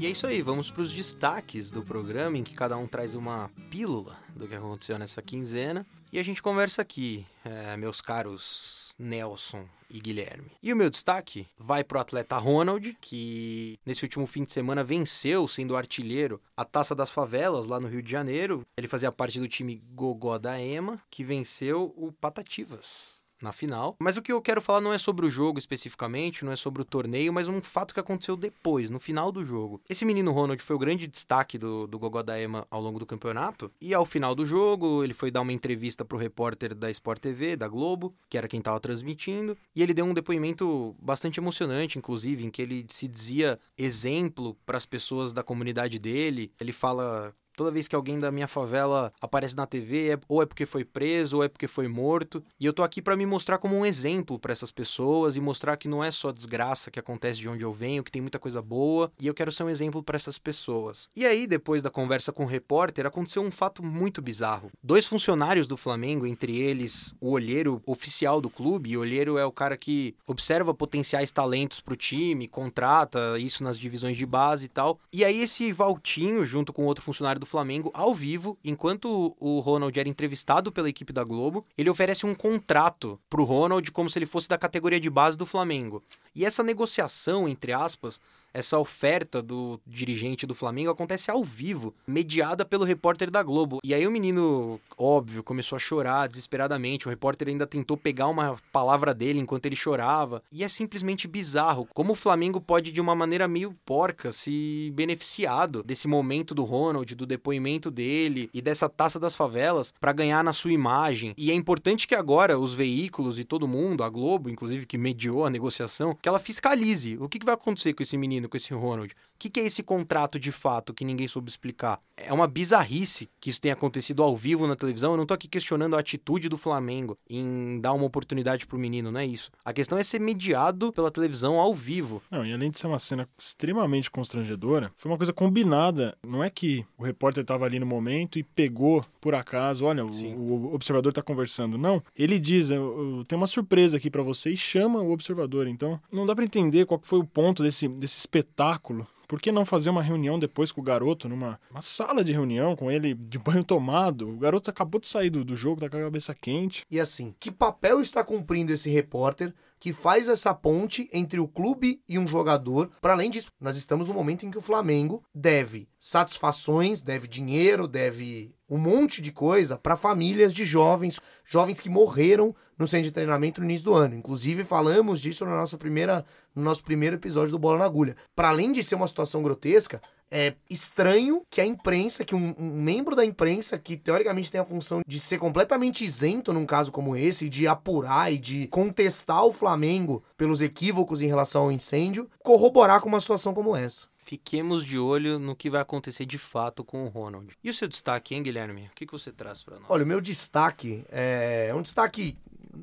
E 0.00 0.06
é 0.06 0.10
isso 0.10 0.28
aí, 0.28 0.40
vamos 0.40 0.70
para 0.70 0.82
os 0.82 0.92
destaques 0.92 1.72
do 1.72 1.82
programa, 1.82 2.38
em 2.38 2.44
que 2.44 2.54
cada 2.54 2.76
um 2.76 2.86
traz 2.86 3.16
uma 3.16 3.50
pílula 3.68 4.16
do 4.36 4.46
que 4.46 4.54
aconteceu 4.54 4.96
nessa 4.96 5.20
quinzena. 5.20 5.84
E 6.12 6.20
a 6.20 6.22
gente 6.22 6.40
conversa 6.40 6.82
aqui, 6.82 7.26
é, 7.44 7.76
meus 7.76 8.00
caros 8.00 8.87
Nelson 8.98 9.66
e 9.90 10.00
Guilherme. 10.00 10.50
E 10.62 10.72
o 10.72 10.76
meu 10.76 10.90
destaque 10.90 11.46
vai 11.56 11.82
para 11.82 11.98
o 11.98 12.00
atleta 12.00 12.36
Ronald, 12.36 12.96
que 13.00 13.78
nesse 13.86 14.04
último 14.04 14.26
fim 14.26 14.44
de 14.44 14.52
semana 14.52 14.84
venceu, 14.84 15.46
sendo 15.48 15.76
artilheiro, 15.76 16.40
a 16.56 16.64
Taça 16.64 16.94
das 16.94 17.10
Favelas 17.10 17.66
lá 17.66 17.80
no 17.80 17.88
Rio 17.88 18.02
de 18.02 18.10
Janeiro. 18.10 18.66
Ele 18.76 18.88
fazia 18.88 19.12
parte 19.12 19.40
do 19.40 19.48
time 19.48 19.82
Gogó 19.94 20.38
da 20.38 20.60
EMA, 20.60 21.00
que 21.10 21.24
venceu 21.24 21.94
o 21.96 22.12
Patativas. 22.12 23.17
Na 23.40 23.52
final. 23.52 23.96
Mas 23.98 24.16
o 24.16 24.22
que 24.22 24.32
eu 24.32 24.40
quero 24.42 24.60
falar 24.60 24.80
não 24.80 24.92
é 24.92 24.98
sobre 24.98 25.26
o 25.26 25.30
jogo 25.30 25.58
especificamente, 25.58 26.44
não 26.44 26.52
é 26.52 26.56
sobre 26.56 26.82
o 26.82 26.84
torneio, 26.84 27.32
mas 27.32 27.48
um 27.48 27.60
fato 27.60 27.94
que 27.94 28.00
aconteceu 28.00 28.36
depois, 28.36 28.90
no 28.90 28.98
final 28.98 29.30
do 29.30 29.44
jogo. 29.44 29.80
Esse 29.88 30.04
menino 30.04 30.32
Ronald 30.32 30.62
foi 30.62 30.76
o 30.76 30.78
grande 30.78 31.06
destaque 31.06 31.58
do, 31.58 31.86
do 31.86 31.98
Gogó 31.98 32.22
da 32.22 32.38
Ema 32.38 32.66
ao 32.70 32.80
longo 32.80 32.98
do 32.98 33.06
campeonato. 33.06 33.70
E 33.80 33.94
ao 33.94 34.04
final 34.04 34.34
do 34.34 34.44
jogo, 34.44 35.04
ele 35.04 35.14
foi 35.14 35.30
dar 35.30 35.40
uma 35.40 35.52
entrevista 35.52 36.04
pro 36.04 36.18
repórter 36.18 36.74
da 36.74 36.90
Sport 36.90 37.20
TV, 37.20 37.56
da 37.56 37.68
Globo, 37.68 38.14
que 38.28 38.38
era 38.38 38.48
quem 38.48 38.60
tava 38.60 38.80
transmitindo. 38.80 39.56
E 39.74 39.82
ele 39.82 39.94
deu 39.94 40.04
um 40.04 40.14
depoimento 40.14 40.94
bastante 41.00 41.40
emocionante, 41.40 41.98
inclusive, 41.98 42.44
em 42.44 42.50
que 42.50 42.62
ele 42.62 42.86
se 42.88 43.08
dizia 43.08 43.58
exemplo 43.76 44.56
para 44.66 44.78
as 44.78 44.86
pessoas 44.86 45.32
da 45.32 45.42
comunidade 45.42 45.98
dele. 45.98 46.52
Ele 46.60 46.72
fala 46.72 47.34
Toda 47.58 47.72
vez 47.72 47.88
que 47.88 47.96
alguém 47.96 48.20
da 48.20 48.30
minha 48.30 48.46
favela 48.46 49.12
aparece 49.20 49.56
na 49.56 49.66
TV, 49.66 50.12
é, 50.12 50.18
ou 50.28 50.40
é 50.40 50.46
porque 50.46 50.64
foi 50.64 50.84
preso, 50.84 51.38
ou 51.38 51.42
é 51.42 51.48
porque 51.48 51.66
foi 51.66 51.88
morto. 51.88 52.40
E 52.60 52.64
eu 52.64 52.72
tô 52.72 52.84
aqui 52.84 53.02
para 53.02 53.16
me 53.16 53.26
mostrar 53.26 53.58
como 53.58 53.76
um 53.76 53.84
exemplo 53.84 54.38
para 54.38 54.52
essas 54.52 54.70
pessoas 54.70 55.34
e 55.34 55.40
mostrar 55.40 55.76
que 55.76 55.88
não 55.88 56.04
é 56.04 56.12
só 56.12 56.30
desgraça 56.30 56.88
que 56.88 57.00
acontece 57.00 57.40
de 57.40 57.48
onde 57.48 57.64
eu 57.64 57.72
venho, 57.72 58.04
que 58.04 58.12
tem 58.12 58.22
muita 58.22 58.38
coisa 58.38 58.62
boa, 58.62 59.10
e 59.20 59.26
eu 59.26 59.34
quero 59.34 59.50
ser 59.50 59.64
um 59.64 59.68
exemplo 59.68 60.04
para 60.04 60.14
essas 60.14 60.38
pessoas. 60.38 61.08
E 61.16 61.26
aí, 61.26 61.48
depois 61.48 61.82
da 61.82 61.90
conversa 61.90 62.32
com 62.32 62.44
o 62.44 62.46
repórter, 62.46 63.04
aconteceu 63.04 63.42
um 63.42 63.50
fato 63.50 63.84
muito 63.84 64.22
bizarro. 64.22 64.70
Dois 64.80 65.08
funcionários 65.08 65.66
do 65.66 65.76
Flamengo, 65.76 66.28
entre 66.28 66.56
eles 66.56 67.12
o 67.20 67.32
olheiro 67.32 67.82
oficial 67.84 68.40
do 68.40 68.48
clube, 68.48 68.90
e 68.90 68.96
o 68.96 69.00
olheiro 69.00 69.36
é 69.36 69.44
o 69.44 69.50
cara 69.50 69.76
que 69.76 70.14
observa 70.28 70.72
potenciais 70.72 71.32
talentos 71.32 71.80
pro 71.80 71.96
time, 71.96 72.46
contrata 72.46 73.36
isso 73.36 73.64
nas 73.64 73.76
divisões 73.76 74.16
de 74.16 74.24
base 74.24 74.66
e 74.66 74.68
tal. 74.68 75.00
E 75.12 75.24
aí 75.24 75.40
esse 75.42 75.72
Valtinho, 75.72 76.44
junto 76.44 76.72
com 76.72 76.84
outro 76.84 77.02
funcionário 77.02 77.40
do 77.40 77.47
Flamengo 77.48 77.90
ao 77.94 78.14
vivo, 78.14 78.58
enquanto 78.62 79.34
o 79.40 79.60
Ronald 79.60 79.98
era 79.98 80.08
entrevistado 80.08 80.70
pela 80.70 80.88
equipe 80.88 81.12
da 81.12 81.24
Globo, 81.24 81.66
ele 81.76 81.90
oferece 81.90 82.26
um 82.26 82.34
contrato 82.34 83.18
pro 83.28 83.44
Ronald 83.44 83.90
como 83.90 84.08
se 84.08 84.18
ele 84.18 84.26
fosse 84.26 84.48
da 84.48 84.58
categoria 84.58 85.00
de 85.00 85.10
base 85.10 85.36
do 85.36 85.46
Flamengo. 85.46 86.02
E 86.34 86.44
essa 86.44 86.62
negociação, 86.62 87.48
entre 87.48 87.72
aspas, 87.72 88.20
essa 88.52 88.78
oferta 88.78 89.42
do 89.42 89.80
dirigente 89.86 90.46
do 90.46 90.54
Flamengo 90.54 90.90
acontece 90.90 91.30
ao 91.30 91.44
vivo, 91.44 91.94
mediada 92.06 92.64
pelo 92.64 92.84
repórter 92.84 93.30
da 93.30 93.42
Globo. 93.42 93.78
E 93.84 93.94
aí 93.94 94.06
o 94.06 94.10
menino, 94.10 94.80
óbvio, 94.96 95.42
começou 95.42 95.76
a 95.76 95.80
chorar 95.80 96.28
desesperadamente. 96.28 97.06
O 97.06 97.10
repórter 97.10 97.48
ainda 97.48 97.66
tentou 97.66 97.96
pegar 97.96 98.26
uma 98.26 98.56
palavra 98.72 99.14
dele 99.14 99.38
enquanto 99.38 99.66
ele 99.66 99.76
chorava. 99.76 100.42
E 100.50 100.64
é 100.64 100.68
simplesmente 100.68 101.28
bizarro 101.28 101.86
como 101.94 102.12
o 102.12 102.16
Flamengo 102.16 102.60
pode, 102.60 102.92
de 102.92 103.00
uma 103.00 103.14
maneira 103.14 103.46
meio 103.46 103.74
porca, 103.84 104.32
se 104.32 104.92
beneficiado 104.94 105.82
desse 105.82 106.08
momento 106.08 106.54
do 106.54 106.64
Ronald, 106.64 107.14
do 107.14 107.26
depoimento 107.26 107.90
dele 107.90 108.50
e 108.52 108.60
dessa 108.60 108.88
taça 108.88 109.18
das 109.18 109.36
favelas 109.36 109.92
para 110.00 110.12
ganhar 110.12 110.42
na 110.42 110.52
sua 110.52 110.72
imagem. 110.72 111.34
E 111.36 111.50
é 111.50 111.54
importante 111.54 112.06
que 112.06 112.14
agora 112.14 112.58
os 112.58 112.74
veículos 112.74 113.38
e 113.38 113.44
todo 113.44 113.68
mundo, 113.68 114.02
a 114.02 114.08
Globo, 114.08 114.50
inclusive, 114.50 114.86
que 114.86 114.98
mediou 114.98 115.44
a 115.44 115.50
negociação, 115.50 116.16
que 116.20 116.28
ela 116.28 116.38
fiscalize 116.38 117.16
o 117.20 117.28
que, 117.28 117.38
vai 117.44 117.54
acontecer 117.54 117.94
com 117.94 118.02
esse 118.02 118.16
menino, 118.16 118.47
com 118.48 118.56
esse 118.56 118.72
Ronald. 118.74 119.12
O 119.12 119.38
que, 119.38 119.48
que 119.48 119.60
é 119.60 119.64
esse 119.64 119.82
contrato 119.82 120.38
de 120.38 120.50
fato 120.50 120.92
que 120.92 121.04
ninguém 121.04 121.28
soube 121.28 121.48
explicar? 121.48 122.00
É 122.16 122.32
uma 122.32 122.48
bizarrice 122.48 123.28
que 123.40 123.50
isso 123.50 123.60
tenha 123.60 123.74
acontecido 123.74 124.22
ao 124.22 124.36
vivo 124.36 124.66
na 124.66 124.74
televisão. 124.74 125.12
Eu 125.12 125.16
não 125.16 125.26
tô 125.26 125.32
aqui 125.32 125.46
questionando 125.46 125.94
a 125.94 126.00
atitude 126.00 126.48
do 126.48 126.58
Flamengo 126.58 127.16
em 127.30 127.80
dar 127.80 127.92
uma 127.92 128.04
oportunidade 128.04 128.66
pro 128.66 128.76
menino, 128.76 129.12
não 129.12 129.20
é 129.20 129.26
isso. 129.26 129.52
A 129.64 129.72
questão 129.72 129.96
é 129.96 130.02
ser 130.02 130.20
mediado 130.20 130.92
pela 130.92 131.10
televisão 131.10 131.60
ao 131.60 131.72
vivo. 131.72 132.20
Não, 132.30 132.44
e 132.44 132.52
além 132.52 132.70
de 132.70 132.78
ser 132.78 132.88
uma 132.88 132.98
cena 132.98 133.28
extremamente 133.38 134.10
constrangedora, 134.10 134.90
foi 134.96 135.10
uma 135.10 135.16
coisa 135.16 135.32
combinada. 135.32 136.16
Não 136.26 136.42
é 136.42 136.50
que 136.50 136.84
o 136.96 137.04
repórter 137.04 137.42
estava 137.42 137.64
ali 137.64 137.78
no 137.78 137.86
momento 137.86 138.38
e 138.38 138.42
pegou 138.42 139.04
por 139.20 139.34
acaso, 139.34 139.84
olha, 139.84 140.04
o, 140.04 140.08
o, 140.08 140.74
observador 140.74 141.12
tá 141.12 141.22
conversando. 141.22 141.78
Não, 141.78 142.02
ele 142.16 142.38
diz, 142.38 142.70
eu, 142.70 143.18
eu 143.18 143.24
tenho 143.24 143.40
uma 143.40 143.46
surpresa 143.46 143.96
aqui 143.96 144.10
para 144.10 144.22
você 144.22 144.50
e 144.50 144.56
chama 144.56 145.00
o 145.00 145.12
observador. 145.12 145.66
Então, 145.66 146.00
não 146.10 146.26
dá 146.26 146.34
para 146.34 146.44
entender 146.44 146.86
qual 146.86 147.00
foi 147.02 147.18
o 147.18 147.24
ponto 147.24 147.62
desse, 147.62 147.86
desse 147.88 148.16
espetáculo 148.28 149.06
por 149.28 149.38
que 149.38 149.52
não 149.52 149.66
fazer 149.66 149.90
uma 149.90 150.02
reunião 150.02 150.38
depois 150.38 150.72
com 150.72 150.80
o 150.80 150.84
garoto, 150.84 151.28
numa 151.28 151.60
sala 151.82 152.24
de 152.24 152.32
reunião, 152.32 152.74
com 152.74 152.90
ele 152.90 153.12
de 153.12 153.38
banho 153.38 153.62
tomado? 153.62 154.26
O 154.26 154.38
garoto 154.38 154.70
acabou 154.70 154.98
de 154.98 155.06
sair 155.06 155.28
do, 155.28 155.44
do 155.44 155.54
jogo, 155.54 155.82
tá 155.82 155.90
com 155.90 155.98
a 155.98 156.04
cabeça 156.04 156.34
quente. 156.34 156.86
E 156.90 156.98
assim, 156.98 157.34
que 157.38 157.50
papel 157.50 158.00
está 158.00 158.24
cumprindo 158.24 158.72
esse 158.72 158.88
repórter 158.88 159.54
que 159.78 159.92
faz 159.92 160.28
essa 160.28 160.54
ponte 160.54 161.08
entre 161.12 161.38
o 161.38 161.46
clube 161.46 162.00
e 162.08 162.18
um 162.18 162.26
jogador. 162.26 162.90
Para 163.02 163.12
além 163.12 163.30
disso, 163.30 163.52
nós 163.60 163.76
estamos 163.76 164.08
no 164.08 164.14
momento 164.14 164.46
em 164.46 164.50
que 164.50 164.58
o 164.58 164.62
Flamengo 164.62 165.22
deve 165.34 165.88
satisfações, 165.98 167.02
deve 167.02 167.28
dinheiro, 167.28 167.86
deve 167.86 168.54
um 168.68 168.78
monte 168.78 169.22
de 169.22 169.32
coisa 169.32 169.76
para 169.76 169.96
famílias 169.96 170.52
de 170.52 170.64
jovens, 170.64 171.20
jovens 171.44 171.80
que 171.80 171.88
morreram 171.88 172.54
no 172.78 172.86
centro 172.86 173.04
de 173.04 173.12
treinamento 173.12 173.60
no 173.60 173.66
início 173.66 173.86
do 173.86 173.94
ano. 173.94 174.14
Inclusive, 174.14 174.64
falamos 174.64 175.20
disso 175.20 175.44
na 175.44 175.56
nossa 175.56 175.76
primeira, 175.76 176.24
no 176.54 176.62
nosso 176.62 176.84
primeiro 176.84 177.16
episódio 177.16 177.50
do 177.50 177.58
Bola 177.58 177.78
na 177.78 177.84
Agulha. 177.84 178.16
Para 178.36 178.50
além 178.50 178.70
de 178.72 178.84
ser 178.84 178.94
uma 178.94 179.08
situação 179.08 179.42
grotesca, 179.42 180.00
é 180.30 180.54
estranho 180.68 181.42
que 181.50 181.60
a 181.60 181.66
imprensa, 181.66 182.24
que 182.24 182.34
um, 182.34 182.54
um, 182.58 182.80
membro 182.82 183.16
da 183.16 183.24
imprensa, 183.24 183.78
que 183.78 183.96
teoricamente 183.96 184.50
tem 184.50 184.60
a 184.60 184.64
função 184.64 185.00
de 185.06 185.18
ser 185.18 185.38
completamente 185.38 186.04
isento 186.04 186.52
num 186.52 186.66
caso 186.66 186.92
como 186.92 187.16
esse, 187.16 187.48
de 187.48 187.66
apurar 187.66 188.32
e 188.32 188.38
de 188.38 188.66
contestar 188.68 189.44
o 189.44 189.52
Flamengo 189.52 190.22
pelos 190.36 190.60
equívocos 190.60 191.22
em 191.22 191.26
relação 191.26 191.64
ao 191.64 191.72
incêndio, 191.72 192.28
corroborar 192.40 193.00
com 193.00 193.08
uma 193.08 193.20
situação 193.20 193.54
como 193.54 193.74
essa. 193.74 194.06
Fiquemos 194.28 194.84
de 194.84 194.98
olho 194.98 195.38
no 195.38 195.56
que 195.56 195.70
vai 195.70 195.80
acontecer 195.80 196.26
de 196.26 196.36
fato 196.36 196.84
com 196.84 197.06
o 197.06 197.08
Ronald. 197.08 197.56
E 197.64 197.70
o 197.70 197.72
seu 197.72 197.88
destaque, 197.88 198.34
hein, 198.34 198.42
Guilherme? 198.42 198.90
O 198.92 198.94
que, 198.94 199.06
que 199.06 199.12
você 199.12 199.32
traz 199.32 199.62
para 199.62 199.76
nós? 199.76 199.86
Olha, 199.88 200.04
o 200.04 200.06
meu 200.06 200.20
destaque 200.20 201.02
é 201.08 201.72
um 201.74 201.80
destaque 201.80 202.36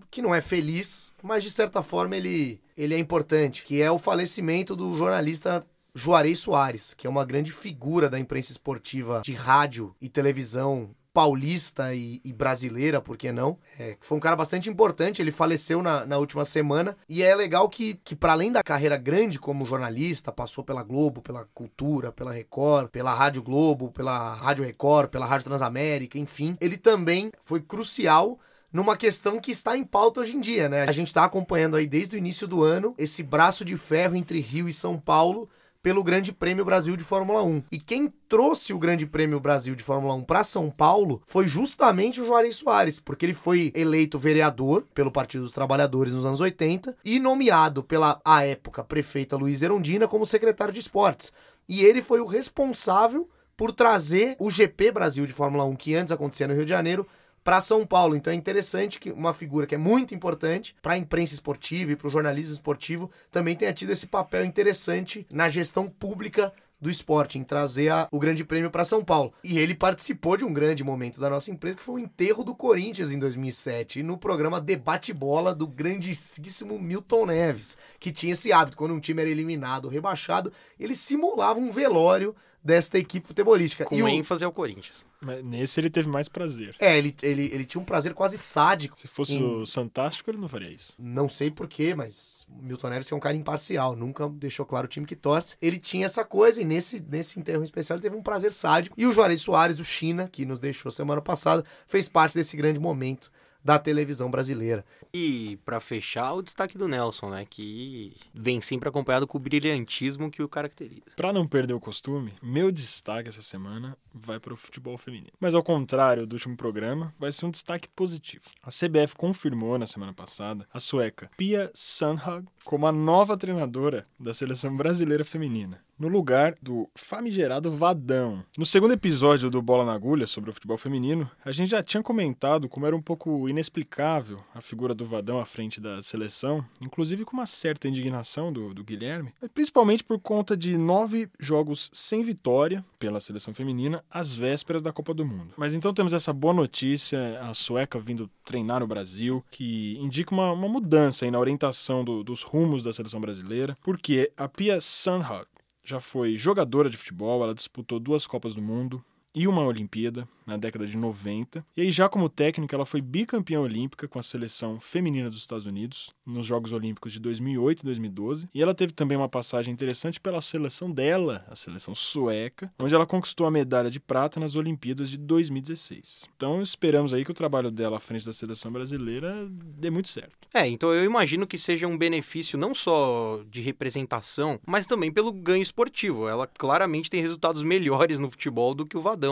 que 0.09 0.23
não 0.23 0.33
é 0.33 0.41
feliz, 0.41 1.13
mas 1.21 1.43
de 1.43 1.51
certa 1.51 1.83
forma 1.83 2.15
ele, 2.15 2.59
ele 2.75 2.95
é 2.95 2.97
importante, 2.97 3.63
que 3.63 3.79
é 3.79 3.91
o 3.91 3.99
falecimento 3.99 4.75
do 4.75 4.95
jornalista 4.95 5.63
Juarez 5.93 6.39
Soares, 6.39 6.95
que 6.95 7.05
é 7.05 7.09
uma 7.09 7.23
grande 7.23 7.51
figura 7.51 8.09
da 8.09 8.19
imprensa 8.19 8.51
esportiva 8.51 9.21
de 9.23 9.33
rádio 9.33 9.95
e 10.01 10.09
televisão 10.09 10.95
paulista 11.15 11.95
e, 11.95 12.19
e, 12.25 12.33
brasileira, 12.33 12.99
por 12.99 13.15
que 13.15 13.31
não? 13.31 13.57
É, 13.79 13.95
foi 14.01 14.17
um 14.17 14.19
cara 14.19 14.35
bastante 14.35 14.69
importante, 14.69 15.21
ele 15.21 15.31
faleceu 15.31 15.81
na, 15.81 16.05
na 16.05 16.17
última 16.17 16.43
semana, 16.43 16.97
e 17.07 17.23
é 17.23 17.33
legal 17.33 17.69
que, 17.69 17.93
que 18.03 18.13
para 18.13 18.33
além 18.33 18.51
da 18.51 18.61
carreira 18.61 18.97
grande 18.97 19.39
como 19.39 19.63
jornalista, 19.63 20.29
passou 20.29 20.61
pela 20.61 20.83
Globo, 20.83 21.21
pela 21.21 21.45
Cultura, 21.53 22.11
pela 22.11 22.33
Record, 22.33 22.89
pela 22.89 23.13
Rádio 23.13 23.41
Globo, 23.41 23.91
pela 23.91 24.33
Rádio 24.33 24.65
Record, 24.65 25.09
pela 25.09 25.25
Rádio 25.25 25.45
Transamérica, 25.45 26.19
enfim, 26.19 26.57
ele 26.59 26.75
também 26.75 27.31
foi 27.41 27.61
crucial 27.61 28.37
numa 28.73 28.97
questão 28.97 29.39
que 29.39 29.51
está 29.51 29.77
em 29.77 29.85
pauta 29.85 30.19
hoje 30.19 30.35
em 30.35 30.41
dia, 30.41 30.67
né? 30.67 30.83
A 30.83 30.91
gente 30.91 31.07
está 31.07 31.23
acompanhando 31.23 31.77
aí 31.77 31.87
desde 31.87 32.13
o 32.13 32.17
início 32.17 32.45
do 32.45 32.61
ano 32.61 32.93
esse 32.97 33.23
braço 33.23 33.63
de 33.63 33.77
ferro 33.77 34.17
entre 34.17 34.41
Rio 34.41 34.67
e 34.67 34.73
São 34.73 34.99
Paulo 34.99 35.47
pelo 35.85 36.03
Grande 36.03 36.33
Prêmio 36.33 36.65
Brasil 36.65 36.97
de 36.97 37.03
Fórmula 37.03 37.43
1. 37.43 37.61
E 37.71 37.77
quem 37.77 38.11
trouxe 38.27 38.73
o 38.73 38.79
Grande 38.79 39.05
Prêmio 39.05 39.39
Brasil 39.39 39.75
de 39.75 39.83
Fórmula 39.83 40.15
1 40.15 40.23
para 40.23 40.43
São 40.43 40.67
Paulo 40.71 41.21
foi 41.27 41.45
justamente 41.45 42.19
o 42.19 42.25
Juarez 42.25 42.55
Soares, 42.55 42.99
porque 42.99 43.23
ele 43.23 43.35
foi 43.35 43.71
eleito 43.75 44.17
vereador 44.17 44.83
pelo 44.95 45.11
Partido 45.11 45.43
dos 45.43 45.51
Trabalhadores 45.51 46.11
nos 46.11 46.25
anos 46.25 46.39
80 46.39 46.97
e 47.05 47.19
nomeado 47.19 47.83
pela, 47.83 48.19
à 48.25 48.43
época, 48.43 48.83
prefeita 48.83 49.37
Luiz 49.37 49.61
Erundina 49.61 50.07
como 50.07 50.25
secretário 50.25 50.73
de 50.73 50.79
esportes. 50.79 51.31
E 51.69 51.83
ele 51.83 52.01
foi 52.01 52.19
o 52.19 52.25
responsável 52.25 53.29
por 53.55 53.71
trazer 53.71 54.35
o 54.39 54.49
GP 54.49 54.91
Brasil 54.91 55.27
de 55.27 55.33
Fórmula 55.33 55.65
1, 55.65 55.75
que 55.75 55.93
antes 55.93 56.11
acontecia 56.11 56.47
no 56.47 56.55
Rio 56.55 56.65
de 56.65 56.71
Janeiro, 56.71 57.05
para 57.45 57.61
São 57.61 57.85
Paulo. 57.85 58.15
Então 58.15 58.33
é 58.33 58.35
interessante 58.35 58.99
que 58.99 59.11
uma 59.11 59.31
figura 59.31 59.67
que 59.67 59.75
é 59.75 59.77
muito 59.77 60.15
importante 60.15 60.75
para 60.81 60.93
a 60.93 60.97
imprensa 60.97 61.35
esportiva 61.35 61.91
e 61.91 61.95
para 61.95 62.07
o 62.07 62.09
jornalismo 62.09 62.55
esportivo 62.55 63.11
também 63.29 63.55
tenha 63.55 63.71
tido 63.71 63.91
esse 63.91 64.07
papel 64.07 64.43
interessante 64.43 65.27
na 65.31 65.47
gestão 65.47 65.87
pública 65.87 66.51
do 66.81 66.89
esporte, 66.89 67.37
em 67.37 67.43
trazer 67.43 67.89
a, 67.89 68.07
o 68.11 68.19
Grande 68.19 68.43
Prêmio 68.43 68.69
para 68.69 68.83
São 68.83 69.03
Paulo. 69.03 69.31
E 69.43 69.59
ele 69.59 69.73
participou 69.73 70.35
de 70.35 70.43
um 70.43 70.51
grande 70.51 70.83
momento 70.83 71.21
da 71.21 71.29
nossa 71.29 71.51
empresa, 71.51 71.77
que 71.77 71.83
foi 71.83 71.95
o 71.95 72.03
enterro 72.03 72.43
do 72.43 72.53
Corinthians 72.53 73.11
em 73.11 73.19
2007, 73.19 74.03
no 74.03 74.17
programa 74.17 74.59
Debate 74.59 75.13
Bola 75.13 75.55
do 75.55 75.67
grandíssimo 75.67 76.77
Milton 76.79 77.27
Neves, 77.27 77.77
que 77.99 78.11
tinha 78.11 78.33
esse 78.33 78.51
hábito, 78.51 78.75
quando 78.75 78.93
um 78.93 78.99
time 78.99 79.21
era 79.21 79.29
eliminado 79.29 79.87
rebaixado, 79.87 80.51
ele 80.79 80.95
simulava 80.95 81.59
um 81.59 81.71
velório 81.71 82.35
desta 82.65 82.97
equipe 82.97 83.27
futebolística. 83.27 83.85
Com 83.85 83.95
e 83.95 84.01
ênfase 84.01 84.43
ao 84.43 84.51
Corinthians. 84.51 85.05
Mas 85.21 85.45
nesse 85.45 85.79
ele 85.79 85.89
teve 85.89 86.09
mais 86.09 86.27
prazer. 86.27 86.75
É, 86.79 86.97
ele, 86.97 87.15
ele, 87.21 87.45
ele 87.53 87.63
tinha 87.63 87.79
um 87.79 87.85
prazer 87.85 88.15
quase 88.15 88.39
sádico. 88.39 88.97
Se 88.97 89.07
fosse 89.07 89.35
em... 89.35 89.43
o 89.43 89.67
Santástico, 89.67 90.31
ele 90.31 90.39
não 90.39 90.49
faria 90.49 90.71
isso. 90.71 90.95
Não 90.97 91.29
sei 91.29 91.51
porquê, 91.51 91.93
mas 91.93 92.47
Milton 92.49 92.89
Neves 92.89 93.11
é 93.11 93.15
um 93.15 93.19
cara 93.19 93.35
imparcial, 93.35 93.95
nunca 93.95 94.27
deixou 94.27 94.65
claro 94.65 94.85
o 94.85 94.89
time 94.89 95.05
que 95.05 95.15
torce. 95.15 95.55
Ele 95.61 95.77
tinha 95.77 96.07
essa 96.07 96.25
coisa 96.25 96.59
e 96.59 96.65
nesse, 96.65 96.99
nesse 96.99 97.39
enterro 97.39 97.63
especial 97.63 97.97
ele 97.97 98.03
teve 98.03 98.15
um 98.15 98.23
prazer 98.23 98.51
sádico. 98.51 98.95
E 98.97 99.05
o 99.05 99.11
Juarez 99.11 99.41
Soares, 99.41 99.79
o 99.79 99.85
China, 99.85 100.27
que 100.31 100.43
nos 100.43 100.59
deixou 100.59 100.91
semana 100.91 101.21
passada, 101.21 101.63
fez 101.85 102.09
parte 102.09 102.33
desse 102.33 102.57
grande 102.57 102.79
momento 102.79 103.31
da 103.65 103.79
televisão 103.79 104.29
brasileira. 104.29 104.85
E 105.11 105.57
para 105.65 105.79
fechar, 105.79 106.33
o 106.33 106.43
destaque 106.43 106.77
do 106.77 106.87
Nelson, 106.87 107.31
né, 107.31 107.47
que 107.49 108.15
vem 108.31 108.61
sempre 108.61 108.87
acompanhado 108.87 109.25
com 109.25 109.39
o 109.39 109.41
brilhantismo 109.41 110.29
que 110.29 110.43
o 110.43 110.47
caracteriza. 110.47 111.01
Para 111.15 111.33
não 111.33 111.47
perder 111.47 111.73
o 111.73 111.79
costume, 111.79 112.31
meu 112.43 112.71
destaque 112.71 113.29
essa 113.29 113.41
semana 113.41 113.97
vai 114.13 114.39
para 114.39 114.53
o 114.53 114.57
futebol 114.57 114.97
feminino. 114.99 115.31
Mas 115.39 115.55
ao 115.55 115.63
contrário 115.63 116.27
do 116.27 116.33
último 116.33 116.55
programa, 116.55 117.13
vai 117.17 117.31
ser 117.31 117.47
um 117.47 117.51
destaque 117.51 117.87
positivo. 117.89 118.45
A 118.61 118.69
CBF 118.69 119.15
confirmou 119.15 119.79
na 119.79 119.87
semana 119.87 120.13
passada 120.13 120.67
a 120.71 120.79
sueca 120.79 121.31
Pia 121.35 121.71
Sundhage 121.73 122.45
como 122.63 122.85
a 122.85 122.91
nova 122.91 123.35
treinadora 123.35 124.05
da 124.19 124.33
seleção 124.33 124.75
brasileira 124.75 125.25
feminina 125.25 125.84
no 125.99 126.07
lugar 126.07 126.55
do 126.61 126.89
famigerado 126.95 127.71
Vadão. 127.71 128.43
No 128.57 128.65
segundo 128.65 128.93
episódio 128.93 129.49
do 129.49 129.61
Bola 129.61 129.85
na 129.85 129.93
Agulha 129.93 130.27
sobre 130.27 130.49
o 130.49 130.53
futebol 130.53 130.77
feminino, 130.77 131.29
a 131.43 131.51
gente 131.51 131.71
já 131.71 131.81
tinha 131.81 132.03
comentado 132.03 132.67
como 132.67 132.85
era 132.85 132.95
um 132.95 133.01
pouco 133.01 133.47
inexplicável 133.47 134.39
a 134.53 134.61
figura 134.61 134.93
do 134.93 135.05
Vadão 135.05 135.39
à 135.39 135.45
frente 135.45 135.79
da 135.79 136.01
seleção, 136.01 136.65
inclusive 136.81 137.23
com 137.23 137.33
uma 137.37 137.45
certa 137.45 137.87
indignação 137.87 138.51
do, 138.51 138.73
do 138.73 138.83
Guilherme, 138.83 139.33
principalmente 139.53 140.03
por 140.03 140.19
conta 140.19 140.55
de 140.55 140.77
nove 140.77 141.29
jogos 141.39 141.89
sem 141.93 142.23
vitória 142.23 142.83
pela 142.99 143.19
seleção 143.19 143.53
feminina 143.53 144.03
às 144.09 144.33
vésperas 144.33 144.81
da 144.81 144.91
Copa 144.91 145.13
do 145.13 145.25
Mundo. 145.25 145.53
Mas 145.57 145.73
então 145.73 145.93
temos 145.93 146.13
essa 146.13 146.33
boa 146.33 146.53
notícia, 146.53 147.39
a 147.41 147.53
sueca 147.53 147.99
vindo 147.99 148.29
treinar 148.43 148.81
no 148.81 148.87
Brasil, 148.87 149.43
que 149.49 149.97
indica 149.99 150.33
uma, 150.33 150.51
uma 150.51 150.67
mudança 150.67 151.29
na 151.31 151.39
orientação 151.39 152.03
do, 152.03 152.23
dos 152.23 152.43
rumos 152.43 152.83
da 152.83 152.93
seleção 152.93 153.21
brasileira, 153.21 153.77
porque 153.83 154.31
a 154.37 154.47
Pia 154.47 154.79
Sundhage 154.79 155.54
já 155.85 155.99
foi 155.99 156.35
jogadora 156.35 156.89
de 156.89 156.97
futebol, 156.97 157.43
ela 157.43 157.53
disputou 157.53 157.99
duas 157.99 158.25
Copas 158.25 158.55
do 158.55 158.61
Mundo 158.61 159.03
e 159.35 159.47
uma 159.47 159.63
Olimpíada, 159.63 160.27
na 160.45 160.57
década 160.57 160.85
de 160.85 160.95
90. 160.95 161.65
E 161.75 161.81
aí, 161.81 161.91
já 161.91 162.07
como 162.07 162.29
técnica, 162.29 162.75
ela 162.75 162.85
foi 162.85 163.01
bicampeã 163.01 163.59
olímpica 163.59 164.07
com 164.07 164.19
a 164.19 164.23
seleção 164.23 164.79
feminina 164.79 165.29
dos 165.29 165.39
Estados 165.39 165.65
Unidos 165.65 166.13
nos 166.25 166.45
Jogos 166.45 166.71
Olímpicos 166.71 167.13
de 167.13 167.19
2008 167.19 167.81
e 167.81 167.83
2012. 167.83 168.49
E 168.53 168.61
ela 168.61 168.75
teve 168.75 168.93
também 168.93 169.17
uma 169.17 169.27
passagem 169.27 169.73
interessante 169.73 170.19
pela 170.19 170.41
seleção 170.41 170.91
dela, 170.91 171.45
a 171.49 171.55
seleção 171.55 171.95
sueca, 171.95 172.71
onde 172.79 172.93
ela 172.93 173.05
conquistou 173.05 173.47
a 173.47 173.51
medalha 173.51 173.89
de 173.89 173.99
prata 173.99 174.39
nas 174.39 174.55
Olimpíadas 174.55 175.09
de 175.09 175.17
2016. 175.17 176.29
Então, 176.35 176.61
esperamos 176.61 177.13
aí 177.13 177.25
que 177.25 177.31
o 177.31 177.35
trabalho 177.35 177.71
dela 177.71 177.97
à 177.97 177.99
frente 177.99 178.25
da 178.25 178.33
seleção 178.33 178.71
brasileira 178.71 179.47
dê 179.49 179.89
muito 179.89 180.09
certo. 180.09 180.35
É, 180.53 180.67
então 180.67 180.93
eu 180.93 181.03
imagino 181.03 181.45
que 181.45 181.57
seja 181.57 181.87
um 181.87 181.97
benefício 181.97 182.57
não 182.57 182.73
só 182.73 183.41
de 183.49 183.61
representação, 183.61 184.59
mas 184.65 184.87
também 184.87 185.11
pelo 185.11 185.31
ganho 185.31 185.61
esportivo. 185.61 186.27
Ela 186.27 186.47
claramente 186.47 187.09
tem 187.09 187.21
resultados 187.21 187.61
melhores 187.61 188.19
no 188.19 188.29
futebol 188.29 188.73
do 188.73 188.85
que 188.85 188.97
o 188.97 189.01
Vadão. 189.01 189.24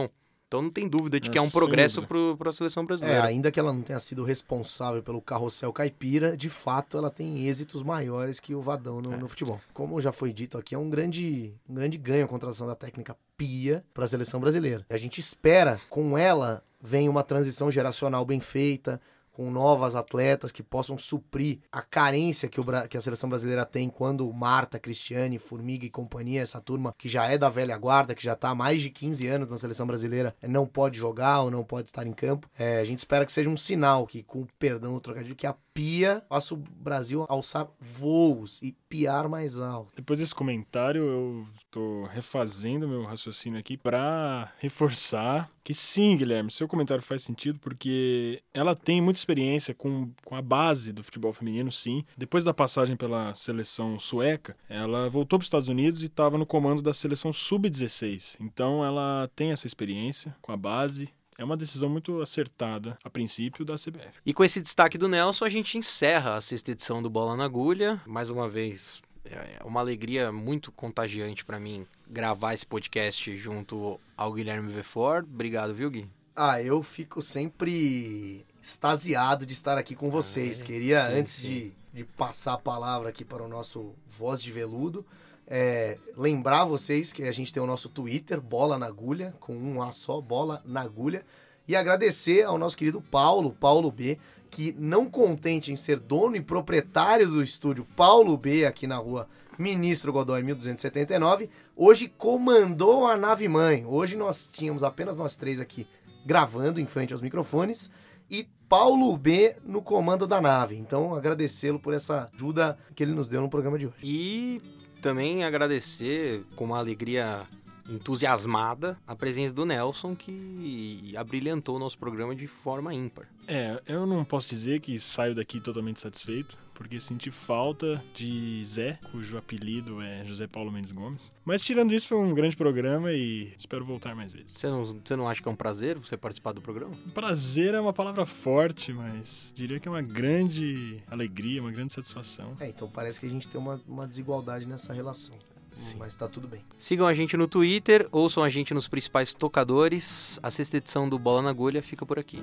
Então 0.54 0.62
não 0.62 0.70
tem 0.70 0.88
dúvida 0.88 1.20
de 1.20 1.32
que 1.32 1.38
é 1.39 1.41
um 1.41 1.50
progresso 1.50 2.04
para 2.38 2.50
a 2.50 2.54
seleção 2.54 2.86
brasileira. 2.86 3.22
É, 3.22 3.28
ainda 3.28 3.52
que 3.52 3.60
ela 3.60 3.74
não 3.74 3.82
tenha 3.82 4.00
sido 4.00 4.24
responsável 4.24 5.02
pelo 5.02 5.20
carrossel 5.20 5.74
caipira, 5.74 6.38
de 6.38 6.48
fato 6.48 6.96
ela 6.96 7.10
tem 7.10 7.48
êxitos 7.48 7.82
maiores 7.82 8.39
que 8.39 8.54
o 8.54 8.62
Vadão 8.62 9.02
no, 9.02 9.14
é. 9.14 9.18
no 9.18 9.28
futebol. 9.28 9.60
Como 9.74 10.00
já 10.00 10.12
foi 10.12 10.32
dito 10.32 10.56
aqui, 10.56 10.76
é 10.76 10.78
um 10.78 10.91
grande, 10.91 11.56
um 11.68 11.74
grande 11.74 11.98
ganho 11.98 12.26
a 12.26 12.28
contratação 12.28 12.68
da 12.68 12.76
técnica 12.76 13.18
Pia 13.36 13.84
para 13.96 14.06
a 14.06 14.08
seleção 14.08 14.39
brasileira. 14.39 14.86
A 14.91 14.98
gente 14.98 15.20
espera, 15.20 15.82
com 15.89 16.16
ela, 16.16 16.64
vem 16.80 17.10
uma 17.10 17.24
transição 17.24 17.72
geracional 17.72 18.24
bem 18.24 18.39
feita, 18.39 19.02
com 19.34 19.52
novas 19.52 19.96
atletas 19.96 20.52
que 20.52 20.64
possam 20.64 20.98
suprir 20.98 21.60
a 21.72 21.82
carência 21.82 22.48
que, 22.48 22.62
o, 22.62 22.66
que 22.88 22.96
a 22.96 23.02
seleção 23.02 23.28
brasileira 23.28 23.66
tem 23.66 23.90
quando 23.90 24.32
Marta, 24.32 24.80
Cristiane, 24.80 25.40
Formiga 25.40 25.86
e 25.86 25.90
companhia, 25.90 26.42
essa 26.42 26.62
turma 26.62 26.94
que 26.98 27.10
já 27.10 27.28
é 27.28 27.38
da 27.38 27.50
velha 27.50 27.78
guarda, 27.78 28.16
que 28.16 28.24
já 28.24 28.34
está 28.34 28.50
há 28.50 28.56
mais 28.56 28.82
de 28.82 28.90
15 28.90 29.28
anos 29.28 29.48
na 29.50 29.58
seleção 29.58 29.88
brasileira, 29.88 30.36
não 30.42 30.66
pode 30.66 30.98
jogar 30.98 31.42
ou 31.42 31.52
não 31.52 31.64
pode 31.64 31.88
estar 31.88 32.06
em 32.06 32.14
campo. 32.14 32.48
É, 32.58 32.80
a 32.80 32.86
gente 32.86 33.00
espera 33.00 33.26
que 33.26 33.34
seja 33.34 33.50
um 33.50 33.58
sinal 33.58 34.06
que, 34.06 34.22
com 34.24 34.42
o 34.42 34.48
perdão 34.60 34.94
do 34.94 35.02
trocadilho, 35.02 35.36
que 35.36 35.48
a 35.48 35.56
pia 35.74 36.24
faça 36.30 36.53
o 36.53 36.57
Brasil 36.57 37.26
alçar 37.28 37.67
voos 37.80 38.61
e 38.61 38.71
piar 38.88 39.28
mais 39.28 39.59
alto. 39.59 39.93
Depois 39.95 40.19
desse 40.19 40.36
comentário, 40.36 41.03
eu 41.03 41.47
estou 41.57 42.05
refazendo 42.05 42.88
meu 42.88 43.03
raciocínio 43.03 43.59
aqui 43.59 43.76
para 43.76 44.51
reforçar 44.59 45.49
que 45.63 45.74
sim, 45.74 46.17
Guilherme, 46.17 46.51
seu 46.51 46.67
comentário 46.67 47.01
faz 47.01 47.24
sentido 47.24 47.57
porque 47.59 48.41
ela 48.53 48.76
tem 48.76 49.01
muita 49.01 49.19
experiência 49.19 49.74
com, 49.74 50.11
com 50.26 50.36
a 50.36 50.41
base 50.41 50.91
do 50.91 51.03
futebol 51.03 51.32
feminino, 51.32 51.71
sim. 51.71 52.03
Depois 52.17 52.43
da 52.43 52.53
passagem 52.53 52.97
pela 52.97 53.34
seleção 53.34 53.97
sueca, 53.97 54.55
ela 54.67 55.09
voltou 55.09 55.39
para 55.39 55.43
os 55.43 55.47
Estados 55.47 55.69
Unidos 55.69 56.03
e 56.03 56.07
estava 56.07 56.38
no 56.38 56.45
comando 56.45 56.82
da 56.82 56.93
seleção 56.93 57.32
sub-16. 57.32 58.36
Então 58.41 58.84
ela 58.84 59.30
tem 59.36 59.51
essa 59.51 59.65
experiência 59.65 60.36
com 60.41 60.51
a 60.51 60.57
base 60.57 61.09
é 61.38 61.44
uma 61.44 61.58
decisão 61.58 61.90
muito 61.90 62.22
acertada, 62.22 62.98
a 63.04 63.10
princípio, 63.10 63.66
da 63.66 63.76
CBF. 63.76 64.20
E 64.26 64.34
com 64.34 64.44
esse 64.44 64.62
destaque 64.62 64.98
do 64.98 65.08
Nelson, 65.08 65.46
a 65.46 65.50
gente 65.50 65.78
encerra 65.78 66.36
a 66.36 66.42
sexta 66.42 66.72
edição 66.72 67.02
do 67.02 67.10
Bola 67.10 67.36
na 67.36 67.46
Agulha. 67.46 68.02
Mais 68.06 68.30
uma 68.30 68.48
vez, 68.48 69.02
é 69.26 69.60
uma 69.64 69.80
alegria 69.80 70.32
muito 70.32 70.72
contagiante 70.72 71.44
para 71.46 71.60
mim 71.60 71.86
gravar 72.08 72.54
esse 72.54 72.66
podcast 72.66 73.36
junto 73.38 74.00
ao 74.18 74.34
Guilherme 74.34 74.72
Vefort. 74.72 75.26
Obrigado, 75.26 75.74
viu, 75.74 75.90
Gui? 75.90 76.08
Ah, 76.36 76.62
eu 76.62 76.82
fico 76.82 77.22
sempre 77.22 78.46
extasiado 78.62 79.46
de 79.46 79.54
estar 79.54 79.78
aqui 79.78 79.96
com 79.96 80.10
vocês. 80.10 80.62
Ah, 80.62 80.64
é. 80.64 80.68
Queria, 80.68 81.06
sim, 81.08 81.20
antes 81.20 81.32
sim. 81.34 81.48
De, 81.48 81.74
de 81.94 82.04
passar 82.04 82.54
a 82.54 82.58
palavra 82.58 83.10
aqui 83.10 83.24
para 83.24 83.44
o 83.44 83.48
nosso 83.48 83.94
Voz 84.08 84.42
de 84.42 84.52
Veludo, 84.52 85.06
é, 85.48 85.98
lembrar 86.18 86.66
vocês 86.66 87.12
que 87.14 87.24
a 87.24 87.32
gente 87.32 87.52
tem 87.52 87.62
o 87.62 87.68
nosso 87.68 87.89
Twitter, 87.89 88.39
Bola 88.41 88.78
na 88.78 88.88
Agulha, 88.88 89.34
com 89.39 89.56
um 89.56 89.82
A 89.82 89.91
só, 89.91 90.20
Bola 90.22 90.62
na 90.66 90.82
Agulha. 90.82 91.24
E 91.68 91.76
agradecer 91.76 92.44
ao 92.44 92.58
nosso 92.58 92.76
querido 92.76 93.02
Paulo, 93.02 93.54
Paulo 93.54 93.91
B, 93.91 94.18
que 94.50 94.74
não 94.78 95.10
contente 95.10 95.72
em 95.72 95.76
ser 95.76 96.00
dono 96.00 96.36
e 96.36 96.41
proprietário 96.41 97.28
do 97.28 97.41
estúdio 97.41 97.86
Paulo 97.96 98.38
B, 98.38 98.66
aqui 98.66 98.86
na 98.86 98.98
rua 98.98 99.28
Ministro 99.58 100.12
Godoy 100.12 100.44
1279, 100.44 101.50
hoje 101.76 102.12
comandou 102.18 103.08
a 103.08 103.16
nave 103.16 103.48
mãe. 103.48 103.86
Hoje 103.86 104.16
nós 104.16 104.50
tínhamos 104.52 104.84
apenas 104.84 105.18
nós 105.18 105.38
três 105.38 105.60
aqui 105.60 105.88
gravando 106.26 106.80
em 106.80 106.86
frente 106.86 107.14
aos 107.14 107.22
microfones 107.22 107.89
e 108.30 108.48
Paulo 108.68 109.16
B 109.16 109.56
no 109.64 109.82
comando 109.82 110.26
da 110.26 110.41
nave. 110.41 110.76
Então, 110.76 111.14
agradecê-lo 111.14 111.80
por 111.80 111.94
essa 111.94 112.30
ajuda 112.34 112.78
que 112.96 113.04
ele 113.04 113.14
nos 113.14 113.30
deu 113.30 113.41
no 113.41 113.50
programa 113.50 113.78
de 113.78 113.88
hoje. 113.88 113.98
E 114.02 114.62
também 115.04 115.43
agradecer 115.43 116.45
com 116.56 116.64
uma 116.64 116.80
alegria 116.80 117.41
entusiasmada 117.89 118.97
a 119.06 119.14
presença 119.14 119.54
do 119.54 119.66
Nelson, 119.66 120.16
que 120.16 121.14
abrilhantou 121.18 121.76
o 121.76 121.80
nosso 121.80 121.97
programa 121.97 122.34
de 122.34 122.47
forma 122.47 122.93
ímpar. 122.93 123.28
É, 123.45 123.82
eu 123.86 124.08
não 124.08 124.24
posso 124.24 124.47
dizer 124.47 124.80
que 124.80 124.97
saio 124.97 125.36
daqui 125.36 125.60
totalmente 125.60 125.99
satisfeito, 125.99 126.58
porque 126.74 126.99
senti 126.99 127.32
falta 127.32 128.03
de 128.15 128.63
Zé, 128.65 128.99
cujo 129.11 129.38
apelido 129.38 130.01
é 130.01 130.26
José 130.26 130.47
Paulo 130.47 130.71
Mendes 130.71 130.91
Gomes. 130.91 131.32
Mas 131.45 131.63
tirando 131.63 131.93
isso, 131.93 132.07
foi 132.07 132.17
um 132.17 132.34
grande 132.34 132.55
programa 132.55 133.11
e 133.11 133.53
espero 133.57 133.86
voltar 133.86 134.15
mais 134.15 134.32
vezes. 134.32 134.53
Você 134.53 134.67
não, 134.67 134.84
você 134.84 135.15
não 135.15 135.28
acha 135.28 135.41
que 135.41 135.47
é 135.47 135.51
um 135.51 135.55
prazer 135.55 135.97
você 135.97 136.17
participar 136.17 136.51
do 136.51 136.61
programa? 136.61 136.95
Prazer 137.13 137.74
é 137.74 137.80
uma 137.80 137.93
palavra 137.93 138.26
forte, 138.26 138.91
mas 138.93 139.53
diria 139.55 139.80
que 139.80 139.88
é 139.88 139.91
uma 139.91 140.01
grande 140.01 141.01
alegria, 141.09 141.61
uma 141.61 141.71
grande 141.71 141.93
satisfação. 141.93 142.55
É, 142.59 142.67
então 142.67 142.89
parece 142.89 143.19
que 143.19 143.26
a 143.26 143.30
gente 143.30 143.47
tem 143.47 143.59
uma, 143.59 143.82
uma 143.88 144.07
desigualdade 144.07 144.67
nessa 144.67 144.93
relação. 144.93 145.36
Sim. 145.74 145.97
Mas 145.97 146.15
tá 146.15 146.28
tudo 146.28 146.47
bem. 146.47 146.61
Sigam 146.78 147.07
a 147.07 147.13
gente 147.13 147.36
no 147.36 147.47
Twitter, 147.47 148.07
ouçam 148.11 148.43
a 148.43 148.49
gente 148.49 148.74
nos 148.74 148.88
principais 148.88 149.34
tocadores. 149.34 150.39
A 150.43 150.51
sexta 150.51 150.78
edição 150.78 151.09
do 151.09 151.17
Bola 151.17 151.41
na 151.41 151.49
Agulha 151.49 151.82
fica 151.82 152.05
por 152.05 152.19
aqui. 152.19 152.41